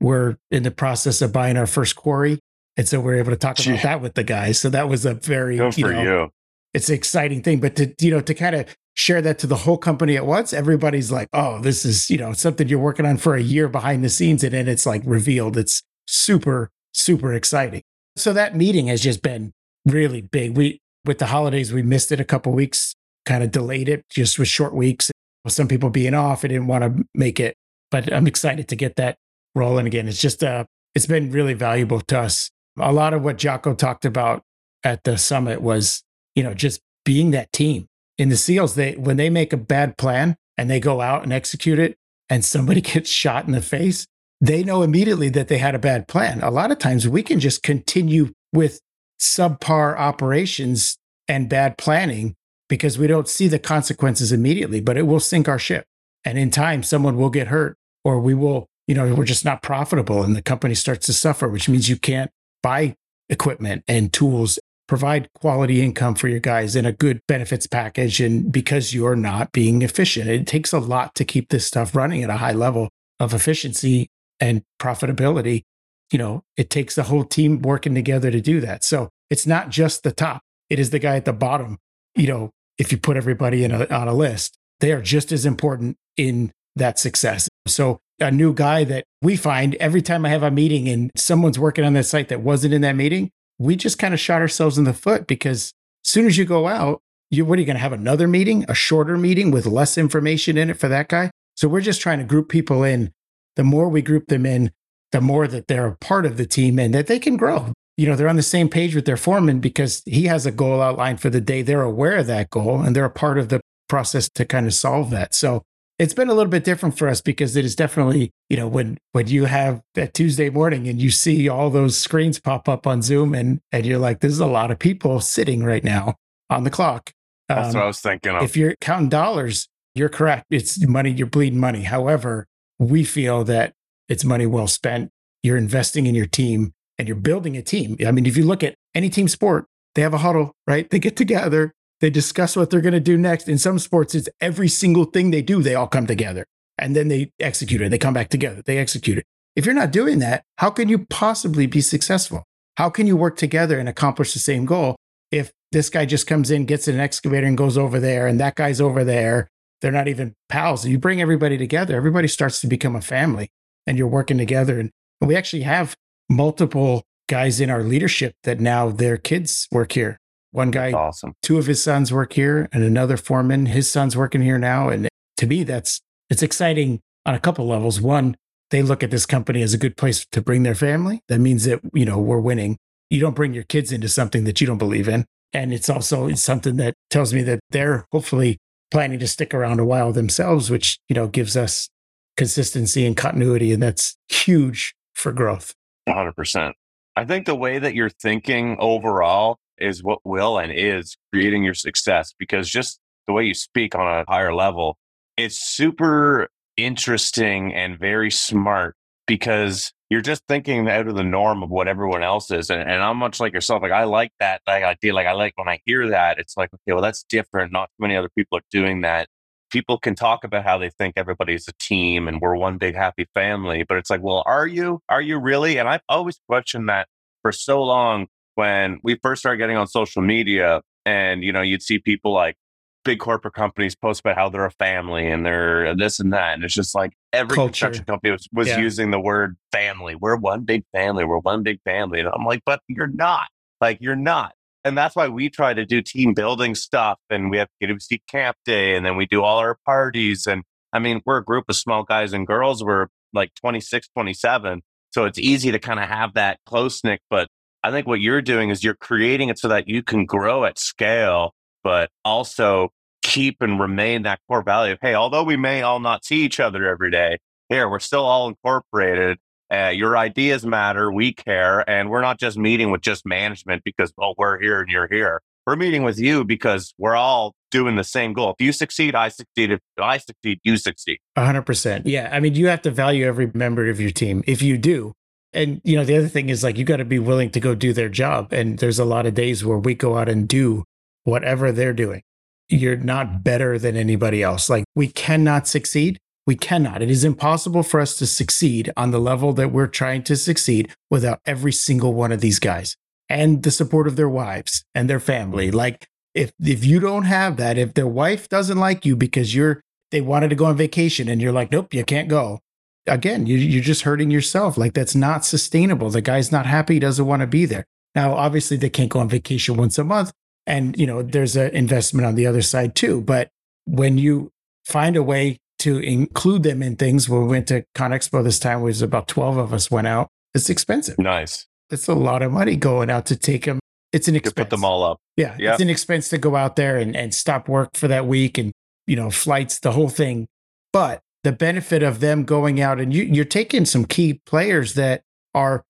We're 0.00 0.36
in 0.50 0.62
the 0.62 0.70
process 0.70 1.22
of 1.22 1.32
buying 1.32 1.56
our 1.56 1.66
first 1.66 1.96
quarry. 1.96 2.40
And 2.76 2.86
so 2.86 3.00
we're 3.00 3.16
able 3.16 3.30
to 3.30 3.36
talk 3.36 3.58
about 3.58 3.82
that 3.82 4.00
with 4.00 4.14
the 4.14 4.22
guys. 4.22 4.60
So 4.60 4.70
that 4.70 4.88
was 4.88 5.04
a 5.04 5.14
very, 5.14 5.56
Good 5.56 5.76
you 5.76 5.90
know, 5.90 6.02
you. 6.02 6.28
it's 6.72 6.88
an 6.88 6.94
exciting 6.94 7.42
thing. 7.42 7.58
But 7.58 7.74
to, 7.76 7.92
you 8.00 8.12
know, 8.12 8.20
to 8.20 8.34
kind 8.34 8.54
of 8.54 8.76
share 8.94 9.20
that 9.22 9.38
to 9.40 9.46
the 9.46 9.56
whole 9.56 9.78
company 9.78 10.16
at 10.16 10.26
once, 10.26 10.52
everybody's 10.52 11.10
like, 11.10 11.28
oh, 11.32 11.60
this 11.60 11.84
is, 11.84 12.08
you 12.10 12.18
know, 12.18 12.32
something 12.32 12.68
you're 12.68 12.78
working 12.78 13.06
on 13.06 13.16
for 13.16 13.34
a 13.34 13.42
year 13.42 13.68
behind 13.68 14.04
the 14.04 14.08
scenes. 14.08 14.44
And 14.44 14.52
then 14.52 14.68
it's 14.68 14.86
like 14.86 15.02
revealed. 15.04 15.56
It's 15.56 15.82
super, 16.06 16.70
super 16.92 17.32
exciting. 17.32 17.82
So 18.16 18.32
that 18.32 18.56
meeting 18.56 18.86
has 18.88 19.00
just 19.00 19.22
been 19.22 19.52
really 19.84 20.20
big. 20.20 20.56
We, 20.56 20.80
with 21.04 21.18
the 21.18 21.26
holidays, 21.26 21.72
we 21.72 21.82
missed 21.82 22.12
it 22.12 22.20
a 22.20 22.24
couple 22.24 22.52
weeks, 22.52 22.94
kind 23.28 23.44
of 23.44 23.50
delayed 23.50 23.90
it 23.90 24.04
just 24.08 24.38
with 24.38 24.48
short 24.48 24.74
weeks. 24.74 25.10
With 25.44 25.52
some 25.52 25.68
people 25.68 25.90
being 25.90 26.14
off, 26.14 26.44
I 26.44 26.48
didn't 26.48 26.66
want 26.66 26.82
to 26.82 27.04
make 27.14 27.38
it, 27.38 27.54
but 27.90 28.12
I'm 28.12 28.26
excited 28.26 28.68
to 28.68 28.76
get 28.76 28.96
that 28.96 29.18
rolling 29.54 29.86
again. 29.86 30.08
It's 30.08 30.20
just, 30.20 30.42
uh, 30.42 30.64
it's 30.94 31.06
been 31.06 31.30
really 31.30 31.54
valuable 31.54 32.00
to 32.00 32.20
us. 32.20 32.50
A 32.80 32.92
lot 32.92 33.12
of 33.12 33.22
what 33.22 33.36
Jocko 33.36 33.74
talked 33.74 34.04
about 34.04 34.42
at 34.82 35.04
the 35.04 35.18
summit 35.18 35.60
was, 35.60 36.02
you 36.34 36.42
know, 36.42 36.54
just 36.54 36.80
being 37.04 37.30
that 37.32 37.52
team. 37.52 37.86
In 38.16 38.30
the 38.30 38.36
SEALs, 38.36 38.74
they 38.74 38.94
when 38.94 39.16
they 39.16 39.30
make 39.30 39.52
a 39.52 39.56
bad 39.56 39.96
plan 39.96 40.36
and 40.56 40.68
they 40.68 40.80
go 40.80 41.00
out 41.00 41.22
and 41.22 41.32
execute 41.32 41.78
it, 41.78 41.96
and 42.28 42.44
somebody 42.44 42.80
gets 42.94 43.10
shot 43.10 43.46
in 43.46 43.52
the 43.52 43.62
face, 43.62 44.06
they 44.40 44.64
know 44.64 44.82
immediately 44.82 45.28
that 45.30 45.48
they 45.48 45.58
had 45.58 45.74
a 45.74 45.78
bad 45.78 46.08
plan. 46.08 46.40
A 46.42 46.50
lot 46.50 46.72
of 46.72 46.78
times 46.78 47.06
we 47.06 47.22
can 47.22 47.40
just 47.40 47.62
continue 47.62 48.32
with 48.52 48.80
subpar 49.20 49.96
operations 49.98 50.96
and 51.28 51.48
bad 51.48 51.76
planning 51.76 52.34
because 52.68 52.98
we 52.98 53.06
don't 53.06 53.28
see 53.28 53.48
the 53.48 53.58
consequences 53.58 54.32
immediately, 54.32 54.80
but 54.80 54.96
it 54.96 55.06
will 55.06 55.20
sink 55.20 55.48
our 55.48 55.58
ship. 55.58 55.86
And 56.24 56.38
in 56.38 56.50
time, 56.50 56.82
someone 56.82 57.16
will 57.16 57.30
get 57.30 57.48
hurt 57.48 57.76
or 58.04 58.20
we 58.20 58.34
will, 58.34 58.66
you 58.86 58.94
know, 58.94 59.14
we're 59.14 59.24
just 59.24 59.44
not 59.44 59.62
profitable 59.62 60.22
and 60.22 60.36
the 60.36 60.42
company 60.42 60.74
starts 60.74 61.06
to 61.06 61.12
suffer, 61.12 61.48
which 61.48 61.68
means 61.68 61.88
you 61.88 61.96
can't 61.96 62.30
buy 62.62 62.94
equipment 63.28 63.84
and 63.88 64.12
tools, 64.12 64.58
provide 64.86 65.28
quality 65.34 65.82
income 65.82 66.14
for 66.14 66.28
your 66.28 66.40
guys 66.40 66.74
and 66.74 66.86
a 66.86 66.92
good 66.92 67.20
benefits 67.28 67.66
package. 67.66 68.20
And 68.20 68.50
because 68.50 68.94
you're 68.94 69.16
not 69.16 69.52
being 69.52 69.82
efficient, 69.82 70.28
it 70.28 70.46
takes 70.46 70.72
a 70.72 70.78
lot 70.78 71.14
to 71.16 71.24
keep 71.24 71.48
this 71.48 71.66
stuff 71.66 71.94
running 71.94 72.22
at 72.22 72.30
a 72.30 72.38
high 72.38 72.52
level 72.52 72.88
of 73.20 73.34
efficiency 73.34 74.08
and 74.40 74.62
profitability. 74.80 75.62
You 76.10 76.18
know, 76.18 76.42
it 76.56 76.70
takes 76.70 76.94
the 76.94 77.04
whole 77.04 77.24
team 77.24 77.60
working 77.60 77.94
together 77.94 78.30
to 78.30 78.40
do 78.40 78.60
that. 78.60 78.82
So 78.82 79.10
it's 79.30 79.46
not 79.46 79.68
just 79.68 80.02
the 80.02 80.12
top, 80.12 80.42
it 80.70 80.78
is 80.78 80.90
the 80.90 80.98
guy 80.98 81.16
at 81.16 81.24
the 81.26 81.32
bottom. 81.32 81.78
You 82.14 82.26
know, 82.26 82.50
if 82.78 82.92
you 82.92 82.98
put 82.98 83.16
everybody 83.16 83.64
in 83.64 83.72
a, 83.72 83.86
on 83.88 84.08
a 84.08 84.14
list, 84.14 84.56
they 84.80 84.92
are 84.92 85.02
just 85.02 85.32
as 85.32 85.44
important 85.44 85.96
in 86.16 86.52
that 86.76 86.98
success. 86.98 87.48
So 87.66 87.98
a 88.20 88.30
new 88.30 88.52
guy 88.52 88.84
that 88.84 89.04
we 89.22 89.36
find 89.36 89.74
every 89.76 90.02
time 90.02 90.24
I 90.24 90.30
have 90.30 90.42
a 90.42 90.50
meeting 90.50 90.88
and 90.88 91.10
someone's 91.16 91.58
working 91.58 91.84
on 91.84 91.92
that 91.94 92.06
site 92.06 92.28
that 92.28 92.40
wasn't 92.40 92.74
in 92.74 92.82
that 92.82 92.96
meeting, 92.96 93.30
we 93.58 93.76
just 93.76 93.98
kind 93.98 94.14
of 94.14 94.20
shot 94.20 94.40
ourselves 94.40 94.78
in 94.78 94.84
the 94.84 94.94
foot 94.94 95.26
because 95.26 95.72
as 96.04 96.10
soon 96.10 96.26
as 96.26 96.38
you 96.38 96.44
go 96.44 96.66
out, 96.68 97.00
you 97.30 97.44
what 97.44 97.58
are 97.58 97.60
you 97.60 97.66
going 97.66 97.76
to 97.76 97.82
have 97.82 97.92
another 97.92 98.26
meeting, 98.26 98.64
a 98.68 98.74
shorter 98.74 99.18
meeting 99.18 99.50
with 99.50 99.66
less 99.66 99.98
information 99.98 100.56
in 100.56 100.70
it 100.70 100.78
for 100.78 100.88
that 100.88 101.08
guy? 101.08 101.30
So 101.56 101.68
we're 101.68 101.80
just 101.80 102.00
trying 102.00 102.18
to 102.18 102.24
group 102.24 102.48
people 102.48 102.84
in. 102.84 103.12
The 103.56 103.64
more 103.64 103.88
we 103.88 104.02
group 104.02 104.28
them 104.28 104.46
in, 104.46 104.70
the 105.10 105.20
more 105.20 105.48
that 105.48 105.66
they're 105.66 105.86
a 105.86 105.96
part 105.96 106.24
of 106.24 106.36
the 106.36 106.46
team 106.46 106.78
and 106.78 106.94
that 106.94 107.08
they 107.08 107.18
can 107.18 107.36
grow. 107.36 107.72
You 107.98 108.06
know, 108.06 108.16
they're 108.16 108.28
on 108.28 108.36
the 108.36 108.42
same 108.42 108.68
page 108.70 108.94
with 108.94 109.04
their 109.04 109.16
foreman 109.16 109.58
because 109.60 110.02
he 110.06 110.24
has 110.26 110.46
a 110.46 110.52
goal 110.52 110.80
outlined 110.80 111.20
for 111.20 111.28
the 111.30 111.40
day. 111.40 111.60
They're 111.62 111.82
aware 111.82 112.16
of 112.16 112.28
that 112.28 112.48
goal 112.48 112.80
and 112.80 112.94
they're 112.96 113.04
a 113.04 113.10
part 113.10 113.38
of 113.38 113.48
the 113.50 113.60
process 113.88 114.28
to 114.30 114.44
kind 114.46 114.66
of 114.66 114.72
solve 114.72 115.10
that. 115.10 115.34
So 115.34 115.62
it's 115.98 116.14
been 116.14 116.28
a 116.28 116.34
little 116.34 116.50
bit 116.50 116.62
different 116.62 116.96
for 116.96 117.08
us 117.08 117.20
because 117.20 117.56
it 117.56 117.64
is 117.64 117.74
definitely, 117.74 118.30
you 118.48 118.56
know, 118.56 118.68
when 118.68 118.98
when 119.12 119.26
you 119.26 119.46
have 119.46 119.82
that 119.96 120.14
Tuesday 120.14 120.48
morning 120.48 120.86
and 120.86 121.02
you 121.02 121.10
see 121.10 121.48
all 121.48 121.70
those 121.70 121.98
screens 121.98 122.38
pop 122.38 122.68
up 122.68 122.86
on 122.86 123.02
Zoom 123.02 123.34
and 123.34 123.58
and 123.72 123.84
you're 123.84 123.98
like, 123.98 124.20
there's 124.20 124.38
a 124.38 124.46
lot 124.46 124.70
of 124.70 124.78
people 124.78 125.20
sitting 125.20 125.64
right 125.64 125.82
now 125.82 126.14
on 126.48 126.62
the 126.62 126.70
clock. 126.70 127.10
That's 127.48 127.74
Um, 127.74 127.80
what 127.80 127.82
I 127.82 127.86
was 127.88 128.00
thinking 128.00 128.32
of. 128.36 128.42
if 128.44 128.56
you're 128.56 128.76
counting 128.80 129.08
dollars, 129.08 129.68
you're 129.96 130.08
correct. 130.08 130.46
It's 130.50 130.86
money, 130.86 131.10
you're 131.10 131.26
bleeding 131.26 131.58
money. 131.58 131.82
However, 131.82 132.46
we 132.78 133.02
feel 133.02 133.42
that 133.44 133.72
it's 134.08 134.24
money 134.24 134.46
well 134.46 134.68
spent. 134.68 135.10
You're 135.42 135.56
investing 135.56 136.06
in 136.06 136.14
your 136.14 136.26
team 136.26 136.74
and 136.98 137.06
you're 137.06 137.16
building 137.16 137.56
a 137.56 137.62
team. 137.62 137.96
I 138.06 138.10
mean, 138.10 138.26
if 138.26 138.36
you 138.36 138.44
look 138.44 138.62
at 138.62 138.74
any 138.94 139.08
team 139.08 139.28
sport, 139.28 139.66
they 139.94 140.02
have 140.02 140.14
a 140.14 140.18
huddle, 140.18 140.52
right? 140.66 140.88
They 140.90 140.98
get 140.98 141.16
together, 141.16 141.72
they 142.00 142.10
discuss 142.10 142.56
what 142.56 142.70
they're 142.70 142.80
going 142.80 142.92
to 142.92 143.00
do 143.00 143.16
next. 143.16 143.48
In 143.48 143.58
some 143.58 143.78
sports, 143.78 144.14
it's 144.14 144.28
every 144.40 144.68
single 144.68 145.04
thing 145.04 145.30
they 145.30 145.42
do, 145.42 145.62
they 145.62 145.74
all 145.74 145.86
come 145.86 146.06
together 146.06 146.46
and 146.78 146.94
then 146.94 147.08
they 147.08 147.32
execute 147.40 147.80
it. 147.80 147.90
They 147.90 147.98
come 147.98 148.14
back 148.14 148.28
together, 148.28 148.62
they 148.64 148.78
execute 148.78 149.18
it. 149.18 149.24
If 149.56 149.66
you're 149.66 149.74
not 149.74 149.90
doing 149.90 150.20
that, 150.20 150.44
how 150.58 150.70
can 150.70 150.88
you 150.88 151.06
possibly 151.06 151.66
be 151.66 151.80
successful? 151.80 152.44
How 152.76 152.90
can 152.90 153.08
you 153.08 153.16
work 153.16 153.36
together 153.36 153.78
and 153.78 153.88
accomplish 153.88 154.32
the 154.32 154.38
same 154.38 154.64
goal 154.64 154.94
if 155.32 155.50
this 155.72 155.90
guy 155.90 156.06
just 156.06 156.28
comes 156.28 156.50
in, 156.50 156.64
gets 156.64 156.86
an 156.86 157.00
excavator 157.00 157.46
and 157.46 157.58
goes 157.58 157.76
over 157.76 157.98
there, 157.98 158.28
and 158.28 158.38
that 158.38 158.54
guy's 158.54 158.80
over 158.80 159.02
there? 159.02 159.48
They're 159.80 159.90
not 159.90 160.08
even 160.08 160.34
pals. 160.48 160.86
You 160.86 160.98
bring 160.98 161.20
everybody 161.20 161.58
together, 161.58 161.96
everybody 161.96 162.28
starts 162.28 162.60
to 162.60 162.68
become 162.68 162.94
a 162.94 163.00
family 163.00 163.48
and 163.86 163.98
you're 163.98 164.06
working 164.06 164.38
together. 164.38 164.78
And 164.78 164.90
we 165.20 165.34
actually 165.34 165.62
have 165.62 165.96
multiple 166.28 167.04
guys 167.28 167.60
in 167.60 167.70
our 167.70 167.82
leadership 167.82 168.34
that 168.44 168.60
now 168.60 168.90
their 168.90 169.16
kids 169.16 169.68
work 169.70 169.92
here. 169.92 170.18
One 170.50 170.70
guy, 170.70 170.92
awesome. 170.92 171.34
two 171.42 171.58
of 171.58 171.66
his 171.66 171.82
sons 171.82 172.12
work 172.12 172.32
here, 172.32 172.68
and 172.72 172.82
another 172.82 173.16
foreman, 173.16 173.66
his 173.66 173.90
son's 173.90 174.16
working 174.16 174.40
here 174.40 174.58
now. 174.58 174.88
And 174.88 175.08
to 175.36 175.46
me, 175.46 175.62
that's 175.62 176.00
it's 176.30 176.42
exciting 176.42 177.00
on 177.26 177.34
a 177.34 177.40
couple 177.40 177.66
levels. 177.66 178.00
One, 178.00 178.34
they 178.70 178.82
look 178.82 179.02
at 179.02 179.10
this 179.10 179.26
company 179.26 179.62
as 179.62 179.74
a 179.74 179.78
good 179.78 179.96
place 179.96 180.26
to 180.32 180.40
bring 180.40 180.62
their 180.62 180.74
family. 180.74 181.20
That 181.28 181.38
means 181.38 181.64
that 181.64 181.80
you 181.92 182.06
know 182.06 182.18
we're 182.18 182.40
winning. 182.40 182.78
You 183.10 183.20
don't 183.20 183.36
bring 183.36 183.52
your 183.52 183.64
kids 183.64 183.92
into 183.92 184.08
something 184.08 184.44
that 184.44 184.60
you 184.60 184.66
don't 184.66 184.78
believe 184.78 185.06
in, 185.06 185.26
and 185.52 185.72
it's 185.72 185.90
also 185.90 186.28
it's 186.28 186.42
something 186.42 186.76
that 186.76 186.94
tells 187.10 187.34
me 187.34 187.42
that 187.42 187.60
they're 187.70 188.06
hopefully 188.10 188.58
planning 188.90 189.18
to 189.18 189.28
stick 189.28 189.52
around 189.52 189.80
a 189.80 189.84
while 189.84 190.12
themselves, 190.12 190.70
which 190.70 190.98
you 191.08 191.14
know 191.14 191.28
gives 191.28 191.58
us 191.58 191.90
consistency 192.38 193.04
and 193.04 193.18
continuity, 193.18 193.72
and 193.72 193.82
that's 193.82 194.16
huge 194.28 194.94
for 195.14 195.32
growth. 195.32 195.74
100%. 196.08 196.72
I 197.16 197.24
think 197.24 197.46
the 197.46 197.54
way 197.54 197.78
that 197.78 197.94
you're 197.94 198.10
thinking 198.10 198.76
overall 198.78 199.58
is 199.78 200.02
what 200.02 200.20
will 200.24 200.58
and 200.58 200.72
is 200.72 201.16
creating 201.32 201.64
your 201.64 201.74
success 201.74 202.34
because 202.38 202.68
just 202.68 203.00
the 203.26 203.32
way 203.32 203.44
you 203.44 203.54
speak 203.54 203.94
on 203.94 204.06
a 204.06 204.24
higher 204.28 204.54
level, 204.54 204.98
it's 205.36 205.56
super 205.56 206.48
interesting 206.76 207.74
and 207.74 207.98
very 207.98 208.30
smart 208.30 208.94
because 209.26 209.92
you're 210.10 210.22
just 210.22 210.42
thinking 210.48 210.88
out 210.88 211.06
of 211.06 211.16
the 211.16 211.22
norm 211.22 211.62
of 211.62 211.70
what 211.70 211.86
everyone 211.86 212.22
else 212.22 212.50
is. 212.50 212.70
And, 212.70 212.80
and 212.80 213.02
I'm 213.02 213.18
much 213.18 213.40
like 213.40 213.52
yourself. 213.52 213.82
Like, 213.82 213.92
I 213.92 214.04
like 214.04 214.32
that 214.40 214.62
like, 214.66 214.82
idea. 214.82 215.14
Like, 215.14 215.26
I 215.26 215.32
like 215.32 215.52
when 215.56 215.68
I 215.68 215.80
hear 215.84 216.08
that, 216.08 216.38
it's 216.38 216.56
like, 216.56 216.70
okay, 216.72 216.94
well, 216.94 217.02
that's 217.02 217.24
different. 217.24 217.72
Not 217.72 217.90
many 217.98 218.16
other 218.16 218.30
people 218.34 218.58
are 218.58 218.64
doing 218.70 219.02
that 219.02 219.28
people 219.70 219.98
can 219.98 220.14
talk 220.14 220.44
about 220.44 220.64
how 220.64 220.78
they 220.78 220.90
think 220.90 221.14
everybody's 221.16 221.66
a 221.68 221.72
team 221.78 222.26
and 222.28 222.40
we're 222.40 222.56
one 222.56 222.78
big 222.78 222.94
happy 222.94 223.26
family 223.34 223.84
but 223.88 223.96
it's 223.98 224.10
like 224.10 224.22
well 224.22 224.42
are 224.46 224.66
you? 224.66 225.00
Are 225.08 225.20
you 225.20 225.38
really? 225.38 225.78
And 225.78 225.88
i've 225.88 226.02
always 226.08 226.38
questioned 226.48 226.88
that 226.88 227.08
for 227.42 227.52
so 227.52 227.82
long 227.82 228.26
when 228.54 228.98
we 229.02 229.16
first 229.22 229.40
started 229.40 229.58
getting 229.58 229.76
on 229.76 229.86
social 229.86 230.22
media 230.22 230.80
and 231.06 231.42
you 231.42 231.52
know 231.52 231.62
you'd 231.62 231.82
see 231.82 231.98
people 231.98 232.32
like 232.32 232.56
big 233.04 233.20
corporate 233.20 233.54
companies 233.54 233.94
post 233.94 234.20
about 234.20 234.34
how 234.36 234.48
they're 234.48 234.64
a 234.66 234.70
family 234.72 235.26
and 235.30 235.46
they're 235.46 235.94
this 235.96 236.18
and 236.20 236.32
that 236.32 236.54
and 236.54 236.64
it's 236.64 236.74
just 236.74 236.94
like 236.94 237.12
every 237.32 237.54
Culture. 237.54 237.68
construction 237.70 238.04
company 238.04 238.32
was, 238.32 238.48
was 238.52 238.68
Yeah. 238.68 238.78
using 238.80 239.10
the 239.12 239.20
word 239.20 239.56
family. 239.72 240.14
We're 240.14 240.36
one 240.36 240.62
big 240.64 240.84
family. 240.92 241.24
We're 241.24 241.38
one 241.38 241.62
big 241.62 241.80
family. 241.84 242.20
And 242.20 242.28
i'm 242.28 242.44
like 242.44 242.62
but 242.66 242.80
you're 242.88 243.06
not. 243.06 243.46
Like 243.80 243.98
you're 244.00 244.16
not 244.16 244.52
and 244.88 244.98
that's 244.98 245.14
why 245.14 245.28
we 245.28 245.48
try 245.48 245.74
to 245.74 245.86
do 245.86 246.02
team 246.02 246.34
building 246.34 246.74
stuff 246.74 247.18
and 247.30 247.50
we 247.50 247.58
have 247.58 247.68
KWC 247.82 248.20
camp 248.28 248.56
day 248.64 248.96
and 248.96 249.06
then 249.06 249.16
we 249.16 249.26
do 249.26 249.42
all 249.42 249.58
our 249.58 249.76
parties 249.86 250.46
and 250.46 250.62
i 250.92 250.98
mean 250.98 251.20
we're 251.24 251.38
a 251.38 251.44
group 251.44 251.66
of 251.68 251.76
small 251.76 252.02
guys 252.02 252.32
and 252.32 252.46
girls 252.46 252.82
we're 252.82 253.06
like 253.32 253.54
26 253.54 254.08
27 254.08 254.82
so 255.12 255.24
it's 255.24 255.38
easy 255.38 255.70
to 255.70 255.78
kind 255.78 256.00
of 256.00 256.08
have 256.08 256.34
that 256.34 256.58
close 256.66 257.04
knit 257.04 257.20
but 257.30 257.48
i 257.84 257.90
think 257.90 258.06
what 258.06 258.20
you're 258.20 258.42
doing 258.42 258.70
is 258.70 258.82
you're 258.82 258.94
creating 258.94 259.48
it 259.48 259.58
so 259.58 259.68
that 259.68 259.86
you 259.86 260.02
can 260.02 260.24
grow 260.24 260.64
at 260.64 260.78
scale 260.78 261.54
but 261.84 262.10
also 262.24 262.90
keep 263.22 263.60
and 263.60 263.78
remain 263.78 264.22
that 264.22 264.40
core 264.48 264.62
value 264.62 264.92
of, 264.92 264.98
hey, 265.00 265.14
although 265.14 265.42
we 265.42 265.56
may 265.56 265.82
all 265.82 266.00
not 266.00 266.24
see 266.24 266.42
each 266.42 266.60
other 266.60 266.88
every 266.88 267.10
day, 267.10 267.38
here, 267.68 267.88
we're 267.88 267.98
still 267.98 268.24
all 268.24 268.48
incorporated. 268.48 269.38
Uh, 269.70 269.88
your 269.88 270.16
ideas 270.16 270.64
matter. 270.64 271.12
We 271.12 271.32
care. 271.32 271.88
And 271.88 272.10
we're 272.10 272.22
not 272.22 272.38
just 272.38 272.56
meeting 272.56 272.90
with 272.90 273.02
just 273.02 273.26
management 273.26 273.82
because, 273.84 274.12
well, 274.16 274.34
we're 274.38 274.58
here 274.60 274.80
and 274.80 274.88
you're 274.90 275.08
here. 275.08 275.40
We're 275.66 275.76
meeting 275.76 276.02
with 276.02 276.18
you 276.18 276.44
because 276.44 276.94
we're 276.96 277.16
all 277.16 277.54
doing 277.70 277.96
the 277.96 278.04
same 278.04 278.32
goal. 278.32 278.54
If 278.58 278.64
you 278.64 278.72
succeed, 278.72 279.14
I 279.14 279.28
succeed. 279.28 279.70
If 279.72 279.80
I 280.00 280.16
succeed, 280.16 280.60
you 280.64 280.78
succeed. 280.78 281.18
100%. 281.36 282.02
Yeah. 282.06 282.30
I 282.32 282.40
mean, 282.40 282.54
you 282.54 282.68
have 282.68 282.80
to 282.82 282.90
value 282.90 283.26
every 283.26 283.50
member 283.52 283.88
of 283.90 284.00
your 284.00 284.10
team. 284.10 284.42
If 284.46 284.62
you 284.62 284.78
do, 284.78 285.12
and 285.52 285.80
you 285.84 285.96
know, 285.96 286.04
the 286.04 286.16
other 286.16 286.28
thing 286.28 286.48
is 286.48 286.62
like 286.62 286.78
you 286.78 286.84
got 286.84 286.98
to 286.98 287.04
be 287.04 287.18
willing 287.18 287.50
to 287.50 287.60
go 287.60 287.74
do 287.74 287.92
their 287.92 288.08
job. 288.08 288.52
And 288.52 288.78
there's 288.78 288.98
a 288.98 289.04
lot 289.04 289.26
of 289.26 289.34
days 289.34 289.64
where 289.64 289.78
we 289.78 289.94
go 289.94 290.16
out 290.16 290.28
and 290.28 290.48
do 290.48 290.84
whatever 291.24 291.72
they're 291.72 291.92
doing. 291.92 292.22
You're 292.68 292.96
not 292.96 293.42
better 293.42 293.78
than 293.78 293.96
anybody 293.96 294.42
else. 294.42 294.68
Like 294.68 294.84
we 294.94 295.08
cannot 295.08 295.66
succeed. 295.66 296.18
We 296.48 296.56
cannot. 296.56 297.02
It 297.02 297.10
is 297.10 297.24
impossible 297.24 297.82
for 297.82 298.00
us 298.00 298.16
to 298.16 298.26
succeed 298.26 298.90
on 298.96 299.10
the 299.10 299.20
level 299.20 299.52
that 299.52 299.70
we're 299.70 299.86
trying 299.86 300.22
to 300.22 300.34
succeed 300.34 300.90
without 301.10 301.40
every 301.44 301.72
single 301.72 302.14
one 302.14 302.32
of 302.32 302.40
these 302.40 302.58
guys 302.58 302.96
and 303.28 303.62
the 303.62 303.70
support 303.70 304.06
of 304.06 304.16
their 304.16 304.30
wives 304.30 304.82
and 304.94 305.10
their 305.10 305.20
family. 305.20 305.70
Like 305.70 306.08
if 306.34 306.52
if 306.58 306.86
you 306.86 307.00
don't 307.00 307.24
have 307.24 307.58
that, 307.58 307.76
if 307.76 307.92
their 307.92 308.06
wife 308.06 308.48
doesn't 308.48 308.78
like 308.78 309.04
you 309.04 309.14
because 309.14 309.54
you're 309.54 309.82
they 310.10 310.22
wanted 310.22 310.48
to 310.48 310.56
go 310.56 310.64
on 310.64 310.74
vacation 310.78 311.28
and 311.28 311.42
you're 311.42 311.52
like, 311.52 311.70
nope, 311.70 311.92
you 311.92 312.02
can't 312.02 312.30
go 312.30 312.60
again, 313.06 313.44
you, 313.44 313.58
you're 313.58 313.82
just 313.82 314.04
hurting 314.04 314.30
yourself. 314.30 314.78
Like 314.78 314.94
that's 314.94 315.14
not 315.14 315.44
sustainable. 315.44 316.08
The 316.08 316.22
guy's 316.22 316.50
not 316.50 316.64
happy. 316.64 316.98
Doesn't 316.98 317.26
want 317.26 317.40
to 317.42 317.46
be 317.46 317.66
there. 317.66 317.84
Now, 318.14 318.32
obviously, 318.32 318.78
they 318.78 318.88
can't 318.88 319.10
go 319.10 319.20
on 319.20 319.28
vacation 319.28 319.76
once 319.76 319.98
a 319.98 320.04
month. 320.04 320.32
And, 320.66 320.98
you 320.98 321.06
know, 321.06 321.20
there's 321.20 321.56
an 321.56 321.72
investment 321.72 322.26
on 322.26 322.36
the 322.36 322.46
other 322.46 322.62
side 322.62 322.94
too. 322.94 323.20
But 323.20 323.50
when 323.84 324.16
you 324.16 324.50
find 324.86 325.14
a 325.14 325.22
way 325.22 325.58
to 325.80 325.98
include 325.98 326.62
them 326.62 326.82
in 326.82 326.96
things, 326.96 327.28
when 327.28 327.42
we 327.42 327.48
went 327.48 327.68
to 327.68 327.84
ConExpo 327.94 328.42
this 328.42 328.58
time, 328.58 328.82
was 328.82 329.02
about 329.02 329.28
12 329.28 329.56
of 329.56 329.72
us 329.72 329.90
went 329.90 330.06
out. 330.06 330.28
It's 330.54 330.70
expensive. 330.70 331.18
Nice. 331.18 331.66
It's 331.90 332.08
a 332.08 332.14
lot 332.14 332.42
of 332.42 332.52
money 332.52 332.76
going 332.76 333.10
out 333.10 333.26
to 333.26 333.36
take 333.36 333.64
them. 333.64 333.78
It's 334.12 334.28
an 334.28 334.36
expense. 334.36 334.54
To 334.54 334.64
put 334.64 334.70
them 334.70 334.84
all 334.84 335.02
up. 335.02 335.18
Yeah. 335.36 335.54
Yep. 335.58 335.74
It's 335.74 335.82
an 335.82 335.90
expense 335.90 336.28
to 336.30 336.38
go 336.38 336.56
out 336.56 336.76
there 336.76 336.96
and, 336.96 337.14
and 337.16 337.34
stop 337.34 337.68
work 337.68 337.96
for 337.96 338.08
that 338.08 338.26
week 338.26 338.58
and, 338.58 338.72
you 339.06 339.16
know, 339.16 339.30
flights, 339.30 339.80
the 339.80 339.92
whole 339.92 340.08
thing. 340.08 340.48
But 340.92 341.20
the 341.44 341.52
benefit 341.52 342.02
of 342.02 342.20
them 342.20 342.44
going 342.44 342.80
out 342.80 343.00
and 343.00 343.12
you, 343.12 343.22
you're 343.24 343.44
taking 343.44 343.84
some 343.84 344.04
key 344.04 344.40
players 344.46 344.94
that 344.94 345.22
are 345.54 345.84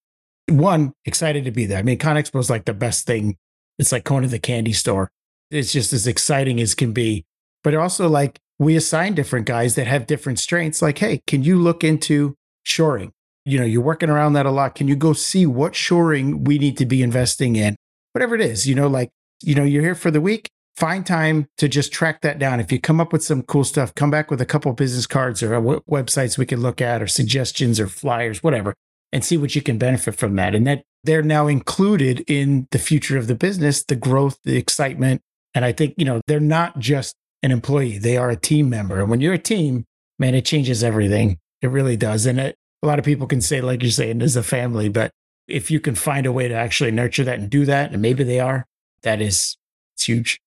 one 0.49 0.93
excited 1.05 1.45
to 1.45 1.51
be 1.51 1.67
there. 1.67 1.79
I 1.79 1.83
mean, 1.83 1.99
ConExpo 1.99 2.39
is 2.39 2.51
like 2.51 2.65
the 2.65 2.75
best 2.75 3.07
thing. 3.07 3.37
It's 3.79 3.93
like 3.93 4.05
going 4.05 4.23
to 4.23 4.29
the 4.29 4.39
candy 4.39 4.73
store. 4.73 5.11
It's 5.51 5.73
just 5.73 5.93
as 5.93 6.07
exciting 6.07 6.61
as 6.61 6.75
can 6.75 6.93
be. 6.93 7.25
But 7.63 7.75
also, 7.75 8.09
like 8.09 8.39
we 8.59 8.77
assign 8.77 9.15
different 9.15 9.47
guys 9.47 9.75
that 9.77 9.87
have 9.87 10.07
different 10.07 10.39
strengths. 10.39 10.83
Like, 10.83 10.99
hey, 10.99 11.23
can 11.27 11.43
you 11.43 11.59
look 11.59 11.85
into 11.85 12.35
shoring? 12.65 13.13
You 13.45 13.59
know, 13.59 13.65
you're 13.65 13.83
working 13.83 14.11
around 14.11 14.35
that 14.35 14.47
a 14.47 14.51
lot. 14.51 14.75
Can 14.75 14.89
you 14.89 14.97
go 14.97 15.13
see 15.13 15.47
what 15.47 15.75
shoring 15.75 16.45
we 16.45 16.59
need 16.59 16.77
to 16.79 16.87
be 16.87 17.03
investing 17.03 17.57
in? 17.57 17.77
Whatever 18.13 18.35
it 18.35 18.41
is, 18.41 18.67
you 18.67 18.75
know, 18.75 18.89
like, 18.89 19.11
you 19.43 19.55
know, 19.55 19.65
you're 19.65 19.83
here 19.83 19.95
for 19.95 20.11
the 20.11 20.21
week 20.21 20.51
find 20.79 21.05
time 21.05 21.49
to 21.57 21.69
just 21.69 21.93
track 21.93 22.21
that 22.21 22.39
down. 22.39 22.61
If 22.61 22.71
you 22.71 22.81
come 22.81 23.01
up 23.01 23.13
with 23.13 23.25
some 23.25 23.43
cool 23.43 23.65
stuff, 23.65 23.95
come 23.97 24.13
back 24.13 24.31
with 24.31 24.41
a 24.41 24.47
couple 24.47 24.73
business 24.75 25.09
cards 25.09 25.43
or 25.43 25.61
websites 25.61 26.39
we 26.39 26.47
can 26.47 26.61
look 26.61 26.81
at 26.81 27.03
or 27.03 27.09
suggestions 27.09 27.81
or 27.81 27.89
flyers, 27.89 28.45
whatever, 28.45 28.75
and 29.13 29.25
see 29.25 29.37
what 29.37 29.57
you 29.57 29.61
can 29.61 29.77
benefit 29.77 30.15
from 30.15 30.37
that. 30.37 30.55
And 30.55 30.67
that 30.69 30.85
they're 31.03 31.23
now 31.23 31.49
included 31.49 32.21
in 32.29 32.69
the 32.71 32.79
future 32.79 33.19
of 33.19 33.27
the 33.27 33.35
business, 33.35 33.85
the 33.85 33.97
growth, 33.97 34.39
the 34.45 34.57
excitement. 34.57 35.21
And 35.53 35.65
I 35.65 35.73
think, 35.73 35.95
you 35.97 36.05
know, 36.05 36.21
they're 36.29 36.39
not 36.39 36.79
just 36.79 37.17
an 37.43 37.51
employee, 37.51 37.99
they 37.99 38.17
are 38.17 38.31
a 38.31 38.37
team 38.37 38.69
member. 38.69 39.01
And 39.01 39.11
when 39.11 39.21
you're 39.21 39.35
a 39.35 39.39
team, 39.39 39.85
man, 40.19 40.35
it 40.35 40.45
changes 40.45 40.83
everything. 40.83 41.39
It 41.63 41.69
really 41.69 41.97
does. 41.97 42.27
And 42.27 42.41
it, 42.41 42.57
a 42.83 42.87
lot 42.87 42.99
of 42.99 43.05
people 43.05 43.27
can 43.27 43.41
say, 43.41 43.61
like 43.61 43.83
you're 43.83 43.91
saying, 43.91 44.23
as 44.23 44.37
a 44.37 44.43
family, 44.43 44.89
but 44.89 45.13
if 45.47 45.71
you 45.71 45.81
can 45.81 45.95
find 45.95 46.27
a 46.27 46.33
way 46.33 46.49
to 46.49 46.55
actually 46.55 46.91
nurture 46.91 47.25
that 47.25 47.39
and 47.39 47.51
do 47.51 47.65
that, 47.65 47.93
and 47.93 48.03
maybe 48.03 48.23
they 48.25 48.41
are, 48.41 48.67
that 49.03 49.21
is, 49.21 49.57
it's 49.95 50.05
huge. 50.05 50.41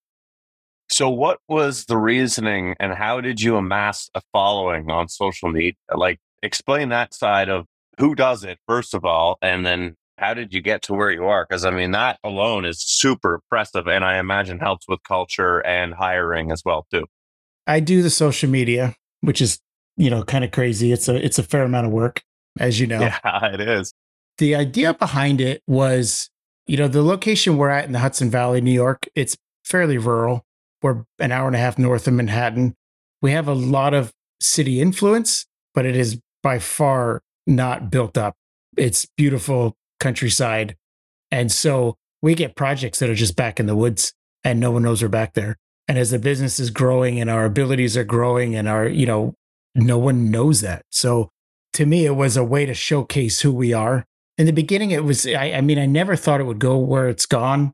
So, 0.90 1.08
what 1.08 1.38
was 1.48 1.86
the 1.86 1.96
reasoning 1.96 2.76
and 2.78 2.92
how 2.92 3.20
did 3.20 3.40
you 3.40 3.56
amass 3.56 4.10
a 4.14 4.20
following 4.32 4.90
on 4.90 5.08
social 5.08 5.50
media? 5.50 5.74
Like, 5.94 6.20
explain 6.42 6.90
that 6.90 7.14
side 7.14 7.48
of 7.48 7.66
who 7.98 8.14
does 8.14 8.44
it, 8.44 8.58
first 8.66 8.94
of 8.94 9.04
all, 9.04 9.38
and 9.40 9.64
then 9.64 9.96
how 10.22 10.34
did 10.34 10.54
you 10.54 10.62
get 10.62 10.82
to 10.82 10.94
where 10.94 11.10
you 11.10 11.24
are? 11.24 11.44
Because 11.44 11.64
I 11.64 11.70
mean, 11.70 11.90
that 11.90 12.18
alone 12.22 12.64
is 12.64 12.80
super 12.80 13.34
impressive 13.34 13.88
and 13.88 14.04
I 14.04 14.18
imagine 14.18 14.60
helps 14.60 14.86
with 14.88 15.02
culture 15.02 15.58
and 15.66 15.92
hiring 15.92 16.52
as 16.52 16.62
well, 16.64 16.86
too. 16.92 17.06
I 17.66 17.80
do 17.80 18.02
the 18.02 18.10
social 18.10 18.48
media, 18.48 18.94
which 19.20 19.40
is, 19.40 19.58
you 19.96 20.10
know, 20.10 20.22
kind 20.22 20.44
of 20.44 20.52
crazy. 20.52 20.92
It's 20.92 21.08
a 21.08 21.16
it's 21.16 21.38
a 21.38 21.42
fair 21.42 21.64
amount 21.64 21.88
of 21.88 21.92
work, 21.92 22.22
as 22.60 22.78
you 22.78 22.86
know. 22.92 23.00
Yeah, 23.00 23.46
it 23.46 23.60
is. 23.60 23.92
The 24.38 24.54
idea 24.54 24.94
behind 24.94 25.40
it 25.40 25.60
was, 25.66 26.30
you 26.66 26.76
know, 26.76 26.88
the 26.88 27.02
location 27.02 27.56
we're 27.56 27.70
at 27.70 27.84
in 27.84 27.92
the 27.92 27.98
Hudson 27.98 28.30
Valley, 28.30 28.60
New 28.60 28.72
York, 28.72 29.08
it's 29.14 29.36
fairly 29.64 29.98
rural. 29.98 30.44
We're 30.82 31.04
an 31.18 31.32
hour 31.32 31.48
and 31.48 31.56
a 31.56 31.58
half 31.58 31.78
north 31.78 32.06
of 32.06 32.14
Manhattan. 32.14 32.74
We 33.20 33.32
have 33.32 33.48
a 33.48 33.54
lot 33.54 33.92
of 33.92 34.12
city 34.40 34.80
influence, 34.80 35.46
but 35.74 35.84
it 35.84 35.96
is 35.96 36.20
by 36.42 36.58
far 36.58 37.22
not 37.46 37.90
built 37.90 38.16
up. 38.16 38.34
It's 38.76 39.06
beautiful 39.16 39.76
countryside. 40.02 40.76
And 41.30 41.50
so 41.50 41.96
we 42.20 42.34
get 42.34 42.56
projects 42.56 42.98
that 42.98 43.08
are 43.08 43.14
just 43.14 43.36
back 43.36 43.58
in 43.58 43.66
the 43.66 43.76
woods 43.76 44.12
and 44.44 44.60
no 44.60 44.70
one 44.70 44.82
knows 44.82 45.02
we're 45.02 45.08
back 45.08 45.34
there. 45.34 45.56
And 45.88 45.98
as 45.98 46.10
the 46.10 46.18
business 46.18 46.60
is 46.60 46.70
growing 46.70 47.20
and 47.20 47.30
our 47.30 47.44
abilities 47.44 47.96
are 47.96 48.04
growing 48.04 48.54
and 48.54 48.68
our, 48.68 48.86
you 48.86 49.06
know, 49.06 49.34
no 49.74 49.98
one 49.98 50.30
knows 50.30 50.60
that. 50.60 50.84
So 50.90 51.30
to 51.74 51.86
me, 51.86 52.04
it 52.04 52.16
was 52.16 52.36
a 52.36 52.44
way 52.44 52.66
to 52.66 52.74
showcase 52.74 53.40
who 53.40 53.52
we 53.52 53.72
are. 53.72 54.04
In 54.38 54.46
the 54.46 54.52
beginning, 54.52 54.90
it 54.90 55.04
was, 55.04 55.26
I, 55.26 55.52
I 55.52 55.60
mean, 55.60 55.78
I 55.78 55.86
never 55.86 56.16
thought 56.16 56.40
it 56.40 56.44
would 56.44 56.58
go 56.58 56.76
where 56.76 57.08
it's 57.08 57.26
gone 57.26 57.72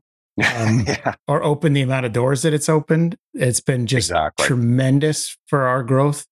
um, 0.55 0.81
yeah. 0.87 1.15
or 1.27 1.43
open 1.43 1.73
the 1.73 1.81
amount 1.81 2.05
of 2.05 2.13
doors 2.13 2.41
that 2.43 2.53
it's 2.53 2.69
opened. 2.69 3.15
It's 3.33 3.61
been 3.61 3.87
just 3.87 4.09
exactly. 4.09 4.45
tremendous 4.45 5.37
for 5.47 5.63
our 5.63 5.83
growth. 5.83 6.25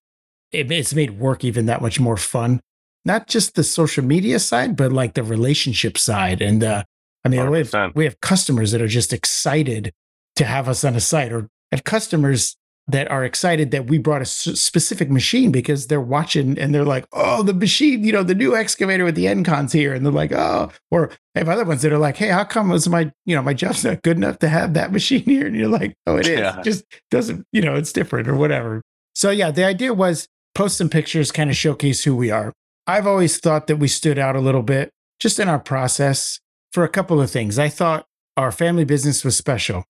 It, 0.52 0.70
it's 0.72 0.94
made 0.94 1.18
work 1.18 1.44
even 1.44 1.66
that 1.66 1.82
much 1.82 2.00
more 2.00 2.16
fun. 2.16 2.60
Not 3.08 3.26
just 3.26 3.54
the 3.54 3.64
social 3.64 4.04
media 4.04 4.38
side, 4.38 4.76
but 4.76 4.92
like 4.92 5.14
the 5.14 5.22
relationship 5.22 5.96
side. 5.96 6.42
And 6.42 6.62
uh, 6.62 6.84
I 7.24 7.30
mean, 7.30 7.50
we 7.50 7.58
have, 7.58 7.92
we 7.94 8.04
have 8.04 8.20
customers 8.20 8.70
that 8.72 8.82
are 8.82 8.86
just 8.86 9.14
excited 9.14 9.94
to 10.36 10.44
have 10.44 10.68
us 10.68 10.84
on 10.84 10.94
a 10.94 11.00
site, 11.00 11.32
or 11.32 11.48
have 11.72 11.84
customers 11.84 12.58
that 12.86 13.10
are 13.10 13.24
excited 13.24 13.70
that 13.70 13.86
we 13.86 13.96
brought 13.96 14.20
a 14.20 14.26
specific 14.26 15.10
machine 15.10 15.50
because 15.50 15.86
they're 15.86 16.00
watching 16.02 16.58
and 16.58 16.74
they're 16.74 16.84
like, 16.84 17.06
oh, 17.14 17.42
the 17.42 17.54
machine, 17.54 18.04
you 18.04 18.12
know, 18.12 18.22
the 18.22 18.34
new 18.34 18.54
excavator 18.54 19.04
with 19.04 19.14
the 19.14 19.24
NCON's 19.24 19.72
here. 19.72 19.94
And 19.94 20.04
they're 20.04 20.12
like, 20.12 20.32
oh, 20.32 20.70
or 20.90 21.10
I 21.34 21.38
have 21.38 21.48
other 21.48 21.64
ones 21.64 21.80
that 21.80 21.92
are 21.92 21.98
like, 21.98 22.18
hey, 22.18 22.28
how 22.28 22.44
come 22.44 22.68
was 22.68 22.88
my, 22.90 23.10
you 23.24 23.34
know, 23.34 23.42
my 23.42 23.54
job's 23.54 23.84
not 23.84 24.02
good 24.02 24.18
enough 24.18 24.38
to 24.40 24.50
have 24.50 24.74
that 24.74 24.92
machine 24.98 25.22
here? 25.22 25.46
And 25.46 25.56
you're 25.56 25.68
like, 25.68 25.94
oh, 26.06 26.16
it 26.16 26.28
is. 26.28 26.38
Yeah. 26.38 26.58
It 26.58 26.64
just 26.64 26.84
doesn't, 27.10 27.46
you 27.52 27.62
know, 27.62 27.74
it's 27.74 27.92
different 27.92 28.28
or 28.28 28.36
whatever. 28.36 28.82
So 29.14 29.30
yeah, 29.30 29.50
the 29.50 29.64
idea 29.64 29.94
was 29.94 30.28
post 30.54 30.76
some 30.76 30.90
pictures, 30.90 31.32
kind 31.32 31.48
of 31.48 31.56
showcase 31.56 32.04
who 32.04 32.14
we 32.14 32.30
are. 32.30 32.52
I've 32.88 33.06
always 33.06 33.36
thought 33.36 33.66
that 33.66 33.76
we 33.76 33.86
stood 33.86 34.18
out 34.18 34.34
a 34.34 34.40
little 34.40 34.62
bit 34.62 34.90
just 35.20 35.38
in 35.38 35.46
our 35.46 35.58
process 35.58 36.40
for 36.72 36.84
a 36.84 36.88
couple 36.88 37.20
of 37.20 37.30
things. 37.30 37.58
I 37.58 37.68
thought 37.68 38.06
our 38.38 38.50
family 38.50 38.84
business 38.84 39.24
was 39.24 39.36
special. 39.36 39.84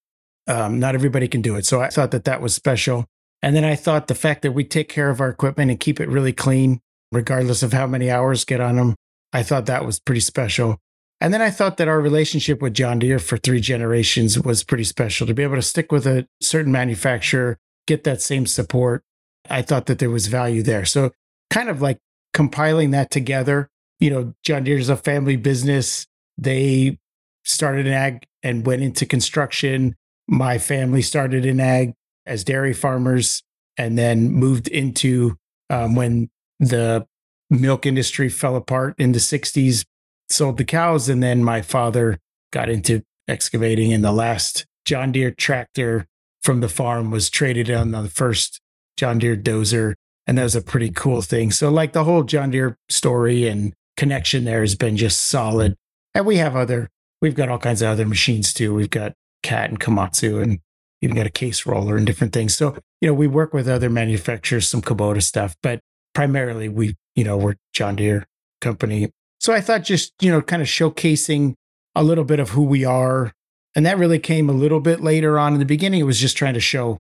Um, 0.48 0.80
not 0.80 0.96
everybody 0.96 1.28
can 1.28 1.40
do 1.40 1.54
it. 1.54 1.64
So 1.64 1.80
I 1.80 1.90
thought 1.90 2.10
that 2.10 2.24
that 2.24 2.42
was 2.42 2.54
special. 2.54 3.06
And 3.40 3.54
then 3.54 3.64
I 3.64 3.76
thought 3.76 4.08
the 4.08 4.16
fact 4.16 4.42
that 4.42 4.50
we 4.50 4.64
take 4.64 4.88
care 4.88 5.10
of 5.10 5.20
our 5.20 5.28
equipment 5.28 5.70
and 5.70 5.78
keep 5.78 6.00
it 6.00 6.08
really 6.08 6.32
clean, 6.32 6.80
regardless 7.12 7.62
of 7.62 7.72
how 7.72 7.86
many 7.86 8.10
hours 8.10 8.44
get 8.44 8.60
on 8.60 8.76
them, 8.76 8.96
I 9.32 9.44
thought 9.44 9.66
that 9.66 9.84
was 9.84 10.00
pretty 10.00 10.20
special. 10.20 10.78
And 11.20 11.32
then 11.32 11.42
I 11.42 11.50
thought 11.50 11.76
that 11.76 11.88
our 11.88 12.00
relationship 12.00 12.60
with 12.60 12.74
John 12.74 12.98
Deere 12.98 13.20
for 13.20 13.36
three 13.36 13.60
generations 13.60 14.40
was 14.40 14.64
pretty 14.64 14.84
special 14.84 15.26
to 15.26 15.34
be 15.34 15.44
able 15.44 15.56
to 15.56 15.62
stick 15.62 15.92
with 15.92 16.06
a 16.06 16.26
certain 16.42 16.72
manufacturer, 16.72 17.58
get 17.86 18.02
that 18.04 18.22
same 18.22 18.46
support. 18.46 19.04
I 19.48 19.62
thought 19.62 19.86
that 19.86 20.00
there 20.00 20.10
was 20.10 20.26
value 20.26 20.62
there. 20.62 20.84
So, 20.84 21.12
kind 21.50 21.68
of 21.68 21.80
like 21.80 21.98
compiling 22.38 22.92
that 22.92 23.10
together, 23.10 23.68
you 23.98 24.10
know, 24.10 24.32
John 24.44 24.62
Deere 24.62 24.78
is 24.78 24.88
a 24.88 24.96
family 24.96 25.34
business. 25.34 26.06
They 26.36 26.98
started 27.42 27.86
in 27.86 27.92
ag 27.92 28.24
and 28.44 28.64
went 28.64 28.82
into 28.82 29.04
construction 29.04 29.96
my 30.28 30.58
family 30.58 31.02
started 31.02 31.46
in 31.46 31.58
ag 31.58 31.94
as 32.26 32.44
dairy 32.44 32.74
farmers 32.74 33.42
and 33.78 33.98
then 33.98 34.30
moved 34.30 34.68
into 34.68 35.36
um, 35.70 35.94
when 35.94 36.28
the 36.60 37.06
milk 37.48 37.86
industry 37.86 38.28
fell 38.28 38.54
apart 38.54 38.94
in 38.98 39.12
the 39.12 39.18
60s, 39.18 39.84
sold 40.28 40.58
the 40.58 40.64
cows. 40.64 41.08
And 41.08 41.22
then 41.22 41.42
my 41.42 41.62
father 41.62 42.18
got 42.52 42.68
into 42.68 43.02
excavating. 43.26 43.92
And 43.92 44.04
the 44.04 44.12
last 44.12 44.66
John 44.84 45.12
Deere 45.12 45.30
tractor 45.30 46.06
from 46.42 46.60
the 46.60 46.68
farm 46.68 47.10
was 47.10 47.30
traded 47.30 47.70
on 47.70 47.92
the 47.92 48.08
first 48.08 48.60
John 48.98 49.18
Deere 49.18 49.36
dozer. 49.36 49.94
And 50.28 50.38
that 50.38 50.44
was 50.44 50.54
a 50.54 50.62
pretty 50.62 50.90
cool 50.90 51.22
thing. 51.22 51.50
So, 51.50 51.70
like 51.70 51.94
the 51.94 52.04
whole 52.04 52.22
John 52.22 52.50
Deere 52.50 52.76
story 52.88 53.48
and 53.48 53.72
connection 53.96 54.44
there 54.44 54.60
has 54.60 54.76
been 54.76 54.96
just 54.96 55.26
solid. 55.26 55.74
And 56.14 56.26
we 56.26 56.36
have 56.36 56.54
other, 56.54 56.90
we've 57.20 57.34
got 57.34 57.48
all 57.48 57.58
kinds 57.58 57.82
of 57.82 57.88
other 57.88 58.06
machines 58.06 58.52
too. 58.52 58.74
We've 58.74 58.90
got 58.90 59.14
Cat 59.42 59.70
and 59.70 59.80
Komatsu 59.80 60.42
and 60.42 60.60
even 61.00 61.16
got 61.16 61.26
a 61.26 61.30
case 61.30 61.66
roller 61.66 61.96
and 61.96 62.06
different 62.06 62.32
things. 62.32 62.54
So, 62.54 62.76
you 63.00 63.08
know, 63.08 63.14
we 63.14 63.26
work 63.26 63.54
with 63.54 63.68
other 63.68 63.88
manufacturers, 63.88 64.68
some 64.68 64.82
Kubota 64.82 65.22
stuff, 65.22 65.56
but 65.62 65.80
primarily 66.14 66.68
we, 66.68 66.94
you 67.14 67.24
know, 67.24 67.36
we're 67.36 67.56
John 67.72 67.96
Deere 67.96 68.26
company. 68.60 69.10
So 69.40 69.52
I 69.52 69.60
thought 69.60 69.82
just, 69.82 70.12
you 70.20 70.30
know, 70.30 70.42
kind 70.42 70.60
of 70.60 70.68
showcasing 70.68 71.54
a 71.94 72.02
little 72.02 72.24
bit 72.24 72.40
of 72.40 72.50
who 72.50 72.62
we 72.62 72.84
are. 72.84 73.32
And 73.74 73.86
that 73.86 73.98
really 73.98 74.18
came 74.18 74.50
a 74.50 74.52
little 74.52 74.80
bit 74.80 75.00
later 75.00 75.38
on 75.38 75.54
in 75.54 75.58
the 75.58 75.64
beginning. 75.64 76.00
It 76.00 76.04
was 76.04 76.20
just 76.20 76.36
trying 76.36 76.54
to 76.54 76.60
show 76.60 76.98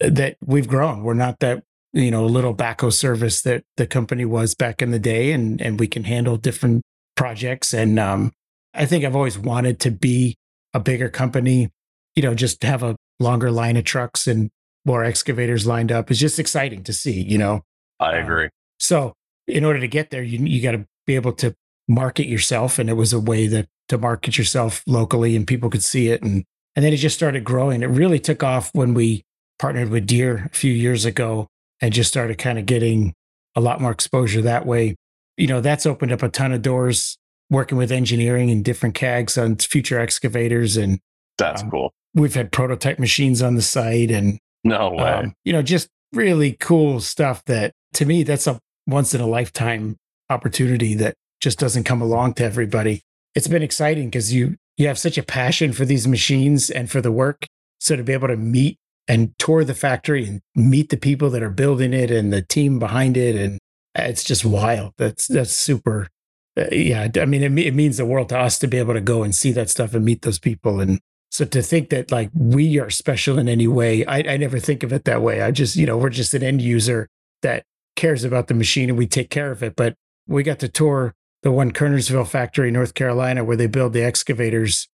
that 0.00 0.36
we've 0.44 0.68
grown. 0.68 1.04
We're 1.04 1.14
not 1.14 1.38
that, 1.40 1.62
you 1.96 2.10
know, 2.10 2.24
a 2.24 2.26
little 2.26 2.54
backhoe 2.54 2.92
service 2.92 3.40
that 3.42 3.64
the 3.76 3.86
company 3.86 4.24
was 4.24 4.54
back 4.54 4.82
in 4.82 4.90
the 4.90 4.98
day 4.98 5.32
and 5.32 5.60
and 5.60 5.80
we 5.80 5.86
can 5.88 6.04
handle 6.04 6.36
different 6.36 6.82
projects. 7.16 7.72
And 7.72 7.98
um 7.98 8.32
I 8.74 8.84
think 8.84 9.04
I've 9.04 9.16
always 9.16 9.38
wanted 9.38 9.80
to 9.80 9.90
be 9.90 10.36
a 10.74 10.80
bigger 10.80 11.08
company, 11.08 11.70
you 12.14 12.22
know, 12.22 12.34
just 12.34 12.62
have 12.62 12.82
a 12.82 12.96
longer 13.18 13.50
line 13.50 13.78
of 13.78 13.84
trucks 13.84 14.26
and 14.26 14.50
more 14.84 15.04
excavators 15.04 15.66
lined 15.66 15.90
up 15.90 16.10
It's 16.10 16.20
just 16.20 16.38
exciting 16.38 16.84
to 16.84 16.92
see, 16.92 17.20
you 17.22 17.38
know. 17.38 17.62
I 17.98 18.18
Um, 18.18 18.24
agree. 18.24 18.48
So 18.78 19.14
in 19.48 19.64
order 19.64 19.80
to 19.80 19.88
get 19.88 20.10
there, 20.10 20.22
you 20.22 20.38
you 20.46 20.60
got 20.60 20.72
to 20.72 20.84
be 21.06 21.14
able 21.16 21.32
to 21.32 21.54
market 21.88 22.26
yourself, 22.26 22.78
and 22.78 22.90
it 22.90 22.94
was 22.94 23.12
a 23.12 23.20
way 23.20 23.46
that 23.46 23.66
to 23.88 23.96
market 23.96 24.36
yourself 24.36 24.82
locally, 24.86 25.36
and 25.36 25.46
people 25.46 25.70
could 25.70 25.82
see 25.82 26.08
it, 26.08 26.22
and 26.22 26.44
and 26.74 26.84
then 26.84 26.92
it 26.92 26.98
just 26.98 27.16
started 27.16 27.42
growing. 27.44 27.82
It 27.82 27.86
really 27.86 28.18
took 28.18 28.42
off 28.42 28.70
when 28.74 28.92
we 28.92 29.22
partnered 29.58 29.88
with 29.88 30.06
Deere 30.06 30.50
a 30.52 30.56
few 30.56 30.72
years 30.72 31.04
ago, 31.06 31.46
and 31.80 31.92
just 31.92 32.08
started 32.10 32.38
kind 32.38 32.58
of 32.58 32.66
getting 32.66 33.14
a 33.54 33.60
lot 33.60 33.80
more 33.80 33.90
exposure 33.90 34.42
that 34.42 34.66
way. 34.66 34.96
You 35.36 35.46
know, 35.46 35.60
that's 35.60 35.86
opened 35.86 36.12
up 36.12 36.22
a 36.22 36.28
ton 36.28 36.52
of 36.52 36.62
doors. 36.62 37.16
Working 37.48 37.78
with 37.78 37.92
engineering 37.92 38.50
and 38.50 38.64
different 38.64 38.96
CAGs 38.96 39.38
on 39.38 39.54
future 39.56 40.00
excavators, 40.00 40.76
and 40.76 40.98
That's 41.38 41.62
um, 41.62 41.70
cool. 41.70 41.92
we've 42.12 42.34
had 42.34 42.50
prototype 42.50 42.98
machines 42.98 43.40
on 43.40 43.54
the 43.54 43.62
site, 43.62 44.10
and 44.10 44.40
No 44.64 44.90
way. 44.90 45.04
um, 45.04 45.32
you 45.44 45.52
know, 45.52 45.62
just 45.62 45.86
really 46.12 46.54
cool 46.58 46.98
stuff 46.98 47.44
that 47.44 47.70
to 47.94 48.04
me, 48.04 48.24
that's 48.24 48.48
a 48.48 48.58
once 48.88 49.14
in 49.14 49.20
a 49.20 49.28
lifetime 49.28 49.96
opportunity 50.28 50.94
that 50.96 51.14
just 51.40 51.58
doesn't 51.60 51.84
come 51.84 52.02
along 52.02 52.34
to 52.34 52.44
everybody. 52.44 53.02
It's 53.36 53.46
been 53.48 53.62
exciting 53.62 54.06
because 54.10 54.32
you 54.34 54.56
you 54.76 54.88
have 54.88 54.98
such 54.98 55.16
a 55.16 55.22
passion 55.22 55.72
for 55.72 55.84
these 55.84 56.08
machines 56.08 56.68
and 56.68 56.90
for 56.90 57.00
the 57.00 57.12
work. 57.12 57.46
So 57.78 57.94
to 57.94 58.02
be 58.02 58.12
able 58.12 58.26
to 58.28 58.36
meet 58.36 58.76
and 59.08 59.32
tour 59.38 59.64
the 59.64 59.74
factory 59.74 60.26
and 60.26 60.40
meet 60.54 60.90
the 60.90 60.96
people 60.96 61.30
that 61.30 61.42
are 61.42 61.50
building 61.50 61.92
it 61.92 62.10
and 62.10 62.32
the 62.32 62.42
team 62.42 62.78
behind 62.78 63.16
it, 63.16 63.36
and 63.36 63.58
it's 63.94 64.24
just 64.24 64.44
wild. 64.44 64.92
That's 64.98 65.26
that's 65.26 65.52
super. 65.52 66.08
uh, 66.56 66.64
yeah, 66.72 67.08
I 67.16 67.24
mean, 67.24 67.42
it, 67.42 67.66
it 67.66 67.74
means 67.74 67.96
the 67.96 68.06
world 68.06 68.28
to 68.30 68.38
us 68.38 68.58
to 68.60 68.66
be 68.66 68.78
able 68.78 68.94
to 68.94 69.00
go 69.00 69.22
and 69.22 69.34
see 69.34 69.52
that 69.52 69.70
stuff 69.70 69.94
and 69.94 70.04
meet 70.04 70.22
those 70.22 70.38
people 70.38 70.80
and 70.80 71.00
so 71.30 71.44
to 71.44 71.62
think 71.62 71.90
that 71.90 72.10
like 72.10 72.30
we 72.34 72.78
are 72.78 72.90
special 72.90 73.38
in 73.38 73.48
any 73.48 73.66
way, 73.66 74.06
I, 74.06 74.18
I 74.20 74.36
never 74.36 74.58
think 74.58 74.82
of 74.82 74.92
it 74.92 75.04
that 75.04 75.22
way. 75.22 75.42
I 75.42 75.50
just, 75.50 75.76
you 75.76 75.84
know, 75.86 75.98
we're 75.98 76.08
just 76.08 76.34
an 76.34 76.42
end 76.42 76.62
user 76.62 77.08
that 77.42 77.64
cares 77.94 78.24
about 78.24 78.48
the 78.48 78.54
machine 78.54 78.88
and 78.88 78.96
we 78.96 79.06
take 79.06 79.28
care 79.28 79.50
of 79.50 79.62
it. 79.62 79.76
But 79.76 79.96
we 80.26 80.42
got 80.42 80.60
to 80.60 80.68
tour 80.68 81.14
the 81.42 81.52
one 81.52 81.72
Kernersville 81.72 82.26
factory 82.26 82.68
in 82.68 82.74
North 82.74 82.94
Carolina 82.94 83.44
where 83.44 83.56
they 83.56 83.66
build 83.66 83.92
the 83.92 84.02
excavators. 84.02 84.88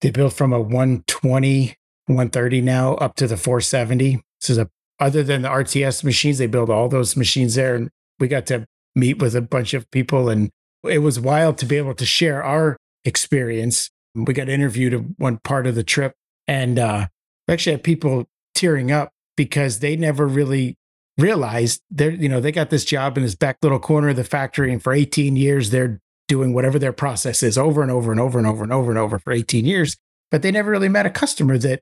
They 0.00 0.10
built 0.10 0.34
from 0.34 0.52
a 0.52 0.60
120, 0.60 1.74
130 2.08 2.60
now 2.60 2.94
up 2.94 3.14
to 3.16 3.26
the 3.26 3.36
470. 3.36 4.20
So 4.40 4.54
the, 4.54 4.70
other 4.98 5.22
than 5.22 5.42
the 5.42 5.48
RTS 5.48 6.02
machines, 6.02 6.38
they 6.38 6.46
build 6.46 6.70
all 6.70 6.88
those 6.88 7.16
machines 7.16 7.54
there. 7.54 7.74
And 7.74 7.90
we 8.18 8.28
got 8.28 8.46
to 8.46 8.66
meet 8.94 9.18
with 9.18 9.34
a 9.34 9.40
bunch 9.40 9.74
of 9.74 9.90
people 9.90 10.28
and 10.28 10.50
it 10.84 10.98
was 10.98 11.18
wild 11.18 11.58
to 11.58 11.66
be 11.66 11.76
able 11.76 11.94
to 11.94 12.06
share 12.06 12.42
our 12.42 12.76
experience 13.04 13.90
we 14.14 14.34
got 14.34 14.48
interviewed 14.48 14.94
at 14.94 15.00
one 15.18 15.38
part 15.38 15.66
of 15.66 15.74
the 15.74 15.84
trip 15.84 16.14
and 16.46 16.78
uh 16.78 17.06
we 17.46 17.54
actually 17.54 17.72
had 17.72 17.84
people 17.84 18.26
tearing 18.54 18.90
up 18.90 19.10
because 19.36 19.78
they 19.78 19.96
never 19.96 20.26
really 20.26 20.76
realized 21.16 21.80
they're 21.90 22.10
you 22.10 22.28
know 22.28 22.40
they 22.40 22.52
got 22.52 22.70
this 22.70 22.84
job 22.84 23.16
in 23.16 23.22
this 23.22 23.34
back 23.34 23.56
little 23.62 23.78
corner 23.78 24.08
of 24.08 24.16
the 24.16 24.24
factory 24.24 24.72
and 24.72 24.82
for 24.82 24.92
18 24.92 25.36
years 25.36 25.70
they're 25.70 26.00
doing 26.26 26.52
whatever 26.52 26.78
their 26.78 26.92
process 26.92 27.42
is 27.42 27.56
over 27.56 27.82
and 27.82 27.90
over 27.90 28.10
and 28.10 28.20
over 28.20 28.38
and 28.38 28.46
over 28.46 28.62
and 28.62 28.72
over 28.72 28.90
and 28.90 28.98
over 28.98 29.18
for 29.18 29.32
18 29.32 29.64
years 29.64 29.96
but 30.30 30.42
they 30.42 30.50
never 30.50 30.70
really 30.70 30.88
met 30.88 31.06
a 31.06 31.10
customer 31.10 31.56
that 31.58 31.80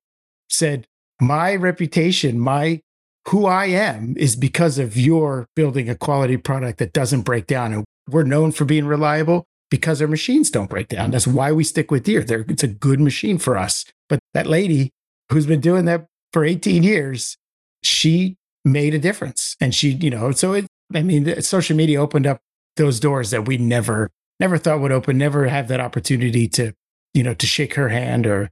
said 0.49 0.87
my 1.21 1.55
reputation 1.55 2.39
my 2.39 2.81
who 3.29 3.47
i 3.47 3.67
am 3.67 4.15
is 4.17 4.37
because 4.37 4.79
of 4.79 4.97
your 4.97 5.47
building 5.57 5.89
a 5.89 5.95
quality 5.95 6.37
product 6.37 6.79
that 6.79 6.93
doesn't 6.93 7.23
break 7.23 7.47
down 7.47 7.73
and 7.73 7.85
we're 8.09 8.25
known 8.25 8.53
for 8.53 8.65
being 8.65 8.87
reliable 8.87 9.47
because 9.71 10.01
our 10.01 10.09
machines 10.09 10.51
don't 10.51 10.71
break 10.71 10.89
down. 10.89 11.11
That's 11.11 11.27
why 11.27 11.53
we 11.53 11.65
stick 11.65 11.91
with 11.91 12.05
Deere. 12.05 12.23
They're, 12.23 12.45
it's 12.49 12.63
a 12.63 12.69
good 12.69 13.01
machine 13.01 13.39
for 13.39 13.57
us. 13.57 13.85
But 14.09 14.21
that 14.35 14.47
lady 14.47 14.91
who's 15.31 15.47
been 15.47 15.61
doing 15.61 15.87
that 15.87 16.07
for 16.33 16.45
18 16.45 16.83
years, 16.83 17.37
she 17.83 18.37
made 18.65 18.95
a 18.95 18.99
difference. 18.99 19.57
And 19.61 19.75
she, 19.75 19.91
you 19.91 20.11
know, 20.11 20.31
so 20.31 20.53
it, 20.53 20.67
I 20.95 21.03
mean, 21.03 21.41
social 21.43 21.77
media 21.77 22.01
opened 22.01 22.27
up 22.27 22.39
those 22.77 23.01
doors 23.01 23.31
that 23.31 23.47
we 23.47 23.59
never, 23.59 24.11
never 24.39 24.59
thought 24.59 24.81
would 24.81 24.93
open, 24.93 25.19
never 25.19 25.49
have 25.49 25.69
that 25.69 25.81
opportunity 25.81 26.47
to, 26.49 26.73
you 27.15 27.23
know, 27.23 27.35
to 27.35 27.47
shake 27.47 27.75
her 27.75 27.89
hand 27.89 28.27
or 28.27 28.51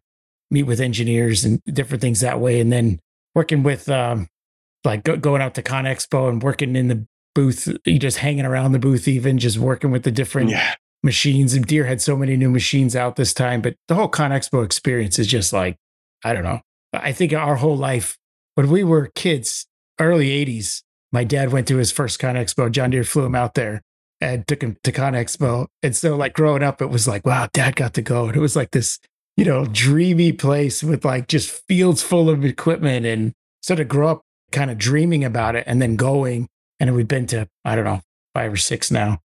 meet 0.54 0.62
with 0.62 0.80
engineers 0.80 1.44
and 1.44 1.60
different 1.66 2.00
things 2.00 2.20
that 2.20 2.40
way. 2.40 2.60
And 2.60 2.72
then 2.72 2.98
working 3.34 3.62
with, 3.62 3.88
um, 3.90 4.28
like 4.84 5.04
go, 5.04 5.16
going 5.16 5.42
out 5.42 5.54
to 5.54 5.62
Con 5.62 5.84
Expo 5.84 6.28
and 6.28 6.42
working 6.42 6.76
in 6.76 6.88
the 6.88 7.06
booth, 7.34 7.68
you 7.84 7.98
just 7.98 8.18
hanging 8.18 8.44
around 8.46 8.72
the 8.72 8.78
booth, 8.78 9.06
even 9.08 9.38
just 9.38 9.58
working 9.58 9.90
with 9.90 10.04
the 10.04 10.10
different 10.12 10.50
Yeah. 10.50 10.74
machines. 11.02 11.52
And 11.54 11.66
Deere 11.66 11.84
had 11.84 12.00
so 12.00 12.16
many 12.16 12.36
new 12.36 12.48
machines 12.50 12.94
out 12.96 13.16
this 13.16 13.34
time, 13.34 13.60
but 13.60 13.74
the 13.88 13.94
whole 13.94 14.08
Con 14.08 14.30
Expo 14.30 14.64
experience 14.64 15.18
is 15.18 15.26
just 15.26 15.52
like, 15.52 15.76
I 16.24 16.32
don't 16.32 16.44
know. 16.44 16.60
I 16.94 17.12
think 17.12 17.32
our 17.32 17.56
whole 17.56 17.76
life, 17.76 18.16
when 18.54 18.70
we 18.70 18.84
were 18.84 19.10
kids, 19.14 19.66
early 20.00 20.28
80s, 20.28 20.82
my 21.12 21.24
dad 21.24 21.52
went 21.52 21.66
to 21.68 21.76
his 21.76 21.90
first 21.92 22.18
Con 22.18 22.36
Expo. 22.36 22.70
John 22.70 22.90
Deere 22.90 23.04
flew 23.04 23.24
him 23.24 23.34
out 23.34 23.54
there 23.54 23.82
and 24.20 24.46
took 24.46 24.62
him 24.62 24.76
to 24.84 24.92
Con 24.92 25.12
Expo. 25.14 25.66
And 25.82 25.94
so, 25.94 26.16
like, 26.16 26.34
growing 26.34 26.62
up, 26.62 26.80
it 26.80 26.86
was 26.90 27.06
like, 27.08 27.26
wow, 27.26 27.48
dad 27.52 27.74
got 27.76 27.94
to 27.94 28.02
go. 28.02 28.26
And 28.26 28.36
it 28.36 28.40
was 28.40 28.54
like 28.56 28.70
this, 28.70 28.98
you 29.36 29.44
know, 29.44 29.64
dreamy 29.66 30.32
place 30.32 30.82
with 30.82 31.04
like 31.04 31.28
just 31.28 31.50
fields 31.66 32.02
full 32.02 32.30
of 32.30 32.44
equipment. 32.44 33.06
And 33.06 33.32
sort 33.62 33.80
of 33.80 33.88
grow 33.88 34.08
up 34.10 34.22
kind 34.52 34.70
of 34.70 34.76
dreaming 34.76 35.24
about 35.24 35.56
it 35.56 35.64
and 35.66 35.80
then 35.80 35.96
going, 35.96 36.46
and 36.78 36.94
we've 36.94 37.08
been 37.08 37.26
to, 37.26 37.48
I 37.64 37.74
don't 37.74 37.86
know, 37.86 38.02
five 38.34 38.52
or 38.52 38.58
six 38.58 38.90
now 38.90 39.20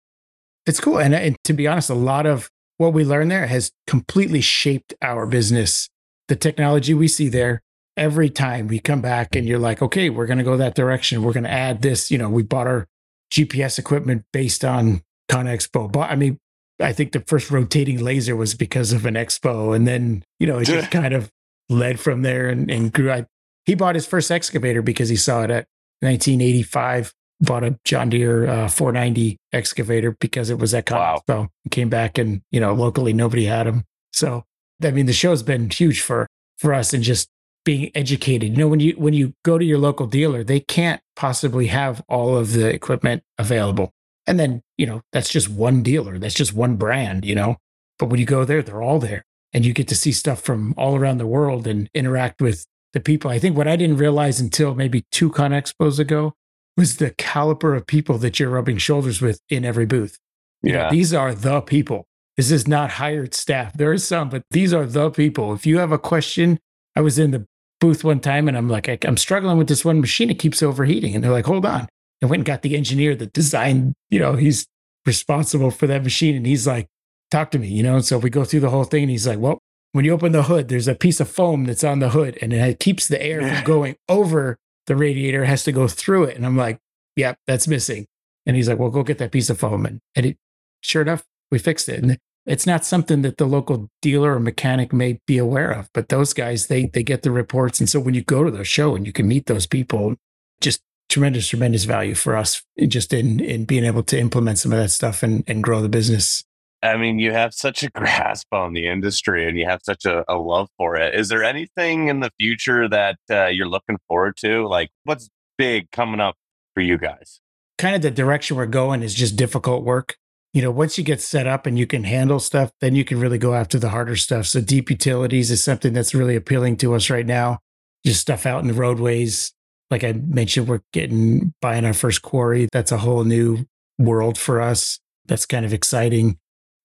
it's 0.69 0.79
cool. 0.79 0.99
And, 0.99 1.13
uh, 1.13 1.17
and 1.17 1.35
to 1.45 1.53
be 1.53 1.67
honest, 1.67 1.89
a 1.89 1.95
lot 1.95 2.25
of 2.25 2.49
what 2.77 2.93
we 2.93 3.03
learned 3.03 3.31
there 3.31 3.47
has 3.47 3.71
completely 3.87 4.39
shaped 4.39 4.93
our 5.01 5.25
business. 5.25 5.89
The 6.27 6.35
technology 6.35 6.93
we 6.93 7.07
see 7.07 7.27
there, 7.27 7.61
every 7.97 8.29
time 8.29 8.67
we 8.67 8.79
come 8.79 9.01
back 9.01 9.35
and 9.35 9.47
you're 9.47 9.59
like, 9.59 9.81
okay, 9.81 10.09
we're 10.09 10.27
going 10.27 10.37
to 10.37 10.43
go 10.43 10.55
that 10.57 10.75
direction. 10.75 11.23
We're 11.23 11.33
going 11.33 11.43
to 11.43 11.51
add 11.51 11.81
this. 11.81 12.11
You 12.11 12.19
know, 12.19 12.29
we 12.29 12.43
bought 12.43 12.67
our 12.67 12.87
GPS 13.31 13.79
equipment 13.79 14.25
based 14.31 14.63
on 14.63 15.01
Con 15.27 15.45
Expo. 15.45 15.91
But 15.91 16.11
I 16.11 16.15
mean, 16.15 16.37
I 16.79 16.93
think 16.93 17.11
the 17.11 17.21
first 17.21 17.51
rotating 17.51 18.01
laser 18.01 18.35
was 18.35 18.53
because 18.55 18.93
of 18.93 19.05
an 19.05 19.15
expo. 19.15 19.75
And 19.75 19.87
then, 19.87 20.23
you 20.39 20.47
know, 20.47 20.59
it 20.59 20.65
just 20.65 20.91
kind 20.91 21.13
of 21.13 21.29
led 21.67 21.99
from 21.99 22.21
there 22.21 22.49
and, 22.49 22.69
and 22.71 22.91
grew. 22.91 23.11
I, 23.11 23.25
he 23.65 23.75
bought 23.75 23.95
his 23.95 24.05
first 24.05 24.31
excavator 24.31 24.81
because 24.81 25.09
he 25.09 25.15
saw 25.15 25.43
it 25.43 25.51
at 25.51 25.67
1985 26.01 27.13
bought 27.41 27.63
a 27.63 27.79
John 27.85 28.09
Deere 28.09 28.47
uh, 28.47 28.67
490 28.67 29.37
excavator 29.53 30.15
because 30.19 30.49
it 30.49 30.59
was 30.59 30.73
at 30.73 30.89
Wow. 30.89 31.21
Con 31.27 31.37
Expo. 31.37 31.49
He 31.63 31.69
came 31.69 31.89
back 31.89 32.17
and 32.17 32.41
you 32.51 32.59
know 32.59 32.73
locally 32.73 33.13
nobody 33.13 33.45
had 33.45 33.67
them. 33.67 33.83
So 34.11 34.43
I 34.83 34.91
mean 34.91 35.05
the 35.05 35.13
show's 35.13 35.43
been 35.43 35.69
huge 35.69 36.01
for 36.01 36.27
for 36.57 36.73
us 36.73 36.93
and 36.93 37.03
just 37.03 37.29
being 37.65 37.91
educated. 37.95 38.51
You 38.51 38.57
know 38.57 38.67
when 38.67 38.79
you 38.79 38.93
when 38.93 39.13
you 39.13 39.33
go 39.43 39.57
to 39.57 39.65
your 39.65 39.77
local 39.77 40.07
dealer, 40.07 40.43
they 40.43 40.59
can't 40.59 41.01
possibly 41.15 41.67
have 41.67 42.03
all 42.09 42.37
of 42.37 42.53
the 42.53 42.67
equipment 42.67 43.23
available. 43.37 43.91
And 44.29 44.39
then 44.39 44.61
you 44.77 44.85
know 44.85 45.01
that's 45.11 45.29
just 45.29 45.49
one 45.49 45.83
dealer. 45.83 46.17
That's 46.19 46.35
just 46.35 46.53
one 46.53 46.75
brand. 46.77 47.25
You 47.25 47.35
know, 47.35 47.57
but 47.97 48.07
when 48.09 48.19
you 48.19 48.25
go 48.25 48.45
there, 48.45 48.61
they're 48.61 48.81
all 48.81 48.99
there, 48.99 49.23
and 49.53 49.65
you 49.65 49.73
get 49.73 49.87
to 49.89 49.95
see 49.95 50.11
stuff 50.11 50.41
from 50.41 50.73
all 50.77 50.95
around 50.95 51.17
the 51.17 51.27
world 51.27 51.67
and 51.67 51.89
interact 51.93 52.41
with 52.41 52.65
the 52.93 52.99
people. 52.99 53.29
I 53.31 53.39
think 53.39 53.57
what 53.57 53.67
I 53.67 53.75
didn't 53.75 53.97
realize 53.97 54.39
until 54.39 54.73
maybe 54.75 55.03
two 55.11 55.29
Con 55.29 55.51
Expos 55.51 55.99
ago 55.99 56.33
was 56.77 56.97
the 56.97 57.11
caliber 57.11 57.75
of 57.75 57.85
people 57.85 58.17
that 58.19 58.39
you're 58.39 58.49
rubbing 58.49 58.77
shoulders 58.77 59.21
with 59.21 59.39
in 59.49 59.65
every 59.65 59.85
booth. 59.85 60.17
You 60.63 60.71
know, 60.73 60.79
Yeah. 60.83 60.89
these 60.89 61.13
are 61.13 61.33
the 61.35 61.61
people. 61.61 62.05
This 62.37 62.51
is 62.51 62.67
not 62.67 62.91
hired 62.91 63.33
staff. 63.33 63.73
There 63.73 63.91
is 63.93 64.07
some, 64.07 64.29
but 64.29 64.43
these 64.51 64.73
are 64.73 64.85
the 64.85 65.09
people. 65.11 65.53
If 65.53 65.65
you 65.65 65.77
have 65.79 65.91
a 65.91 65.97
question, 65.99 66.57
I 66.95 67.01
was 67.01 67.19
in 67.19 67.31
the 67.31 67.45
booth 67.81 68.03
one 68.03 68.21
time 68.21 68.47
and 68.47 68.57
I'm 68.57 68.69
like, 68.69 68.87
I'm 69.05 69.17
struggling 69.17 69.57
with 69.57 69.67
this 69.67 69.83
one 69.83 69.99
machine. 69.99 70.29
It 70.29 70.39
keeps 70.39 70.63
overheating. 70.63 71.13
And 71.15 71.23
they're 71.23 71.31
like, 71.31 71.45
hold 71.45 71.65
on. 71.65 71.87
I 72.21 72.25
went 72.25 72.41
and 72.41 72.45
got 72.45 72.61
the 72.61 72.75
engineer 72.75 73.15
that 73.15 73.33
designed, 73.33 73.93
you 74.09 74.19
know, 74.19 74.33
he's 74.33 74.67
responsible 75.05 75.71
for 75.71 75.87
that 75.87 76.03
machine. 76.03 76.35
And 76.35 76.45
he's 76.45 76.67
like, 76.67 76.87
talk 77.31 77.51
to 77.51 77.59
me, 77.59 77.67
you 77.67 77.83
know? 77.83 77.95
And 77.95 78.05
so 78.05 78.17
we 78.17 78.29
go 78.29 78.43
through 78.43 78.59
the 78.59 78.69
whole 78.69 78.83
thing 78.83 79.03
and 79.03 79.11
he's 79.11 79.27
like, 79.27 79.39
well, 79.39 79.59
when 79.91 80.05
you 80.05 80.11
open 80.11 80.31
the 80.31 80.43
hood, 80.43 80.67
there's 80.67 80.87
a 80.87 80.95
piece 80.95 81.19
of 81.19 81.29
foam 81.29 81.65
that's 81.65 81.83
on 81.83 81.99
the 81.99 82.09
hood 82.09 82.37
and 82.41 82.53
it 82.53 82.79
keeps 82.79 83.07
the 83.07 83.21
air 83.21 83.41
from 83.41 83.63
going 83.65 83.95
over 84.07 84.57
the 84.87 84.95
radiator, 84.95 85.45
has 85.45 85.63
to 85.63 85.71
go 85.71 85.87
through 85.87 86.25
it. 86.25 86.35
And 86.35 86.45
I'm 86.45 86.57
like, 86.57 86.79
yep, 87.15 87.37
that's 87.47 87.67
missing. 87.67 88.05
And 88.45 88.55
he's 88.55 88.67
like, 88.67 88.79
well, 88.79 88.89
go 88.89 89.03
get 89.03 89.17
that 89.19 89.31
piece 89.31 89.49
of 89.49 89.59
foam. 89.59 89.85
And, 89.85 89.99
and 90.15 90.25
it, 90.25 90.37
sure 90.81 91.01
enough, 91.01 91.23
we 91.51 91.59
fixed 91.59 91.89
it. 91.89 92.01
And 92.01 92.17
it's 92.45 92.65
not 92.65 92.85
something 92.85 93.21
that 93.21 93.37
the 93.37 93.45
local 93.45 93.89
dealer 94.01 94.35
or 94.35 94.39
mechanic 94.39 94.91
may 94.91 95.19
be 95.27 95.37
aware 95.37 95.71
of. 95.71 95.89
But 95.93 96.09
those 96.09 96.33
guys, 96.33 96.67
they 96.67 96.87
they 96.87 97.03
get 97.03 97.21
the 97.21 97.31
reports. 97.31 97.79
And 97.79 97.89
so 97.89 97.99
when 97.99 98.15
you 98.15 98.23
go 98.23 98.43
to 98.43 98.51
the 98.51 98.63
show 98.63 98.95
and 98.95 99.05
you 99.05 99.13
can 99.13 99.27
meet 99.27 99.45
those 99.45 99.67
people, 99.67 100.15
just 100.59 100.81
tremendous, 101.09 101.47
tremendous 101.47 101.83
value 101.83 102.15
for 102.15 102.37
us 102.37 102.63
just 102.87 103.11
in 103.13 103.39
in 103.39 103.65
being 103.65 103.83
able 103.83 104.03
to 104.03 104.17
implement 104.17 104.59
some 104.59 104.71
of 104.71 104.77
that 104.77 104.89
stuff 104.89 105.23
and, 105.23 105.43
and 105.47 105.63
grow 105.63 105.81
the 105.81 105.89
business. 105.89 106.43
I 106.81 106.95
mean, 106.95 107.19
you 107.19 107.31
have 107.33 107.53
such 107.53 107.83
a 107.83 107.89
grasp 107.89 108.47
on 108.53 108.73
the 108.73 108.87
industry 108.87 109.47
and 109.47 109.57
you 109.57 109.65
have 109.65 109.81
such 109.83 110.05
a, 110.05 110.23
a 110.31 110.37
love 110.37 110.69
for 110.77 110.95
it. 110.95 111.13
Is 111.13 111.27
there 111.27 111.43
anything 111.43 112.07
in 112.07 112.21
the 112.21 112.31
future 112.39 112.87
that 112.87 113.17
uh, 113.29 113.47
you're 113.47 113.67
looking 113.67 113.97
forward 114.07 114.37
to? 114.37 114.65
Like, 114.65 114.89
what's 115.03 115.29
big 115.57 115.91
coming 115.91 116.21
up 116.21 116.35
for 116.73 116.81
you 116.81 116.97
guys? 116.97 117.41
Kind 117.77 117.95
of 117.95 118.01
the 118.01 118.11
direction 118.11 118.55
we're 118.55 118.65
going 118.65 119.03
is 119.03 119.13
just 119.13 119.35
difficult 119.35 119.83
work. 119.83 120.15
You 120.53 120.61
know, 120.61 120.71
once 120.71 120.97
you 120.97 121.03
get 121.03 121.21
set 121.21 121.47
up 121.47 121.65
and 121.65 121.77
you 121.77 121.85
can 121.85 122.05
handle 122.05 122.39
stuff, 122.39 122.71
then 122.81 122.95
you 122.95 123.05
can 123.05 123.19
really 123.19 123.37
go 123.37 123.53
after 123.53 123.77
the 123.77 123.89
harder 123.89 124.15
stuff. 124.15 124.47
So, 124.47 124.61
deep 124.61 124.89
utilities 124.89 125.51
is 125.51 125.63
something 125.63 125.93
that's 125.93 126.15
really 126.15 126.35
appealing 126.35 126.77
to 126.77 126.95
us 126.95 127.09
right 127.09 127.25
now. 127.25 127.59
Just 128.03 128.21
stuff 128.21 128.45
out 128.45 128.61
in 128.61 128.67
the 128.67 128.73
roadways. 128.73 129.53
Like 129.91 130.03
I 130.03 130.13
mentioned, 130.13 130.67
we're 130.67 130.81
getting 130.93 131.53
buying 131.61 131.85
our 131.85 131.93
first 131.93 132.21
quarry. 132.21 132.67
That's 132.71 132.91
a 132.91 132.97
whole 132.97 133.23
new 133.23 133.65
world 133.97 134.37
for 134.37 134.61
us. 134.61 134.99
That's 135.25 135.45
kind 135.45 135.65
of 135.65 135.73
exciting 135.73 136.37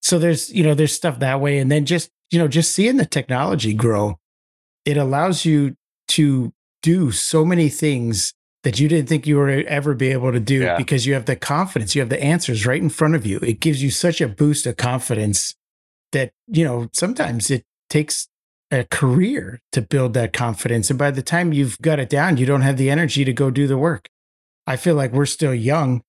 so 0.05 0.19
there's 0.19 0.53
you 0.53 0.63
know 0.63 0.75
there's 0.75 0.93
stuff 0.93 1.19
that 1.21 1.41
way 1.41 1.59
and 1.59 1.73
then 1.73 1.87
just 1.87 2.11
you 2.31 2.39
know 2.39 2.47
just 2.47 2.73
seeing 2.73 2.99
the 2.99 3.07
technology 3.07 3.73
grow 3.73 4.19
it 4.85 4.99
allows 4.99 5.47
you 5.47 5.75
to 6.07 6.53
do 6.83 7.11
so 7.11 7.45
many 7.45 7.71
things 7.71 8.35
that 8.65 8.79
you 8.79 8.87
didn't 8.87 9.09
think 9.09 9.27
you 9.27 9.37
were 9.37 9.49
ever 9.49 9.95
be 9.95 10.09
able 10.09 10.31
to 10.31 10.41
do 10.41 10.61
yeah. 10.61 10.77
because 10.77 11.07
you 11.07 11.15
have 11.15 11.25
the 11.25 11.35
confidence 11.35 11.95
you 11.95 12.03
have 12.03 12.11
the 12.11 12.23
answers 12.23 12.67
right 12.67 12.83
in 12.83 12.91
front 12.91 13.15
of 13.15 13.25
you 13.25 13.39
it 13.39 13.61
gives 13.61 13.83
you 13.83 13.91
such 13.91 14.21
a 14.21 14.29
boost 14.29 14.67
of 14.67 14.77
confidence 14.77 15.55
that 16.13 16.33
you 16.47 16.65
know 16.65 16.89
sometimes 16.93 17.51
it 17.51 17.65
takes 17.89 18.29
a 18.71 18.85
career 18.85 19.61
to 19.73 19.83
build 19.83 20.15
that 20.15 20.33
confidence 20.33 20.91
and 20.91 20.99
by 20.99 21.11
the 21.11 21.23
time 21.23 21.53
you've 21.53 21.79
got 21.81 22.01
it 22.01 22.09
down 22.09 22.37
you 22.37 22.47
don't 22.47 22.63
have 22.63 22.77
the 22.77 22.91
energy 22.91 23.25
to 23.25 23.33
go 23.33 23.51
do 23.51 23.67
the 23.67 23.79
work 23.79 24.09
i 24.67 24.75
feel 24.77 24.95
like 24.95 25.13
we're 25.13 25.27
still 25.27 25.55
young 25.55 26.03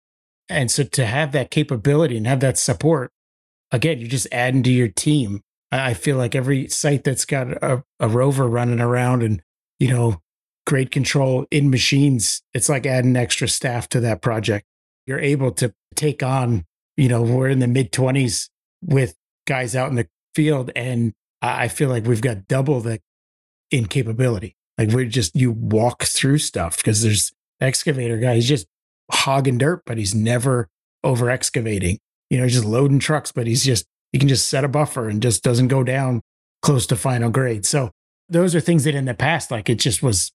and 0.48 0.72
so 0.72 0.84
to 0.84 1.06
have 1.06 1.32
that 1.32 1.52
capability 1.52 2.18
and 2.18 2.28
have 2.28 2.40
that 2.40 2.58
support 2.58 3.12
again, 3.72 4.00
you're 4.00 4.10
just 4.10 4.28
adding 4.32 4.64
to 4.64 4.72
your 4.72 4.88
team. 4.88 5.42
I 5.72 5.94
feel 5.94 6.18
like 6.18 6.36
every 6.36 6.68
site 6.68 7.04
that's 7.04 7.26
got 7.26 7.52
a, 7.64 7.84
a 8.00 8.08
rover 8.08 8.48
running 8.48 8.80
around 8.80 9.24
and, 9.24 9.42
you 9.80 9.90
know, 9.90 10.22
grade 10.66 10.92
control 10.92 11.46
in 11.52 11.70
machines, 11.70 12.42
it's 12.54 12.70
like 12.70 12.86
adding 12.86 13.16
extra 13.16 13.48
staff 13.48 13.90
to 13.90 14.00
that 14.00 14.22
project. 14.22 14.66
You're 15.06 15.20
able 15.20 15.52
to 15.54 15.74
take 15.96 16.24
on, 16.24 16.66
you 16.98 17.10
know, 17.10 17.22
we're 17.22 17.50
in 17.50 17.60
the 17.60 17.68
mid 17.68 17.92
20s 17.92 18.50
with 18.82 19.16
guys 19.46 19.76
out 19.76 19.90
in 19.90 19.96
the 19.96 20.08
field. 20.34 20.72
And 20.76 21.14
I 21.46 21.68
feel 21.68 21.90
like 21.90 22.06
we've 22.06 22.22
got 22.22 22.48
double 22.48 22.82
the 22.82 23.00
in 23.72 23.86
capability. 23.88 24.56
Like 24.78 24.90
we're 24.90 25.06
just, 25.06 25.36
you 25.36 25.52
walk 25.52 26.04
through 26.04 26.40
stuff 26.40 26.78
because 26.78 27.02
there's 27.02 27.32
excavator 27.62 28.18
guy, 28.18 28.36
he's 28.36 28.48
just 28.48 28.68
hogging 29.12 29.58
dirt, 29.58 29.84
but 29.86 29.98
he's 29.98 30.14
never 30.14 30.70
over 31.04 31.30
excavating 31.30 32.00
you 32.30 32.38
know, 32.38 32.44
he's 32.44 32.54
just 32.54 32.66
loading 32.66 33.00
trucks, 33.00 33.32
but 33.32 33.48
he's 33.48 33.64
just, 33.64 33.86
he 34.12 34.20
can 34.20 34.28
just 34.28 34.50
set 34.50 34.64
a 34.64 34.68
buffer 34.68 35.10
and 35.10 35.22
just 35.22 35.44
doesn't 35.44 35.68
go 35.68 35.84
down 35.84 36.22
close 36.62 36.88
to 36.88 36.96
final 36.96 37.30
grade. 37.30 37.66
So 37.66 37.92
those 38.30 38.56
are 38.56 38.60
things 38.60 38.86
that 38.86 38.96
in 38.96 39.06
the 39.06 39.14
past, 39.14 39.52
like 39.52 39.70
it 39.70 39.76
just 39.76 40.02
was, 40.02 40.32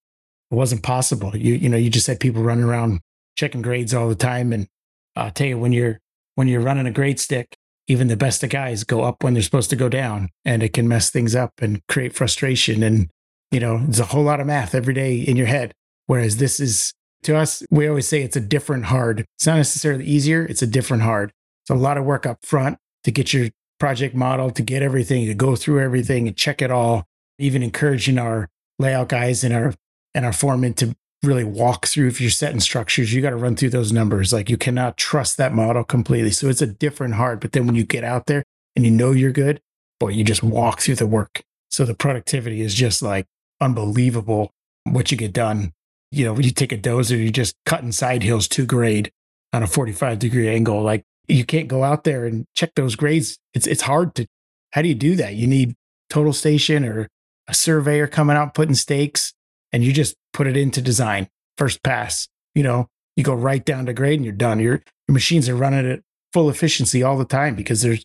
it 0.50 0.54
wasn't 0.54 0.82
possible. 0.82 1.36
You, 1.36 1.54
you 1.54 1.68
know, 1.68 1.76
you 1.76 1.90
just 1.90 2.06
had 2.06 2.20
people 2.20 2.42
running 2.42 2.64
around 2.64 3.00
checking 3.36 3.62
grades 3.62 3.94
all 3.94 4.08
the 4.08 4.14
time. 4.14 4.52
And 4.52 4.68
I'll 5.16 5.26
uh, 5.26 5.30
tell 5.30 5.46
you, 5.46 5.58
when 5.58 5.72
you're, 5.72 6.00
when 6.34 6.48
you're 6.48 6.60
running 6.60 6.86
a 6.86 6.92
grade 6.92 7.18
stick, 7.20 7.56
even 7.90 8.06
the 8.06 8.16
best 8.16 8.44
of 8.44 8.50
guys 8.50 8.84
go 8.84 9.02
up 9.02 9.24
when 9.24 9.34
they're 9.34 9.42
supposed 9.42 9.68
to 9.68 9.74
go 9.74 9.88
down 9.88 10.28
and 10.44 10.62
it 10.62 10.72
can 10.72 10.86
mess 10.86 11.10
things 11.10 11.34
up 11.34 11.54
and 11.60 11.84
create 11.88 12.14
frustration. 12.14 12.84
And, 12.84 13.10
you 13.50 13.58
know, 13.58 13.78
there's 13.78 13.98
a 13.98 14.04
whole 14.04 14.22
lot 14.22 14.38
of 14.38 14.46
math 14.46 14.76
every 14.76 14.94
day 14.94 15.16
in 15.16 15.36
your 15.36 15.48
head. 15.48 15.72
Whereas 16.06 16.36
this 16.36 16.60
is 16.60 16.92
to 17.24 17.36
us, 17.36 17.64
we 17.68 17.88
always 17.88 18.06
say 18.06 18.22
it's 18.22 18.36
a 18.36 18.40
different 18.40 18.84
hard. 18.84 19.26
It's 19.36 19.46
not 19.46 19.56
necessarily 19.56 20.04
easier, 20.04 20.44
it's 20.44 20.62
a 20.62 20.68
different 20.68 21.02
hard. 21.02 21.32
It's 21.64 21.70
a 21.70 21.74
lot 21.74 21.98
of 21.98 22.04
work 22.04 22.26
up 22.26 22.46
front 22.46 22.78
to 23.02 23.10
get 23.10 23.34
your 23.34 23.48
project 23.80 24.14
model, 24.14 24.52
to 24.52 24.62
get 24.62 24.82
everything, 24.82 25.26
to 25.26 25.34
go 25.34 25.56
through 25.56 25.80
everything 25.80 26.28
and 26.28 26.36
check 26.36 26.62
it 26.62 26.70
all. 26.70 27.08
Even 27.40 27.60
encouraging 27.60 28.18
our 28.18 28.48
layout 28.78 29.08
guys 29.08 29.42
and 29.42 29.52
our 29.52 29.74
and 30.14 30.24
our 30.24 30.32
foremen 30.32 30.74
to 30.74 30.94
really 31.22 31.44
walk 31.44 31.86
through 31.86 32.08
if 32.08 32.20
you're 32.20 32.30
setting 32.30 32.60
structures, 32.60 33.12
you 33.12 33.20
got 33.20 33.30
to 33.30 33.36
run 33.36 33.56
through 33.56 33.70
those 33.70 33.92
numbers. 33.92 34.32
Like 34.32 34.48
you 34.48 34.56
cannot 34.56 34.96
trust 34.96 35.36
that 35.36 35.52
model 35.52 35.84
completely. 35.84 36.30
So 36.30 36.48
it's 36.48 36.62
a 36.62 36.66
different 36.66 37.14
hard. 37.14 37.40
But 37.40 37.52
then 37.52 37.66
when 37.66 37.74
you 37.74 37.84
get 37.84 38.04
out 38.04 38.26
there 38.26 38.42
and 38.74 38.84
you 38.84 38.90
know 38.90 39.12
you're 39.12 39.32
good, 39.32 39.60
boy, 39.98 40.08
you 40.08 40.24
just 40.24 40.42
walk 40.42 40.80
through 40.80 40.96
the 40.96 41.06
work. 41.06 41.42
So 41.70 41.84
the 41.84 41.94
productivity 41.94 42.62
is 42.62 42.74
just 42.74 43.02
like 43.02 43.26
unbelievable 43.60 44.50
what 44.84 45.10
you 45.10 45.16
get 45.16 45.32
done. 45.32 45.72
You 46.10 46.24
know, 46.24 46.32
when 46.32 46.42
you 46.42 46.50
take 46.50 46.72
a 46.72 46.78
dozer, 46.78 47.20
you're 47.20 47.30
just 47.30 47.54
cutting 47.66 47.92
side 47.92 48.22
hills 48.22 48.48
to 48.48 48.66
grade 48.66 49.12
on 49.52 49.62
a 49.62 49.66
45 49.66 50.18
degree 50.18 50.48
angle. 50.48 50.82
Like 50.82 51.04
you 51.28 51.44
can't 51.44 51.68
go 51.68 51.84
out 51.84 52.04
there 52.04 52.24
and 52.24 52.46
check 52.56 52.74
those 52.74 52.96
grades. 52.96 53.38
It's 53.54 53.66
it's 53.66 53.82
hard 53.82 54.14
to. 54.16 54.26
How 54.72 54.82
do 54.82 54.88
you 54.88 54.94
do 54.94 55.16
that? 55.16 55.34
You 55.34 55.46
need 55.46 55.74
total 56.08 56.32
station 56.32 56.84
or 56.84 57.08
a 57.48 57.54
surveyor 57.54 58.06
coming 58.06 58.36
out 58.36 58.54
putting 58.54 58.74
stakes, 58.74 59.32
and 59.72 59.84
you 59.84 59.92
just 59.92 60.16
put 60.32 60.46
it 60.46 60.56
into 60.56 60.80
design 60.80 61.28
first 61.58 61.82
pass. 61.82 62.28
You 62.54 62.62
know, 62.62 62.88
you 63.16 63.24
go 63.24 63.34
right 63.34 63.64
down 63.64 63.86
to 63.86 63.92
grade 63.92 64.18
and 64.18 64.24
you're 64.24 64.34
done. 64.34 64.60
Your 64.60 64.82
your 65.08 65.12
machines 65.12 65.48
are 65.48 65.56
running 65.56 65.90
at 65.90 66.00
full 66.32 66.48
efficiency 66.48 67.02
all 67.02 67.18
the 67.18 67.24
time 67.24 67.54
because 67.54 67.82
there's 67.82 68.04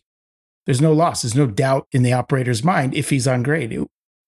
there's 0.66 0.80
no 0.80 0.92
loss. 0.92 1.22
There's 1.22 1.34
no 1.34 1.46
doubt 1.46 1.86
in 1.92 2.02
the 2.02 2.12
operator's 2.12 2.64
mind 2.64 2.94
if 2.94 3.10
he's 3.10 3.28
on 3.28 3.42
grade. 3.42 3.78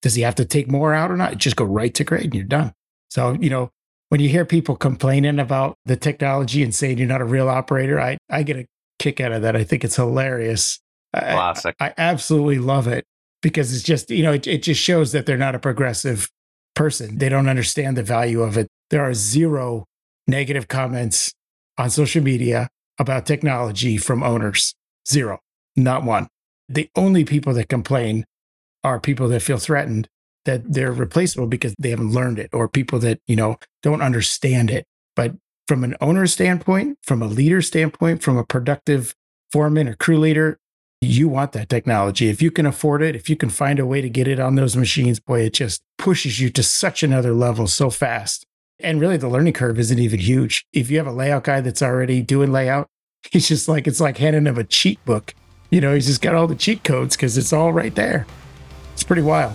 Does 0.01 0.14
he 0.14 0.22
have 0.22 0.36
to 0.36 0.45
take 0.45 0.70
more 0.70 0.95
out 0.95 1.11
or 1.11 1.16
not? 1.16 1.36
Just 1.39 1.57
go 1.57 1.64
right 1.64 1.93
to 1.95 2.05
grade 2.05 2.24
and 2.24 2.34
you're 2.34 2.45
done. 2.45 2.72
So, 3.11 3.32
you 3.32 3.51
know, 3.51 3.70
when 4.11 4.20
you 4.20 4.28
hear 4.28 4.45
people 4.45 4.76
complaining 4.76 5.41
about 5.41 5.76
the 5.84 5.97
technology 5.97 6.62
and 6.62 6.74
saying 6.74 6.99
you're 6.99 7.09
not 7.09 7.20
a 7.20 7.26
real 7.26 7.49
operator, 7.49 8.01
I, 8.01 8.18
I 8.30 8.45
get 8.45 8.57
a 8.57 8.66
kick 8.99 9.20
out 9.20 9.32
of 9.32 9.43
that. 9.43 9.57
I 9.57 9.64
think 9.64 9.84
it's 9.84 9.97
hilarious. 9.97 10.78
Classic. 11.14 11.74
I, 11.80 11.89
I 11.89 11.95
absolutely 11.99 12.59
love 12.59 12.86
it 12.86 13.05
because 13.43 13.74
it's 13.74 13.82
just, 13.82 14.11
you 14.11 14.22
know, 14.22 14.32
it, 14.32 14.47
it 14.47 14.62
just 14.62 14.80
shows 14.80 15.12
that 15.12 15.26
they're 15.26 15.36
not 15.36 15.55
a 15.55 15.59
progressive 15.59 16.30
person. 16.79 17.18
They 17.18 17.29
don't 17.29 17.49
understand 17.49 17.97
the 17.97 18.05
value 18.05 18.41
of 18.41 18.57
it. 18.57 18.68
There 18.91 19.03
are 19.03 19.12
zero 19.12 19.85
negative 20.29 20.68
comments 20.68 21.35
on 21.76 21.91
social 21.91 22.22
media 22.22 22.68
about 23.01 23.26
technology 23.26 23.97
from 23.97 24.22
owners. 24.22 24.74
Zero, 25.07 25.41
not 25.74 26.05
one. 26.05 26.29
The 26.68 26.89
only 26.95 27.24
people 27.24 27.53
that 27.55 27.68
complain 27.68 28.24
are 28.85 29.01
people 29.01 29.29
that 29.29 29.43
feel 29.43 29.59
threatened 29.59 30.07
that 30.45 30.72
they're 30.72 30.93
replaceable 30.93 31.49
because 31.49 31.74
they 31.81 31.91
haven't 31.91 32.12
learned 32.12 32.39
it 32.39 32.51
or 32.53 32.68
people 32.68 33.01
that, 33.01 33.18
you 33.26 33.35
know, 33.35 33.57
don't 33.83 34.01
understand 34.01 34.70
it. 34.70 34.85
But 35.16 35.35
from 35.66 35.83
an 35.83 35.97
owner 36.01 36.29
standpoint, 36.29 36.99
from 37.03 37.22
a 37.22 37.26
leader 37.26 37.61
standpoint, 37.61 38.22
from 38.22 38.37
a 38.37 38.45
productive 38.45 39.16
foreman 39.51 39.89
or 39.89 39.97
crew 39.97 40.18
leader, 40.18 40.59
you 41.01 41.28
want 41.28 41.53
that 41.53 41.68
technology. 41.68 42.28
If 42.28 42.42
you 42.42 42.51
can 42.51 42.66
afford 42.66 43.03
it, 43.03 43.14
if 43.14 43.30
you 43.30 43.36
can 43.36 43.51
find 43.51 43.78
a 43.78 43.86
way 43.86 44.01
to 44.01 44.09
get 44.09 44.26
it 44.26 44.40
on 44.40 44.57
those 44.57 44.76
machines, 44.76 45.20
boy, 45.20 45.42
it 45.42 45.55
just 45.55 45.82
pushes 45.96 46.40
you 46.40 46.51
to 46.51 46.62
such 46.62 47.03
another 47.03 47.32
level 47.32 47.66
so 47.66 47.90
fast. 47.90 48.44
And 48.80 49.01
really, 49.01 49.16
the 49.16 49.28
learning 49.28 49.55
curve 49.55 49.78
isn't 49.78 49.99
even 49.99 50.20
huge. 50.20 50.64
If 50.72 50.90
you 50.90 50.99
have 50.99 51.07
a 51.07 51.12
layout 51.12 51.44
guy 51.44 51.61
that's 51.61 51.82
already 51.82 52.22
doing 52.22 52.53
layout, 52.53 52.88
he's 53.30 53.49
just 53.49 53.68
like, 53.68 53.86
it's 53.86 54.01
like 54.01 54.18
handing 54.18 54.46
him 54.46 54.59
a 54.59 54.64
cheat 54.64 55.05
book. 55.05 55.34
You 55.70 55.80
know, 55.80 55.94
he's 55.94 56.07
just 56.07 56.22
got 56.22 56.34
all 56.34 56.46
the 56.46 56.55
cheat 56.55 56.82
codes 56.82 57.16
because 57.16 57.36
it's 57.36 57.53
all 57.53 57.72
right 57.72 57.94
there. 57.94 58.26
It's 58.94 59.05
pretty 59.05 59.22
wild. 59.22 59.55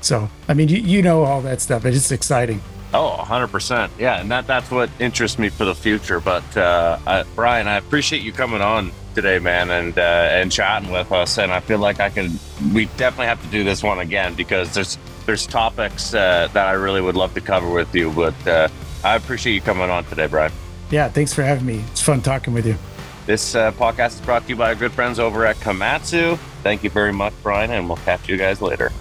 So, 0.00 0.28
I 0.48 0.54
mean, 0.54 0.68
you, 0.68 0.78
you 0.78 1.02
know 1.02 1.24
all 1.24 1.40
that 1.42 1.60
stuff. 1.60 1.84
It's 1.84 2.10
exciting. 2.10 2.60
Oh, 2.94 3.16
100%. 3.18 3.90
Yeah, 3.98 4.20
and 4.20 4.30
that 4.30 4.46
that's 4.46 4.70
what 4.70 4.90
interests 4.98 5.38
me 5.38 5.48
for 5.48 5.64
the 5.64 5.74
future. 5.74 6.20
But 6.20 6.56
uh, 6.56 6.98
I, 7.06 7.24
Brian, 7.34 7.66
I 7.66 7.76
appreciate 7.76 8.22
you 8.22 8.32
coming 8.32 8.60
on 8.60 8.92
today, 9.14 9.38
man, 9.38 9.70
and 9.70 9.98
uh, 9.98 10.02
and 10.02 10.52
chatting 10.52 10.90
with 10.90 11.10
us. 11.10 11.38
And 11.38 11.50
I 11.50 11.60
feel 11.60 11.78
like 11.78 12.00
I 12.00 12.10
can. 12.10 12.38
We 12.74 12.86
definitely 12.96 13.26
have 13.26 13.42
to 13.42 13.48
do 13.48 13.64
this 13.64 13.82
one 13.82 13.98
again 13.98 14.34
because 14.34 14.74
there's 14.74 14.98
there's 15.24 15.46
topics 15.46 16.12
uh, 16.12 16.48
that 16.52 16.66
I 16.66 16.72
really 16.72 17.00
would 17.00 17.16
love 17.16 17.32
to 17.34 17.40
cover 17.40 17.70
with 17.70 17.94
you. 17.94 18.10
But 18.10 18.46
uh, 18.46 18.68
I 19.02 19.16
appreciate 19.16 19.54
you 19.54 19.62
coming 19.62 19.88
on 19.88 20.04
today, 20.04 20.26
Brian. 20.26 20.52
Yeah, 20.90 21.08
thanks 21.08 21.32
for 21.32 21.42
having 21.42 21.64
me. 21.64 21.82
It's 21.92 22.02
fun 22.02 22.20
talking 22.20 22.52
with 22.52 22.66
you. 22.66 22.76
This 23.24 23.54
uh, 23.54 23.72
podcast 23.72 24.14
is 24.14 24.20
brought 24.20 24.42
to 24.42 24.48
you 24.50 24.56
by 24.56 24.68
our 24.68 24.74
good 24.74 24.92
friends 24.92 25.18
over 25.18 25.46
at 25.46 25.56
Komatsu. 25.56 26.36
Thank 26.62 26.84
you 26.84 26.90
very 26.90 27.12
much, 27.12 27.32
Brian, 27.42 27.70
and 27.70 27.88
we'll 27.88 27.96
catch 27.98 28.28
you 28.28 28.36
guys 28.36 28.60
later. 28.60 28.92